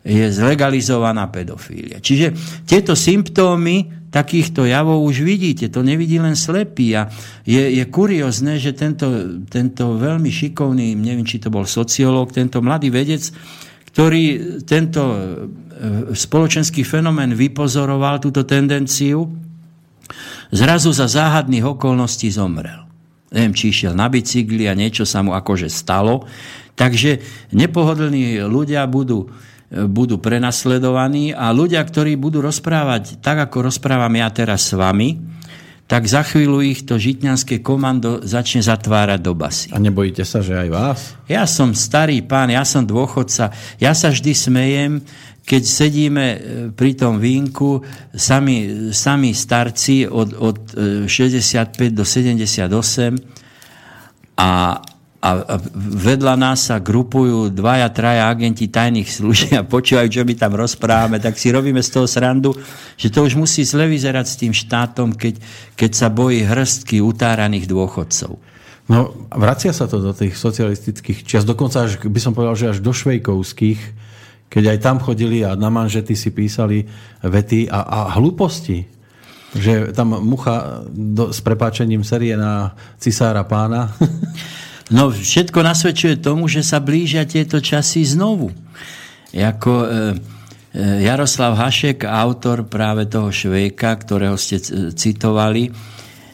je 0.01 0.33
zlegalizovaná 0.33 1.29
pedofília. 1.29 2.01
Čiže 2.01 2.33
tieto 2.65 2.97
symptómy 2.97 4.01
takýchto 4.11 4.67
javov 4.67 5.07
už 5.07 5.23
vidíte, 5.23 5.71
to 5.71 5.85
nevidí 5.85 6.19
len 6.19 6.35
slepý 6.35 6.99
a 6.99 7.07
je, 7.47 7.79
je 7.79 7.83
kuriózne, 7.87 8.59
že 8.59 8.75
tento, 8.75 9.07
tento 9.47 9.95
veľmi 9.95 10.27
šikovný, 10.27 10.99
neviem, 10.99 11.23
či 11.23 11.39
to 11.39 11.47
bol 11.47 11.63
sociológ, 11.63 12.35
tento 12.35 12.59
mladý 12.59 12.91
vedec, 12.91 13.31
ktorý 13.91 14.23
tento 14.63 15.01
e, 15.03 15.17
spoločenský 16.15 16.87
fenomén 16.87 17.35
vypozoroval, 17.35 18.23
túto 18.23 18.47
tendenciu, 18.47 19.27
zrazu 20.51 20.91
za 20.95 21.07
záhadných 21.07 21.75
okolností 21.75 22.31
zomrel 22.31 22.91
neviem, 23.31 23.55
či 23.55 23.71
išiel 23.71 23.95
na 23.95 24.11
bicykli 24.11 24.67
a 24.67 24.75
niečo 24.75 25.07
sa 25.07 25.23
mu 25.23 25.31
akože 25.31 25.71
stalo. 25.71 26.27
Takže 26.75 27.23
nepohodlní 27.55 28.43
ľudia 28.43 28.83
budú, 28.85 29.31
budú 29.71 30.19
prenasledovaní 30.19 31.31
a 31.31 31.55
ľudia, 31.55 31.79
ktorí 31.81 32.19
budú 32.19 32.43
rozprávať 32.43 33.23
tak, 33.23 33.39
ako 33.49 33.71
rozprávam 33.71 34.11
ja 34.19 34.27
teraz 34.29 34.67
s 34.67 34.75
vami, 34.75 35.15
tak 35.91 36.07
za 36.07 36.23
chvíľu 36.23 36.63
ich 36.63 36.87
to 36.87 36.95
žitňanské 36.95 37.59
komando 37.59 38.23
začne 38.23 38.63
zatvárať 38.63 39.19
do 39.19 39.35
basy. 39.35 39.67
A 39.75 39.77
nebojíte 39.83 40.23
sa, 40.23 40.39
že 40.39 40.55
aj 40.55 40.69
vás? 40.71 40.99
Ja 41.27 41.43
som 41.43 41.75
starý 41.75 42.23
pán, 42.23 42.47
ja 42.47 42.63
som 42.63 42.87
dôchodca, 42.87 43.51
ja 43.75 43.91
sa 43.91 44.07
vždy 44.07 44.31
smejem, 44.31 45.03
keď 45.43 45.61
sedíme 45.67 46.25
e, 46.31 46.37
pri 46.71 46.95
tom 46.95 47.19
vínku, 47.19 47.83
sami, 48.15 48.87
sami 48.95 49.35
starci 49.35 50.07
od, 50.07 50.31
od 50.39 50.57
65 51.11 51.11
e, 51.75 51.91
do 51.91 52.07
78 52.07 52.71
a, 54.39 54.79
a 55.21 55.61
vedľa 55.77 56.33
nás 56.33 56.65
sa 56.65 56.81
grupujú 56.81 57.53
dvaja, 57.53 57.93
traja 57.93 58.25
agenti 58.25 58.65
tajných 58.65 59.05
služieb 59.05 59.53
a 59.61 59.69
počúvajú, 59.69 60.09
čo 60.09 60.25
my 60.25 60.33
tam 60.33 60.57
rozprávame, 60.57 61.21
tak 61.21 61.37
si 61.37 61.53
robíme 61.53 61.77
z 61.77 61.93
toho 61.93 62.09
srandu, 62.09 62.57
že 62.97 63.13
to 63.13 63.29
už 63.29 63.37
musí 63.37 63.61
zle 63.61 63.85
vyzerať 63.85 64.25
s 64.25 64.35
tým 64.41 64.49
štátom, 64.49 65.13
keď, 65.13 65.37
keď 65.77 65.91
sa 65.93 66.09
bojí 66.09 66.41
hrstky 66.41 67.05
utáraných 67.05 67.69
dôchodcov. 67.69 68.33
No, 68.89 69.13
vracia 69.29 69.69
sa 69.77 69.85
to 69.85 70.01
do 70.01 70.09
tých 70.09 70.33
socialistických 70.33 71.21
čias, 71.21 71.45
dokonca 71.45 71.85
až, 71.85 72.01
by 72.01 72.17
som 72.17 72.33
povedal, 72.33 72.57
že 72.57 72.73
až 72.73 72.79
do 72.81 72.89
švejkovských, 72.89 73.79
keď 74.49 74.63
aj 74.73 74.77
tam 74.81 74.97
chodili 74.97 75.45
a 75.45 75.53
na 75.53 75.69
manžety 75.69 76.17
si 76.17 76.33
písali 76.33 76.89
vety 77.21 77.69
a, 77.69 77.79
a 77.85 77.99
hlúposti. 78.17 78.89
Že 79.53 79.93
tam 79.93 80.17
mucha 80.25 80.81
do, 80.89 81.29
s 81.29 81.45
prepáčením 81.45 82.01
serie 82.01 82.33
na 82.33 82.73
cisára 82.97 83.45
pána. 83.45 83.93
No 84.91 85.07
všetko 85.09 85.63
nasvedčuje 85.63 86.19
tomu, 86.19 86.51
že 86.51 86.61
sa 86.61 86.83
blížia 86.83 87.23
tieto 87.23 87.63
časy 87.63 88.03
znovu. 88.03 88.51
Jako, 89.31 89.71
e, 89.71 89.85
e, 89.87 91.07
Jaroslav 91.07 91.55
Hašek, 91.55 92.03
autor 92.03 92.67
práve 92.67 93.07
toho 93.07 93.31
Švejka, 93.31 93.95
ktorého 93.95 94.35
ste 94.35 94.59
citovali, 94.91 95.71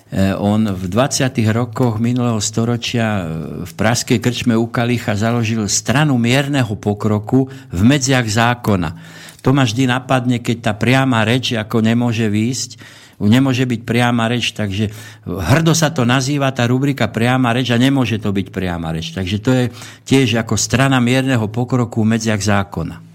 Eh, 0.07 0.31
on 0.39 0.63
v 0.63 0.87
20. 0.87 1.51
rokoch 1.51 1.99
minulého 1.99 2.39
storočia 2.39 3.07
eh, 3.19 3.23
v 3.67 3.71
praskej 3.75 4.23
krčme 4.23 4.55
u 4.55 4.71
Kalicha 4.71 5.19
založil 5.19 5.67
stranu 5.67 6.15
mierneho 6.15 6.79
pokroku 6.79 7.51
v 7.51 7.81
medziach 7.83 8.23
zákona. 8.23 8.95
To 9.43 9.51
ma 9.51 9.67
vždy 9.67 9.83
napadne, 9.83 10.39
keď 10.39 10.57
tá 10.63 10.73
priama 10.79 11.27
reč 11.27 11.51
ako 11.51 11.83
nemôže 11.83 12.31
výjsť, 12.31 12.79
nemôže 13.17 13.65
byť 13.65 13.81
priama 13.81 14.29
reč, 14.29 14.53
takže 14.53 14.93
hrdo 15.25 15.73
sa 15.73 15.89
to 15.89 16.05
nazýva, 16.05 16.53
tá 16.53 16.69
rubrika 16.69 17.09
priama 17.09 17.49
reč 17.53 17.73
a 17.73 17.81
nemôže 17.81 18.21
to 18.21 18.29
byť 18.29 18.47
priama 18.53 18.93
reč. 18.93 19.13
Takže 19.13 19.37
to 19.41 19.51
je 19.53 19.63
tiež 20.05 20.37
ako 20.45 20.53
strana 20.53 21.01
mierneho 21.01 21.49
pokroku 21.49 22.05
v 22.05 22.17
medziach 22.17 22.41
zákona. 22.41 23.07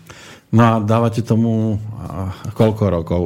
No 0.53 0.61
a 0.61 0.73
dávate 0.85 1.25
tomu 1.25 1.81
koľko 2.53 2.85
rokov? 2.93 3.23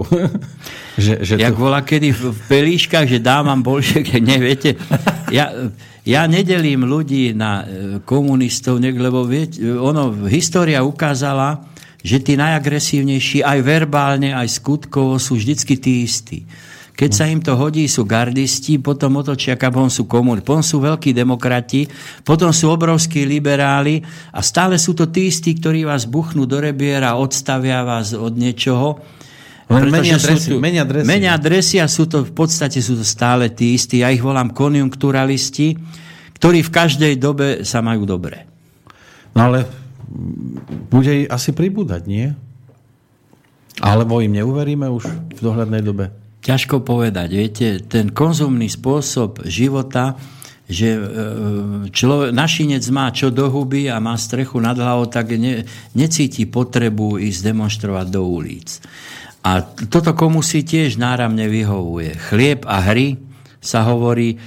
že, 1.05 1.27
že 1.27 1.35
Jak 1.41 1.59
tu... 1.59 1.61
volá 1.65 1.83
kedy 1.83 2.15
v 2.15 2.23
pelíškach, 2.47 3.09
že 3.11 3.19
dávam 3.19 3.59
bolšek, 3.65 4.21
neviete. 4.23 4.79
Ja, 5.35 5.51
ja 6.07 6.23
nedelím 6.31 6.87
ľudí 6.87 7.35
na 7.35 7.63
e, 7.63 7.65
komunistov, 8.07 8.79
lebo 8.79 9.27
viete, 9.27 9.59
ono, 9.65 10.15
história 10.31 10.87
ukázala, 10.87 11.67
že 12.07 12.23
tí 12.23 12.39
najagresívnejší 12.39 13.43
aj 13.43 13.59
verbálne, 13.67 14.31
aj 14.31 14.63
skutkovo 14.63 15.19
sú 15.19 15.35
vždycky 15.35 15.75
tí 15.75 16.07
istí. 16.07 16.47
Keď 16.97 17.11
sa 17.13 17.29
im 17.29 17.45
to 17.45 17.59
hodí, 17.61 17.85
sú 17.91 18.09
gardisti, 18.09 18.81
potom 18.81 19.21
otočia 19.21 19.59
kapom 19.59 19.93
sú 19.93 20.09
komun, 20.09 20.41
potom 20.41 20.65
sú 20.65 20.81
veľkí 20.81 21.13
demokrati, 21.13 21.85
potom 22.25 22.55
sú 22.55 22.73
obrovskí 22.73 23.29
liberáli 23.29 24.01
a 24.33 24.41
stále 24.41 24.81
sú 24.81 24.97
to 24.97 25.11
tí 25.13 25.29
istí, 25.29 25.53
ktorí 25.53 25.85
vás 25.85 26.09
buchnú 26.09 26.49
do 26.49 26.57
rebier 26.57 27.05
a 27.05 27.21
odstavia 27.21 27.85
vás 27.85 28.17
od 28.17 28.33
niečoho. 28.33 28.97
Len 29.69 29.93
menia 29.93 30.17
dresy, 30.17 30.49
tu, 30.49 30.63
menia 30.63 30.85
dresy. 30.89 31.05
Menia 31.11 31.35
dresy 31.37 31.77
a 31.83 31.91
sú 31.91 32.09
to 32.09 32.25
v 32.25 32.33
podstate 32.33 32.81
sú 32.81 32.97
to 32.97 33.05
stále 33.05 33.53
tí 33.53 33.77
istí. 33.77 34.01
Ja 34.01 34.09
ich 34.09 34.25
volám 34.25 34.57
konjunkturalisti, 34.57 35.77
ktorí 36.39 36.65
v 36.65 36.71
každej 36.71 37.13
dobe 37.21 37.67
sa 37.67 37.85
majú 37.85 38.09
dobre. 38.09 38.49
No 39.37 39.53
ale 39.53 39.86
bude 40.91 41.27
asi 41.29 41.51
pribúdať, 41.51 42.07
nie? 42.07 42.33
Alebo 43.83 44.25
im 44.25 44.33
neuveríme 44.33 44.89
už 44.89 45.05
v 45.37 45.41
dohľadnej 45.41 45.83
dobe? 45.85 46.09
ťažko 46.47 46.87
povedať. 46.87 47.29
Viete, 47.35 47.67
ten 47.83 48.15
konzumný 48.15 48.71
spôsob 48.71 49.43
života, 49.51 50.15
že 50.71 50.95
e, 50.95 51.01
človek, 51.91 52.31
našinec 52.31 52.87
má 52.95 53.11
čo 53.11 53.35
do 53.35 53.51
huby 53.51 53.91
a 53.91 53.99
má 53.99 54.15
strechu 54.15 54.63
nad 54.63 54.79
hlavou, 54.79 55.11
tak 55.11 55.35
ne, 55.35 55.67
necíti 55.99 56.47
potrebu 56.47 57.19
ísť 57.19 57.51
demonstrovať 57.51 58.07
do 58.07 58.23
ulic. 58.23 58.79
A 59.43 59.63
toto 59.67 60.15
komu 60.15 60.43
si 60.43 60.63
tiež 60.63 60.99
náramne 60.99 61.51
vyhovuje. 61.51 62.15
Chlieb 62.31 62.63
a 62.67 62.83
hry 62.83 63.19
sa 63.59 63.87
hovorí. 63.87 64.39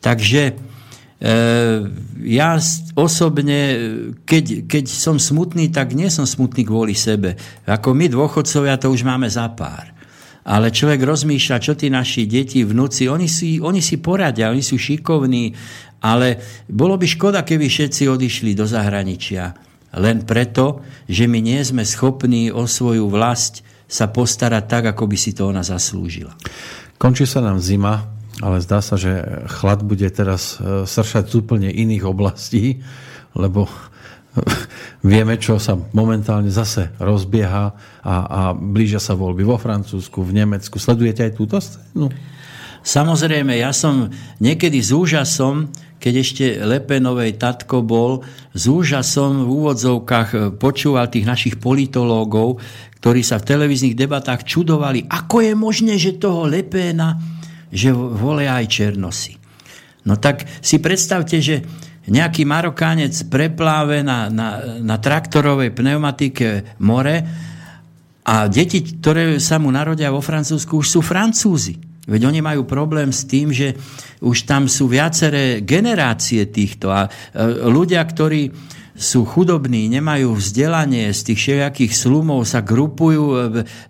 Takže 0.00 0.56
ja 2.20 2.50
osobne, 2.92 3.58
keď, 4.28 4.68
keď 4.68 4.84
som 4.84 5.16
smutný, 5.16 5.72
tak 5.72 5.96
nie 5.96 6.12
som 6.12 6.28
smutný 6.28 6.68
kvôli 6.68 6.92
sebe. 6.92 7.40
Ako 7.64 7.96
my 7.96 8.12
dôchodcovia 8.12 8.76
to 8.76 8.92
už 8.92 9.00
máme 9.06 9.28
za 9.30 9.48
pár 9.56 9.96
ale 10.46 10.70
človek 10.70 11.02
rozmýšľa, 11.02 11.58
čo 11.58 11.74
tí 11.74 11.90
naši 11.90 12.22
deti, 12.30 12.62
vnúci, 12.62 13.10
oni 13.10 13.26
si, 13.26 13.58
oni 13.58 13.82
si 13.82 13.98
poradia, 13.98 14.54
oni 14.54 14.62
sú 14.62 14.78
šikovní, 14.78 15.50
ale 16.06 16.38
bolo 16.70 16.94
by 16.94 17.02
škoda, 17.02 17.42
keby 17.42 17.66
všetci 17.66 18.06
odišli 18.06 18.54
do 18.54 18.62
zahraničia. 18.62 19.50
Len 19.98 20.22
preto, 20.22 20.86
že 21.10 21.26
my 21.26 21.42
nie 21.42 21.58
sme 21.66 21.82
schopní 21.82 22.54
o 22.54 22.62
svoju 22.70 23.10
vlast 23.10 23.66
sa 23.90 24.06
postarať 24.06 24.64
tak, 24.70 24.84
ako 24.94 25.10
by 25.10 25.16
si 25.18 25.34
to 25.34 25.50
ona 25.50 25.66
zaslúžila. 25.66 26.30
Končí 26.94 27.26
sa 27.26 27.42
nám 27.42 27.58
zima, 27.58 28.15
ale 28.44 28.60
zdá 28.60 28.84
sa, 28.84 29.00
že 29.00 29.24
chlad 29.48 29.80
bude 29.80 30.04
teraz 30.12 30.60
e, 30.60 30.84
sršať 30.84 31.32
z 31.32 31.34
úplne 31.40 31.68
iných 31.72 32.04
oblastí, 32.04 32.84
lebo 33.32 33.64
vieme, 35.04 35.40
čo 35.40 35.56
sa 35.56 35.80
momentálne 35.96 36.52
zase 36.52 36.92
rozbieha 37.00 37.72
a, 38.04 38.14
a 38.14 38.40
blížia 38.52 39.00
sa 39.00 39.16
voľby 39.16 39.44
vo 39.44 39.56
Francúzsku, 39.56 40.20
v 40.20 40.36
Nemecku. 40.44 40.76
Sledujete 40.76 41.24
aj 41.24 41.32
túto 41.32 41.56
scénu? 41.56 42.12
Samozrejme, 42.86 43.58
ja 43.58 43.74
som 43.74 44.14
niekedy 44.38 44.78
s 44.78 44.94
úžasom, 44.94 45.74
keď 45.98 46.14
ešte 46.22 46.44
Lepenovej 46.62 47.34
tatko 47.34 47.82
bol, 47.82 48.22
s 48.54 48.70
úžasom 48.70 49.42
v 49.42 49.50
úvodzovkách 49.50 50.60
počúval 50.62 51.10
tých 51.10 51.26
našich 51.26 51.54
politológov, 51.58 52.62
ktorí 53.02 53.26
sa 53.26 53.42
v 53.42 53.48
televíznych 53.48 53.98
debatách 53.98 54.46
čudovali, 54.46 55.02
ako 55.10 55.36
je 55.42 55.52
možné, 55.58 55.94
že 55.98 56.14
toho 56.14 56.46
Lepena, 56.46 57.18
že 57.72 57.90
volia 57.92 58.58
aj 58.58 58.66
Černosy. 58.66 59.34
No 60.06 60.14
tak 60.16 60.46
si 60.62 60.78
predstavte, 60.78 61.42
že 61.42 61.66
nejaký 62.06 62.46
Marokánec 62.46 63.26
prepláve 63.26 64.06
na, 64.06 64.30
na, 64.30 64.78
na 64.78 64.96
traktorovej 65.02 65.74
pneumatike 65.74 66.78
more 66.78 67.26
a 68.26 68.46
deti, 68.46 68.82
ktoré 68.82 69.42
sa 69.42 69.58
mu 69.58 69.74
narodia 69.74 70.14
vo 70.14 70.22
Francúzsku, 70.22 70.78
už 70.82 70.98
sú 70.98 71.00
Francúzi. 71.02 71.78
Veď 72.06 72.30
oni 72.30 72.38
majú 72.38 72.62
problém 72.62 73.10
s 73.10 73.26
tým, 73.26 73.50
že 73.50 73.74
už 74.22 74.46
tam 74.46 74.70
sú 74.70 74.86
viaceré 74.86 75.58
generácie 75.66 76.46
týchto 76.46 76.94
a 76.94 77.06
e, 77.06 77.10
ľudia, 77.66 77.98
ktorí 78.06 78.54
sú 78.94 79.26
chudobní, 79.26 79.90
nemajú 79.90 80.38
vzdelanie, 80.38 81.10
z 81.10 81.20
tých 81.30 81.38
všelijakých 81.42 81.92
slumov 81.92 82.46
sa 82.46 82.62
grupujú, 82.62 83.24
e, 83.34 83.38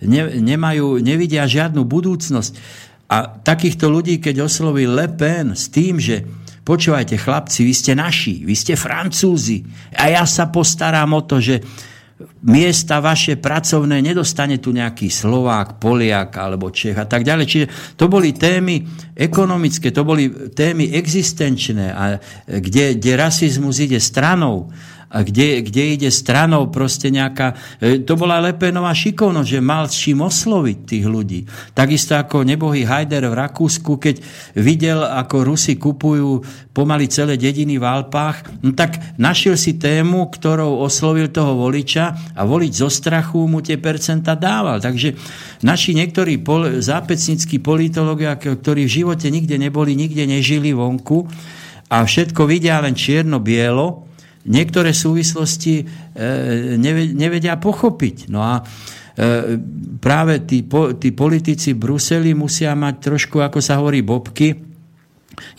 ne, 0.08 0.22
nemajú, 0.40 0.96
nevidia 1.04 1.44
žiadnu 1.44 1.84
budúcnosť. 1.84 2.56
A 3.06 3.16
takýchto 3.38 3.86
ľudí, 3.86 4.18
keď 4.18 4.50
osloví 4.50 4.86
Le 4.86 5.06
Pen 5.14 5.54
s 5.54 5.70
tým, 5.70 6.02
že 6.02 6.26
počúvajte 6.66 7.14
chlapci, 7.14 7.62
vy 7.62 7.74
ste 7.74 7.92
naši, 7.94 8.42
vy 8.42 8.54
ste 8.58 8.74
Francúzi 8.74 9.62
a 9.94 10.10
ja 10.10 10.26
sa 10.26 10.50
postaram 10.50 11.14
o 11.14 11.22
to, 11.22 11.38
že 11.38 11.62
miesta 12.42 12.98
vaše 12.98 13.36
pracovné 13.36 14.00
nedostane 14.00 14.56
tu 14.56 14.72
nejaký 14.72 15.12
Slovák, 15.12 15.76
Poliak 15.76 16.34
alebo 16.40 16.72
Čech 16.72 16.96
a 16.96 17.04
tak 17.04 17.22
ďalej. 17.22 17.46
Čiže 17.46 17.66
to 17.94 18.08
boli 18.08 18.32
témy 18.32 18.82
ekonomické, 19.12 19.92
to 19.92 20.02
boli 20.02 20.32
témy 20.50 20.96
existenčné, 20.96 21.92
a 21.92 22.16
kde, 22.48 22.96
kde 22.96 23.12
rasizmus 23.20 23.84
ide 23.84 24.00
stranou 24.00 24.72
kde, 25.10 25.62
kde 25.62 25.82
ide 25.94 26.10
stranou 26.10 26.66
proste 26.68 27.14
nejaká... 27.14 27.54
E, 27.78 28.02
to 28.02 28.18
bola 28.18 28.42
Lepenová 28.42 28.90
šikovnosť, 28.90 29.48
že 29.48 29.60
mal 29.62 29.86
s 29.86 29.94
čím 29.94 30.26
osloviť 30.26 30.78
tých 30.82 31.06
ľudí. 31.06 31.40
Takisto 31.72 32.18
ako 32.18 32.42
nebohý 32.42 32.82
Hajder 32.82 33.30
v 33.30 33.38
Rakúsku, 33.38 34.02
keď 34.02 34.18
videl, 34.58 35.00
ako 35.06 35.46
Rusi 35.46 35.78
kupujú 35.78 36.42
pomaly 36.74 37.08
celé 37.08 37.40
dediny 37.40 37.80
v 37.80 37.88
Alpách, 37.88 38.60
no 38.60 38.76
tak 38.76 39.16
našiel 39.16 39.56
si 39.56 39.80
tému, 39.80 40.28
ktorou 40.28 40.84
oslovil 40.84 41.32
toho 41.32 41.56
voliča 41.56 42.36
a 42.36 42.44
voliť 42.44 42.72
zo 42.74 42.92
strachu 42.92 43.48
mu 43.48 43.64
tie 43.64 43.80
percenta 43.80 44.36
dával. 44.36 44.82
Takže 44.82 45.16
naši 45.64 45.96
niektorí 45.96 46.42
pol, 46.44 46.84
zápecnickí 46.84 47.62
politológia, 47.64 48.36
ktorí 48.36 48.84
v 48.84 48.94
živote 49.02 49.32
nikde 49.32 49.56
neboli, 49.56 49.96
nikde 49.96 50.28
nežili 50.28 50.76
vonku 50.76 51.24
a 51.88 52.02
všetko 52.02 52.44
vidia 52.44 52.82
len 52.82 52.98
čierno-bielo, 52.98 54.05
niektoré 54.46 54.94
súvislosti 54.94 55.82
e, 55.82 55.84
nevedia 57.12 57.58
pochopiť. 57.58 58.30
No 58.30 58.40
a 58.42 58.62
e, 58.62 58.62
práve 59.98 60.46
tí, 60.46 60.64
tí 61.02 61.10
politici 61.12 61.74
Bruseli 61.74 62.32
musia 62.32 62.72
mať 62.78 62.94
trošku, 63.12 63.42
ako 63.42 63.58
sa 63.58 63.78
hovorí, 63.82 64.00
bobky. 64.00 64.54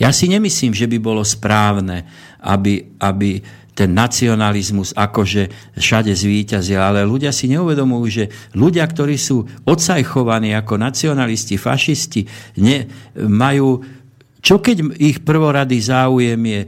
Ja 0.02 0.10
si 0.10 0.26
nemyslím, 0.32 0.74
že 0.74 0.90
by 0.90 0.98
bolo 0.98 1.22
správne, 1.22 2.08
aby, 2.42 2.98
aby 2.98 3.44
ten 3.78 3.94
nacionalizmus 3.94 4.98
akože 4.98 5.78
všade 5.78 6.10
zvíťazil, 6.10 6.82
ale 6.82 7.06
ľudia 7.06 7.30
si 7.30 7.46
neuvedomujú, 7.54 8.06
že 8.10 8.26
ľudia, 8.58 8.82
ktorí 8.90 9.14
sú 9.22 9.46
odsajchovaní 9.70 10.58
ako 10.58 10.82
nacionalisti, 10.82 11.62
fašisti, 11.62 12.26
ne, 12.58 12.90
majú 13.22 13.86
čo 14.48 14.64
keď 14.64 14.96
ich 14.96 15.28
prvorady 15.28 15.76
záujem 15.84 16.40
je, 16.40 16.62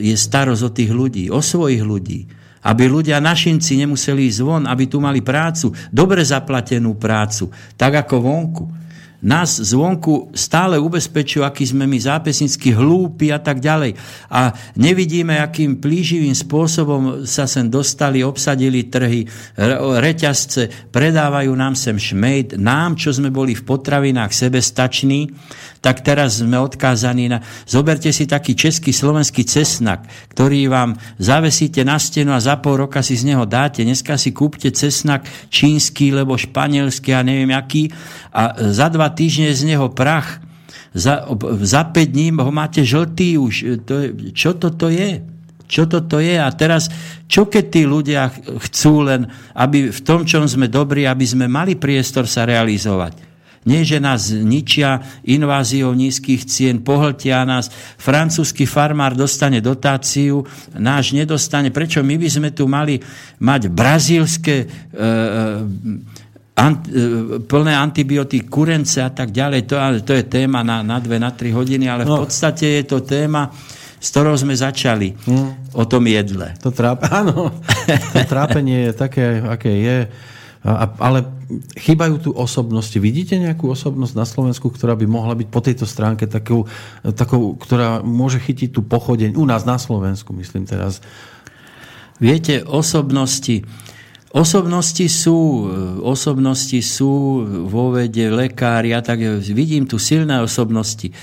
je 0.00 0.16
starosť 0.16 0.62
o 0.64 0.70
tých 0.72 0.88
ľudí, 0.88 1.28
o 1.28 1.44
svojich 1.44 1.84
ľudí? 1.84 2.24
Aby 2.64 2.88
ľudia 2.88 3.20
našinci 3.20 3.76
nemuseli 3.76 4.24
ísť 4.32 4.40
von, 4.40 4.64
aby 4.64 4.88
tu 4.88 5.04
mali 5.04 5.20
prácu, 5.20 5.68
dobre 5.92 6.24
zaplatenú 6.24 6.96
prácu, 6.96 7.52
tak 7.76 8.08
ako 8.08 8.16
vonku 8.24 8.64
nás 9.20 9.60
zvonku 9.60 10.32
stále 10.32 10.80
ubezpečujú, 10.80 11.44
aký 11.44 11.68
sme 11.68 11.84
my 11.84 12.00
zápesnicky 12.00 12.72
hlúpi 12.72 13.28
a 13.28 13.36
tak 13.36 13.60
ďalej. 13.60 13.92
A 14.32 14.56
nevidíme, 14.80 15.36
akým 15.36 15.76
plíživým 15.76 16.32
spôsobom 16.32 17.28
sa 17.28 17.44
sem 17.44 17.68
dostali, 17.68 18.24
obsadili 18.24 18.88
trhy, 18.88 19.28
reťazce, 20.00 20.88
predávajú 20.88 21.52
nám 21.52 21.76
sem 21.76 22.00
šmejd, 22.00 22.56
nám, 22.56 22.96
čo 22.96 23.12
sme 23.12 23.28
boli 23.28 23.52
v 23.52 23.60
potravinách 23.68 24.32
sebestační, 24.32 25.28
tak 25.80 26.04
teraz 26.04 26.44
sme 26.44 26.60
odkázaní 26.60 27.32
na... 27.32 27.40
Zoberte 27.64 28.12
si 28.12 28.28
taký 28.28 28.52
český, 28.52 28.92
slovenský 28.92 29.48
cesnak, 29.48 30.04
ktorý 30.36 30.68
vám 30.68 31.00
zavesíte 31.16 31.80
na 31.88 31.96
stenu 31.96 32.36
a 32.36 32.40
za 32.40 32.60
pol 32.60 32.84
roka 32.84 33.00
si 33.00 33.16
z 33.16 33.32
neho 33.32 33.48
dáte. 33.48 33.80
Dneska 33.80 34.20
si 34.20 34.36
kúpte 34.36 34.68
cesnak 34.76 35.24
čínsky, 35.48 36.12
lebo 36.12 36.36
španielský 36.36 37.16
a 37.16 37.24
neviem 37.24 37.56
aký 37.56 37.88
a 38.28 38.60
za 38.60 38.92
dva 38.92 39.08
týždne 39.08 39.56
z 39.56 39.72
neho 39.72 39.88
prach. 39.88 40.44
Za, 40.92 41.24
za 41.64 41.82
5 41.86 41.96
dní 42.12 42.28
ho 42.34 42.52
máte 42.52 42.84
žltý 42.84 43.40
už. 43.40 43.80
To 43.88 43.94
je, 44.04 44.08
čo 44.36 44.58
toto 44.60 44.92
je? 44.92 45.22
Čo 45.70 45.86
toto 45.86 46.18
je? 46.18 46.34
A 46.34 46.50
teraz, 46.50 46.90
čo 47.30 47.46
keď 47.46 47.64
tí 47.70 47.86
ľudia 47.86 48.26
chcú 48.68 49.06
len, 49.06 49.30
aby 49.54 49.94
v 49.94 50.00
tom, 50.02 50.26
čom 50.26 50.44
sme 50.50 50.66
dobrí, 50.66 51.06
aby 51.06 51.22
sme 51.22 51.46
mali 51.46 51.78
priestor 51.78 52.26
sa 52.26 52.42
realizovať? 52.42 53.29
Nie, 53.60 53.84
že 53.84 54.00
nás 54.00 54.32
ničia 54.32 55.04
inváziou 55.20 55.92
nízkych 55.92 56.48
cien, 56.48 56.80
pohltia 56.80 57.44
nás. 57.44 57.68
Francúzsky 58.00 58.64
farmár 58.64 59.12
dostane 59.12 59.60
dotáciu, 59.60 60.48
náš 60.72 61.12
nedostane. 61.12 61.68
Prečo 61.68 62.00
my 62.00 62.16
by 62.16 62.28
sme 62.32 62.48
tu 62.56 62.64
mali 62.64 62.96
mať 63.36 63.68
brazílske 63.68 64.64
e, 64.64 64.66
ant, 66.56 66.80
e, 66.88 67.36
plné 67.44 67.76
antibiotík, 67.76 68.48
kurence 68.48 68.96
a 69.04 69.12
tak 69.12 69.28
ďalej. 69.28 69.68
To, 69.68 69.76
to 70.08 70.12
je 70.16 70.24
téma 70.24 70.64
na, 70.64 70.80
na 70.80 70.96
dve, 70.96 71.20
na 71.20 71.28
tri 71.28 71.52
hodiny, 71.52 71.84
ale 71.84 72.08
no. 72.08 72.16
v 72.16 72.24
podstate 72.24 72.80
je 72.80 72.84
to 72.88 73.04
téma, 73.04 73.52
s 74.00 74.08
ktorou 74.08 74.40
sme 74.40 74.56
začali 74.56 75.12
hmm. 75.12 75.76
o 75.76 75.84
tom 75.84 76.08
jedle. 76.08 76.56
To 76.64 76.72
tráp, 76.72 77.04
áno, 77.20 77.52
to 78.16 78.20
trápenie 78.24 78.88
je 78.88 78.92
také, 78.96 79.44
aké 79.44 79.72
je. 79.84 79.98
Ale 81.00 81.24
chýbajú 81.80 82.20
tu 82.20 82.30
osobnosti. 82.36 82.92
Vidíte 83.00 83.40
nejakú 83.40 83.72
osobnosť 83.72 84.12
na 84.12 84.28
Slovensku, 84.28 84.68
ktorá 84.68 84.92
by 84.92 85.08
mohla 85.08 85.32
byť 85.32 85.48
po 85.48 85.60
tejto 85.64 85.88
stránke 85.88 86.28
takou, 86.28 86.68
takou 87.16 87.56
ktorá 87.56 88.04
môže 88.04 88.36
chytiť 88.44 88.76
tú 88.76 88.84
pochodeň, 88.84 89.40
u 89.40 89.44
nás 89.48 89.64
na 89.64 89.80
Slovensku, 89.80 90.36
myslím 90.36 90.68
teraz. 90.68 91.00
Viete, 92.20 92.60
osobnosti, 92.60 93.64
Osobnosti 94.30 95.10
sú, 95.10 95.66
osobnosti 96.06 96.78
sú 96.86 97.42
vo 97.66 97.90
vede, 97.90 98.30
lekári 98.30 98.94
a 98.94 99.02
tak 99.02 99.18
vidím 99.42 99.90
tu 99.90 99.98
silné 99.98 100.38
osobnosti. 100.38 101.10
E, 101.10 101.14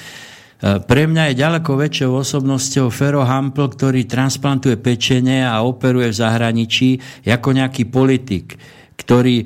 pre 0.84 1.08
mňa 1.08 1.32
je 1.32 1.40
ďaleko 1.40 1.72
väčšou 1.80 2.12
osobnosťou 2.20 2.92
Fero 2.92 3.24
Hampl, 3.24 3.72
ktorý 3.72 4.04
transplantuje 4.04 4.76
pečenie 4.76 5.40
a 5.40 5.64
operuje 5.64 6.12
v 6.12 6.20
zahraničí 6.20 6.90
ako 7.24 7.56
nejaký 7.56 7.88
politik, 7.88 8.60
ktorý... 8.98 9.46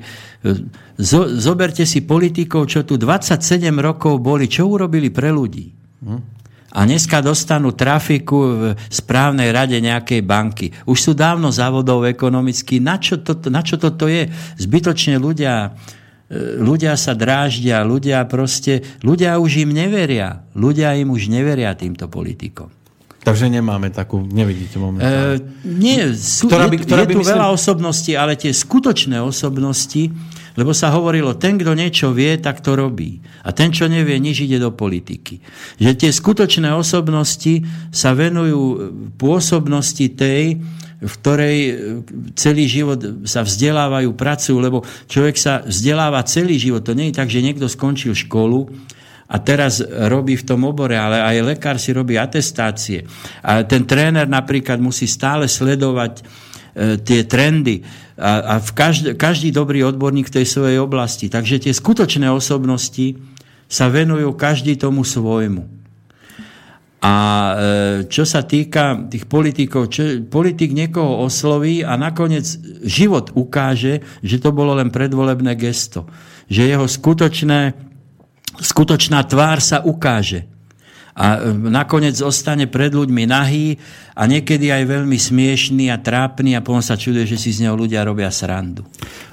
zo, 0.96 1.28
zoberte 1.28 1.84
si 1.84 2.04
politikov, 2.04 2.68
čo 2.68 2.82
tu 2.82 2.96
27 2.96 3.68
rokov 3.80 4.18
boli, 4.18 4.48
čo 4.48 4.68
urobili 4.68 5.12
pre 5.12 5.28
ľudí. 5.28 5.66
Hm? 6.02 6.42
a 6.72 6.88
dneska 6.88 7.20
dostanú 7.20 7.76
trafiku 7.76 8.38
v 8.48 8.62
správnej 8.88 9.52
rade 9.52 9.76
nejakej 9.76 10.24
banky. 10.24 10.72
Už 10.88 10.98
sú 11.04 11.12
dávno 11.12 11.52
závodov 11.52 12.08
ekonomicky. 12.08 12.80
Na 12.80 12.96
čo, 12.96 13.20
to, 13.20 13.36
na 13.52 13.60
čo 13.60 13.76
toto 13.76 14.08
je? 14.08 14.32
Zbytočne 14.56 15.20
ľudia, 15.20 15.76
e, 16.32 16.56
ľudia 16.64 16.96
sa 16.96 17.12
dráždia, 17.12 17.84
ľudia 17.84 18.24
proste, 18.24 18.80
ľudia 19.04 19.36
už 19.36 19.68
im 19.68 19.70
neveria. 19.76 20.48
Ľudia 20.56 20.96
im 20.96 21.12
už 21.12 21.28
neveria 21.28 21.76
týmto 21.76 22.08
politikom. 22.08 22.72
Takže 23.22 23.46
nemáme 23.46 23.94
takú, 23.94 24.18
nevidíte 24.18 24.82
momentálne. 24.82 25.38
E, 25.38 25.66
nie, 25.66 26.10
sú, 26.10 26.50
ktorá 26.50 26.66
by, 26.66 26.76
ktorá 26.82 27.06
je, 27.06 27.14
je 27.14 27.14
tu 27.14 27.20
myslím... 27.22 27.32
veľa 27.38 27.48
osobností, 27.54 28.12
ale 28.18 28.34
tie 28.34 28.50
skutočné 28.50 29.22
osobnosti, 29.22 30.10
lebo 30.58 30.74
sa 30.74 30.90
hovorilo, 30.90 31.38
ten, 31.38 31.54
kto 31.54 31.72
niečo 31.78 32.10
vie, 32.10 32.34
tak 32.42 32.60
to 32.60 32.74
robí. 32.74 33.22
A 33.46 33.54
ten, 33.54 33.70
čo 33.70 33.86
nevie, 33.86 34.18
nič 34.18 34.42
ide 34.42 34.58
do 34.58 34.74
politiky. 34.74 35.38
Že 35.78 35.90
tie 35.96 36.10
skutočné 36.10 36.74
osobnosti 36.74 37.62
sa 37.94 38.10
venujú 38.10 38.90
pôsobnosti 39.16 40.06
tej, 40.12 40.58
v 41.02 41.14
ktorej 41.18 41.58
celý 42.38 42.70
život 42.70 43.26
sa 43.26 43.42
vzdelávajú, 43.42 44.14
pracujú, 44.14 44.58
lebo 44.62 44.86
človek 45.10 45.34
sa 45.38 45.62
vzdeláva 45.66 46.22
celý 46.26 46.58
život. 46.58 46.86
To 46.86 46.94
nie 46.94 47.10
je 47.10 47.18
tak, 47.18 47.26
že 47.26 47.42
niekto 47.42 47.66
skončil 47.66 48.14
školu 48.14 48.70
a 49.32 49.36
teraz 49.40 49.80
robí 49.80 50.36
v 50.36 50.44
tom 50.44 50.68
obore, 50.68 51.00
ale 51.00 51.24
aj 51.24 51.56
lekár 51.56 51.76
si 51.80 51.96
robí 51.96 52.20
atestácie. 52.20 53.08
A 53.40 53.64
ten 53.64 53.88
tréner 53.88 54.28
napríklad 54.28 54.76
musí 54.76 55.08
stále 55.08 55.48
sledovať 55.48 56.20
e, 56.20 56.22
tie 57.00 57.24
trendy 57.24 57.80
a, 58.20 58.60
a 58.60 58.60
v 58.60 58.70
každý, 58.76 59.16
každý 59.16 59.48
dobrý 59.48 59.88
odborník 59.88 60.28
v 60.28 60.36
tej 60.36 60.46
svojej 60.46 60.78
oblasti. 60.84 61.32
Takže 61.32 61.64
tie 61.64 61.72
skutočné 61.72 62.28
osobnosti 62.28 63.16
sa 63.72 63.88
venujú 63.88 64.36
každý 64.36 64.76
tomu 64.76 65.00
svojmu. 65.00 65.80
A 67.02 67.14
e, 67.16 67.52
čo 68.06 68.28
sa 68.28 68.44
týka 68.44 69.08
tých 69.10 69.26
politikov, 69.26 69.90
čo, 69.90 70.22
politik 70.28 70.70
niekoho 70.76 71.24
osloví 71.24 71.80
a 71.82 71.96
nakoniec 71.96 72.46
život 72.84 73.32
ukáže, 73.34 74.04
že 74.20 74.36
to 74.38 74.52
bolo 74.52 74.76
len 74.76 74.92
predvolebné 74.92 75.56
gesto. 75.58 76.06
Že 76.52 76.62
jeho 76.68 76.86
skutočné, 76.86 77.91
skutočná 78.60 79.24
tvár 79.24 79.62
sa 79.62 79.80
ukáže. 79.80 80.50
a 81.12 81.44
nakoniec 81.52 82.16
ostane 82.24 82.64
pred 82.64 82.88
ľuďmi 82.88 83.28
nahý 83.28 83.76
a 84.16 84.24
niekedy 84.24 84.72
aj 84.72 84.88
veľmi 84.88 85.20
smiešný 85.20 85.92
a 85.92 86.00
trápny 86.00 86.56
a 86.56 86.64
potom 86.64 86.80
sa 86.80 86.96
čuduje, 86.96 87.28
že 87.28 87.36
si 87.36 87.52
z 87.52 87.68
neho 87.68 87.76
ľudia 87.76 88.00
robia 88.00 88.32
srandu. 88.32 88.80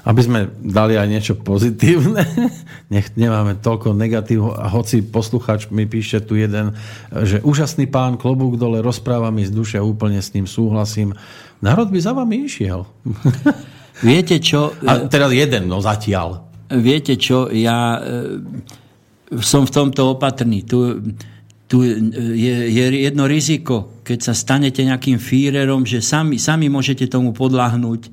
Aby 0.04 0.20
sme 0.20 0.40
dali 0.60 1.00
aj 1.00 1.08
niečo 1.08 1.34
pozitívne, 1.40 2.20
nech 2.92 3.16
nemáme 3.16 3.56
toľko 3.64 3.96
negatív 3.96 4.60
a 4.60 4.68
hoci 4.68 5.00
posluchač 5.00 5.72
mi 5.72 5.88
píše 5.88 6.20
tu 6.20 6.36
jeden, 6.36 6.76
že 7.24 7.40
úžasný 7.40 7.88
pán, 7.88 8.20
klobúk 8.20 8.60
dole, 8.60 8.84
rozpráva 8.84 9.32
mi 9.32 9.48
z 9.48 9.52
duše 9.52 9.80
úplne 9.80 10.20
s 10.20 10.36
ním 10.36 10.44
súhlasím. 10.44 11.16
Národ 11.64 11.88
by 11.88 12.00
za 12.00 12.12
vami 12.12 12.44
išiel. 12.44 12.84
Viete 14.04 14.40
čo? 14.40 14.72
A 14.88 15.08
teraz 15.08 15.32
jeden, 15.32 15.68
no 15.68 15.80
zatiaľ. 15.80 16.44
Viete 16.70 17.18
čo, 17.20 17.50
ja 17.52 17.98
e, 17.98 18.00
som 19.38 19.62
v 19.62 19.70
tomto 19.70 20.18
opatrný. 20.18 20.66
Tu, 20.66 20.98
tu 21.70 21.86
je, 21.86 22.56
je 22.66 22.84
jedno 23.06 23.30
riziko, 23.30 24.02
keď 24.02 24.18
sa 24.18 24.34
stanete 24.34 24.82
nejakým 24.82 25.22
fírerom, 25.22 25.86
že 25.86 26.02
sami, 26.02 26.42
sami 26.42 26.66
môžete 26.66 27.06
tomu 27.06 27.30
podľahnúť, 27.30 28.10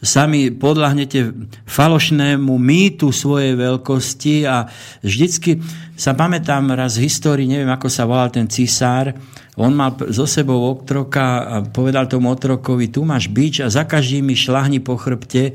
sami 0.00 0.48
podľahnete 0.48 1.28
falošnému 1.68 2.56
mýtu 2.56 3.12
svojej 3.12 3.52
veľkosti 3.52 4.48
a 4.48 4.64
vždycky 5.04 5.60
sa 5.92 6.16
pamätám 6.16 6.72
raz 6.72 6.96
v 6.96 7.04
histórii, 7.04 7.44
neviem 7.44 7.68
ako 7.68 7.92
sa 7.92 8.08
volal 8.08 8.32
ten 8.32 8.48
cisár, 8.48 9.12
on 9.60 9.76
mal 9.76 9.92
zo 10.08 10.24
sebou 10.24 10.72
otroka 10.72 11.44
a 11.44 11.54
povedal 11.60 12.08
tomu 12.08 12.32
otrokovi, 12.32 12.88
tu 12.88 13.04
máš 13.04 13.28
bič 13.28 13.60
a 13.60 13.68
za 13.68 13.84
každým 13.84 14.24
mi 14.24 14.32
šlahni 14.32 14.80
po 14.80 14.96
chrbte, 14.96 15.52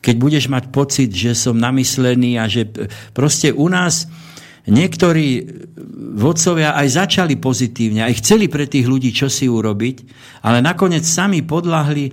keď 0.00 0.14
budeš 0.16 0.44
mať 0.48 0.72
pocit, 0.72 1.12
že 1.12 1.36
som 1.36 1.56
namyslený 1.56 2.40
a 2.40 2.48
že 2.48 2.68
proste 3.12 3.52
u 3.52 3.68
nás 3.68 4.08
Niektorí 4.70 5.40
vodcovia 6.20 6.76
aj 6.76 6.88
začali 7.00 7.40
pozitívne, 7.40 8.04
aj 8.04 8.20
chceli 8.20 8.52
pre 8.52 8.68
tých 8.68 8.84
ľudí 8.84 9.08
čosi 9.08 9.48
urobiť, 9.48 9.96
ale 10.44 10.60
nakoniec 10.60 11.00
sami 11.00 11.40
podľahli 11.40 12.12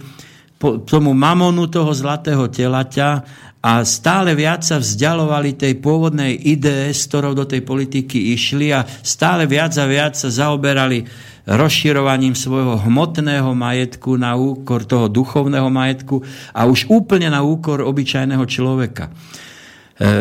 tomu 0.88 1.12
mamonu 1.12 1.68
toho 1.68 1.92
zlatého 1.92 2.48
telaťa 2.48 3.10
a 3.62 3.84
stále 3.84 4.32
viac 4.32 4.64
sa 4.64 4.80
vzdialovali 4.80 5.60
tej 5.60 5.78
pôvodnej 5.84 6.34
idee, 6.34 6.90
s 6.90 7.12
ktorou 7.12 7.36
do 7.36 7.44
tej 7.44 7.68
politiky 7.68 8.34
išli 8.34 8.72
a 8.72 8.88
stále 8.88 9.44
viac 9.44 9.76
a 9.76 9.86
viac 9.86 10.16
sa 10.16 10.32
zaoberali 10.32 11.04
rozširovaním 11.48 12.36
svojho 12.36 12.76
hmotného 12.84 13.56
majetku 13.56 14.20
na 14.20 14.36
úkor 14.36 14.84
toho 14.84 15.08
duchovného 15.08 15.72
majetku 15.72 16.20
a 16.52 16.68
už 16.68 16.92
úplne 16.92 17.32
na 17.32 17.40
úkor 17.40 17.80
obyčajného 17.80 18.44
človeka. 18.44 19.08
E, 19.08 19.12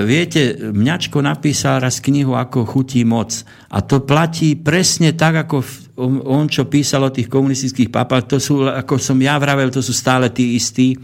viete, 0.06 0.54
Mňačko 0.70 1.18
napísal 1.18 1.82
raz 1.82 1.98
knihu 1.98 2.38
ako 2.38 2.62
chutí 2.62 3.02
moc. 3.02 3.42
A 3.74 3.82
to 3.82 4.06
platí 4.06 4.54
presne 4.54 5.18
tak, 5.18 5.50
ako 5.50 5.66
on, 6.30 6.46
čo 6.46 6.70
písal 6.70 7.10
o 7.10 7.10
tých 7.10 7.26
komunistických 7.26 7.90
papách. 7.90 8.30
To 8.30 8.36
sú, 8.38 8.54
ako 8.62 8.94
som 8.96 9.18
ja 9.18 9.34
vravel, 9.36 9.74
to 9.74 9.82
sú 9.82 9.90
stále 9.90 10.30
tí 10.30 10.54
istí. 10.54 10.94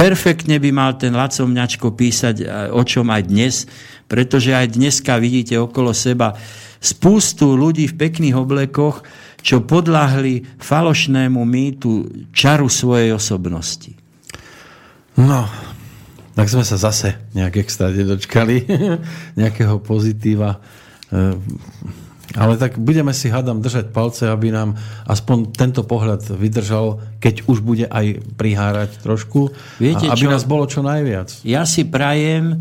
Perfektne 0.00 0.56
by 0.56 0.70
mal 0.72 0.96
ten 0.96 1.12
Laco 1.12 1.44
písať 1.92 2.36
e, 2.40 2.44
o 2.72 2.80
čom 2.88 3.12
aj 3.12 3.22
dnes, 3.28 3.68
pretože 4.08 4.56
aj 4.56 4.80
dneska 4.80 5.20
vidíte 5.20 5.60
okolo 5.60 5.92
seba 5.92 6.32
spústu 6.80 7.52
ľudí 7.52 7.84
v 7.92 8.08
pekných 8.08 8.32
oblekoch, 8.32 9.04
čo 9.44 9.60
podľahli 9.60 10.56
falošnému 10.56 11.44
mýtu 11.44 12.24
čaru 12.32 12.72
svojej 12.72 13.12
osobnosti. 13.12 13.92
No, 15.20 15.44
tak 16.32 16.48
sme 16.48 16.64
sa 16.64 16.80
zase 16.80 17.20
nejak 17.36 17.60
extra 17.60 17.92
dočkali 17.92 18.64
nejakého 19.40 19.84
pozitíva. 19.84 20.64
Ale 22.38 22.54
tak 22.54 22.78
budeme 22.78 23.10
si, 23.10 23.26
hádam, 23.26 23.58
držať 23.58 23.90
palce, 23.90 24.30
aby 24.30 24.54
nám 24.54 24.78
aspoň 25.10 25.50
tento 25.50 25.82
pohľad 25.82 26.22
vydržal, 26.30 27.02
keď 27.18 27.50
už 27.50 27.58
bude 27.58 27.90
aj 27.90 28.22
prihárať 28.38 29.02
trošku. 29.02 29.50
Viete 29.82 30.06
a 30.06 30.14
aby 30.14 30.30
čo? 30.30 30.32
nás 30.32 30.46
bolo 30.46 30.70
čo 30.70 30.78
najviac. 30.86 31.42
Ja 31.42 31.66
si 31.66 31.90
prajem, 31.90 32.54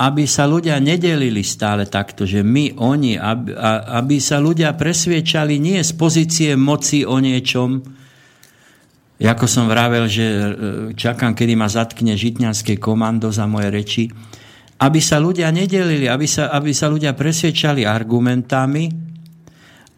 aby 0.00 0.24
sa 0.24 0.48
ľudia 0.48 0.80
nedelili 0.80 1.44
stále 1.44 1.84
takto, 1.84 2.24
že 2.24 2.40
my, 2.40 2.80
oni, 2.80 3.20
aby, 3.20 3.52
aby 4.00 4.16
sa 4.16 4.40
ľudia 4.40 4.72
presviečali 4.72 5.60
nie 5.60 5.76
z 5.84 5.92
pozície 5.92 6.56
moci 6.56 7.04
o 7.04 7.20
niečom, 7.20 7.84
ako 9.20 9.44
som 9.44 9.68
vravel, 9.68 10.08
že 10.08 10.24
e, 10.24 10.44
čakám, 10.96 11.36
kedy 11.36 11.52
ma 11.52 11.68
zatkne 11.68 12.16
žitňanské 12.16 12.80
komando 12.80 13.28
za 13.28 13.44
moje 13.44 13.68
reči, 13.68 14.04
aby 14.80 14.96
sa 14.96 15.20
ľudia 15.20 15.52
nedelili, 15.52 16.08
aby 16.08 16.24
sa, 16.24 16.48
aby 16.56 16.72
sa 16.72 16.88
ľudia 16.88 17.12
presvedčali 17.12 17.84
argumentami 17.84 19.09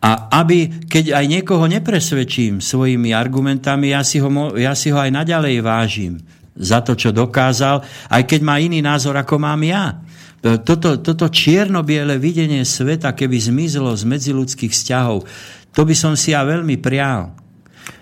a 0.03 0.35
aby, 0.43 0.83
keď 0.91 1.15
aj 1.15 1.25
niekoho 1.31 1.63
nepresvedčím 1.71 2.59
svojimi 2.59 3.15
argumentami, 3.15 3.95
ja 3.95 4.03
si 4.03 4.19
ho, 4.19 4.29
ja 4.59 4.75
si 4.75 4.91
ho 4.91 4.99
aj 4.99 5.15
naďalej 5.15 5.63
vážim 5.63 6.19
za 6.59 6.83
to, 6.83 6.99
čo 6.99 7.15
dokázal, 7.15 7.81
aj 8.11 8.23
keď 8.27 8.41
má 8.43 8.59
iný 8.59 8.83
názor, 8.83 9.15
ako 9.15 9.39
mám 9.39 9.63
ja. 9.63 10.03
Toto, 10.43 10.99
toto 10.99 11.31
čierno-biele 11.31 12.19
videnie 12.19 12.67
sveta, 12.67 13.15
keby 13.15 13.39
zmizlo 13.39 13.95
z 13.95 14.03
medziludských 14.03 14.75
vzťahov, 14.75 15.23
to 15.71 15.87
by 15.87 15.95
som 15.95 16.19
si 16.19 16.35
ja 16.35 16.43
veľmi 16.43 16.83
prial. 16.83 17.39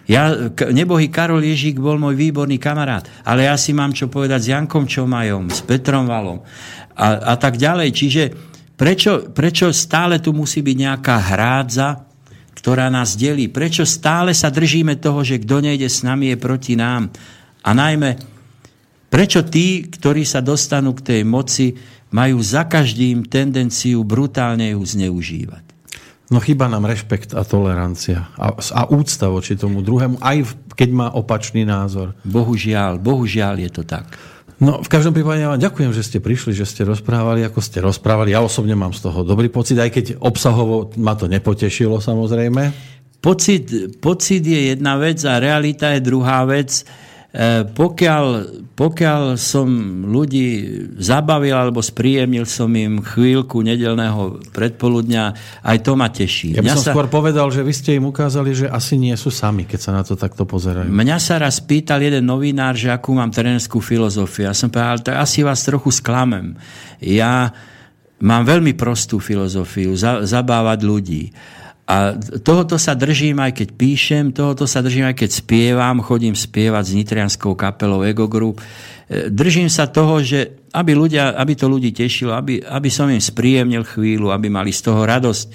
Ja, 0.08 0.50
nebohý 0.72 1.06
Karol 1.12 1.46
Ježík 1.46 1.78
bol 1.78 2.00
môj 2.00 2.18
výborný 2.18 2.58
kamarát, 2.58 3.06
ale 3.22 3.46
ja 3.46 3.54
si 3.54 3.70
mám 3.70 3.94
čo 3.94 4.10
povedať 4.10 4.40
s 4.42 4.50
Jankom 4.50 4.88
Čomajom, 4.88 5.52
s 5.52 5.62
Petrom 5.62 6.08
Valom 6.08 6.42
a, 6.98 7.06
a 7.30 7.34
tak 7.38 7.60
ďalej. 7.60 7.88
Čiže 7.94 8.22
prečo, 8.80 9.28
prečo 9.28 9.68
stále 9.76 10.24
tu 10.24 10.32
musí 10.32 10.64
byť 10.64 10.76
nejaká 10.80 11.16
hrádza, 11.36 12.08
ktorá 12.56 12.88
nás 12.88 13.12
delí? 13.12 13.52
Prečo 13.52 13.84
stále 13.84 14.32
sa 14.32 14.48
držíme 14.48 14.96
toho, 14.96 15.20
že 15.20 15.36
kto 15.44 15.60
nejde 15.60 15.84
s 15.84 16.00
nami 16.00 16.32
je 16.32 16.36
proti 16.40 16.80
nám? 16.80 17.12
A 17.60 17.76
najmä, 17.76 18.16
prečo 19.12 19.44
tí, 19.44 19.84
ktorí 19.84 20.24
sa 20.24 20.40
dostanú 20.40 20.96
k 20.96 21.04
tej 21.12 21.20
moci, 21.28 21.76
majú 22.08 22.40
za 22.40 22.64
každým 22.64 23.28
tendenciu 23.28 24.00
brutálne 24.00 24.72
ju 24.72 24.80
zneužívať? 24.80 25.68
No 26.30 26.38
chýba 26.38 26.70
nám 26.70 26.86
rešpekt 26.86 27.34
a 27.34 27.42
tolerancia 27.42 28.30
a, 28.38 28.54
a 28.54 28.82
úcta 28.86 29.26
voči 29.26 29.58
tomu 29.58 29.82
druhému, 29.82 30.22
aj 30.22 30.46
keď 30.78 30.88
má 30.94 31.08
opačný 31.10 31.66
názor. 31.66 32.14
Bohužiaľ, 32.22 33.02
bohužiaľ 33.02 33.66
je 33.66 33.70
to 33.74 33.82
tak. 33.82 34.06
No, 34.60 34.84
v 34.84 34.92
každom 34.92 35.16
prípade 35.16 35.40
ja 35.40 35.48
vám 35.48 35.56
ďakujem, 35.56 35.88
že 35.96 36.04
ste 36.04 36.18
prišli, 36.20 36.52
že 36.52 36.68
ste 36.68 36.84
rozprávali, 36.84 37.40
ako 37.48 37.64
ste 37.64 37.80
rozprávali. 37.80 38.36
Ja 38.36 38.44
osobne 38.44 38.76
mám 38.76 38.92
z 38.92 39.08
toho 39.08 39.24
dobrý 39.24 39.48
pocit, 39.48 39.80
aj 39.80 39.88
keď 39.88 40.06
obsahovo 40.20 40.92
ma 41.00 41.16
to 41.16 41.32
nepotešilo 41.32 41.96
samozrejme. 41.96 42.68
Pocit, 43.24 43.96
pocit 44.04 44.44
je 44.44 44.76
jedna 44.76 45.00
vec 45.00 45.16
a 45.24 45.40
realita 45.40 45.96
je 45.96 46.04
druhá 46.04 46.44
vec. 46.44 46.84
E, 47.30 47.62
pokiaľ, 47.62 48.26
pokiaľ 48.74 49.38
som 49.38 49.70
ľudí 50.02 50.66
zabavil 50.98 51.54
alebo 51.54 51.78
spríjemnil 51.78 52.42
som 52.42 52.66
im 52.74 52.98
chvíľku 52.98 53.62
nedelného 53.62 54.42
predpoludňa, 54.50 55.24
aj 55.62 55.78
to 55.78 55.94
ma 55.94 56.10
teší. 56.10 56.58
Ja 56.58 56.62
by 56.66 56.74
som 56.74 56.90
sa... 56.90 56.90
skôr 56.90 57.06
povedal, 57.06 57.46
že 57.54 57.62
vy 57.62 57.70
ste 57.70 58.02
im 58.02 58.10
ukázali, 58.10 58.50
že 58.50 58.66
asi 58.66 58.98
nie 58.98 59.14
sú 59.14 59.30
sami, 59.30 59.62
keď 59.62 59.78
sa 59.78 59.90
na 59.94 60.02
to 60.02 60.18
takto 60.18 60.42
pozerajú. 60.42 60.90
Mňa 60.90 61.18
sa 61.22 61.38
raz 61.38 61.62
pýtal 61.62 62.02
jeden 62.02 62.26
novinár, 62.26 62.74
že 62.74 62.90
akú 62.90 63.14
mám 63.14 63.30
trénerskú 63.30 63.78
filozofiu. 63.78 64.50
Ja 64.50 64.54
som 64.54 64.66
povedal, 64.66 64.98
tak 64.98 65.22
asi 65.22 65.46
vás 65.46 65.62
trochu 65.62 65.94
sklamem. 65.94 66.58
Ja 66.98 67.54
mám 68.18 68.42
veľmi 68.42 68.74
prostú 68.74 69.22
filozofiu, 69.22 69.94
zabávať 70.26 70.78
ľudí. 70.82 71.30
A 71.90 72.14
tohoto 72.46 72.78
sa 72.78 72.94
držím 72.94 73.42
aj 73.42 73.50
keď 73.50 73.68
píšem, 73.74 74.30
tohoto 74.30 74.62
sa 74.62 74.78
držím 74.78 75.10
aj 75.10 75.26
keď 75.26 75.30
spievam, 75.42 76.06
chodím 76.06 76.38
spievať 76.38 76.84
s 76.86 76.94
nitrianskou 76.94 77.58
kapelou 77.58 78.06
Ego 78.06 78.30
Group. 78.30 78.62
E, 78.62 79.26
držím 79.26 79.66
sa 79.66 79.90
toho, 79.90 80.22
že 80.22 80.70
aby, 80.70 80.94
ľudia, 80.94 81.34
aby 81.34 81.58
to 81.58 81.66
ľudí 81.66 81.90
tešilo, 81.90 82.30
aby, 82.38 82.62
aby 82.62 82.86
som 82.94 83.10
im 83.10 83.18
spríjemnil 83.18 83.82
chvíľu, 83.82 84.30
aby 84.30 84.46
mali 84.46 84.70
z 84.70 84.86
toho 84.86 85.02
radosť. 85.02 85.46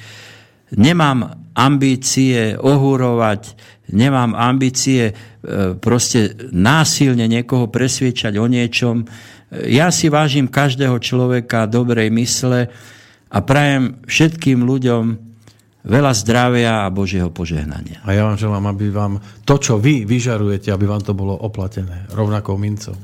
Nemám 0.76 1.48
ambície 1.56 2.60
ohúrovať, 2.60 3.56
nemám 3.96 4.36
ambície 4.36 5.08
e, 5.08 5.14
proste 5.80 6.36
násilne 6.52 7.32
niekoho 7.32 7.72
presviečať 7.72 8.36
o 8.36 8.52
niečom. 8.52 9.08
E, 9.08 9.72
ja 9.72 9.88
si 9.88 10.12
vážim 10.12 10.52
každého 10.52 11.00
človeka 11.00 11.64
dobrej 11.64 12.12
mysle 12.12 12.68
a 13.32 13.38
prajem 13.40 14.04
všetkým 14.04 14.68
ľuďom, 14.68 15.25
veľa 15.86 16.12
zdravia 16.18 16.84
a 16.86 16.94
Božieho 16.94 17.30
požehnania. 17.30 18.02
A 18.04 18.18
ja 18.18 18.26
vám 18.26 18.38
želám, 18.38 18.66
aby 18.74 18.90
vám 18.90 19.22
to, 19.46 19.56
čo 19.62 19.78
vy 19.78 20.04
vyžarujete, 20.04 20.74
aby 20.74 20.86
vám 20.90 21.06
to 21.06 21.14
bolo 21.14 21.38
oplatené 21.38 22.10
rovnakou 22.12 22.58
mincov. 22.58 22.98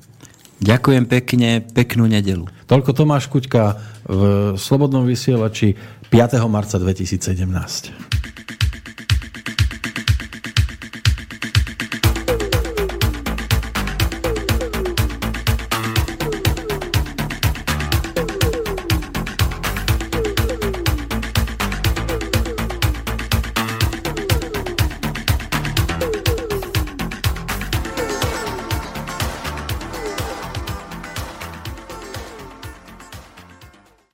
Ďakujem 0.61 1.09
pekne, 1.09 1.65
peknú 1.65 2.05
nedelu. 2.05 2.45
Toľko 2.69 2.93
Tomáš 2.93 3.25
Kuťka 3.33 3.63
v 4.05 4.21
Slobodnom 4.61 5.09
vysielači 5.09 5.73
5. 6.13 6.37
marca 6.45 6.77
2017. 6.77 8.20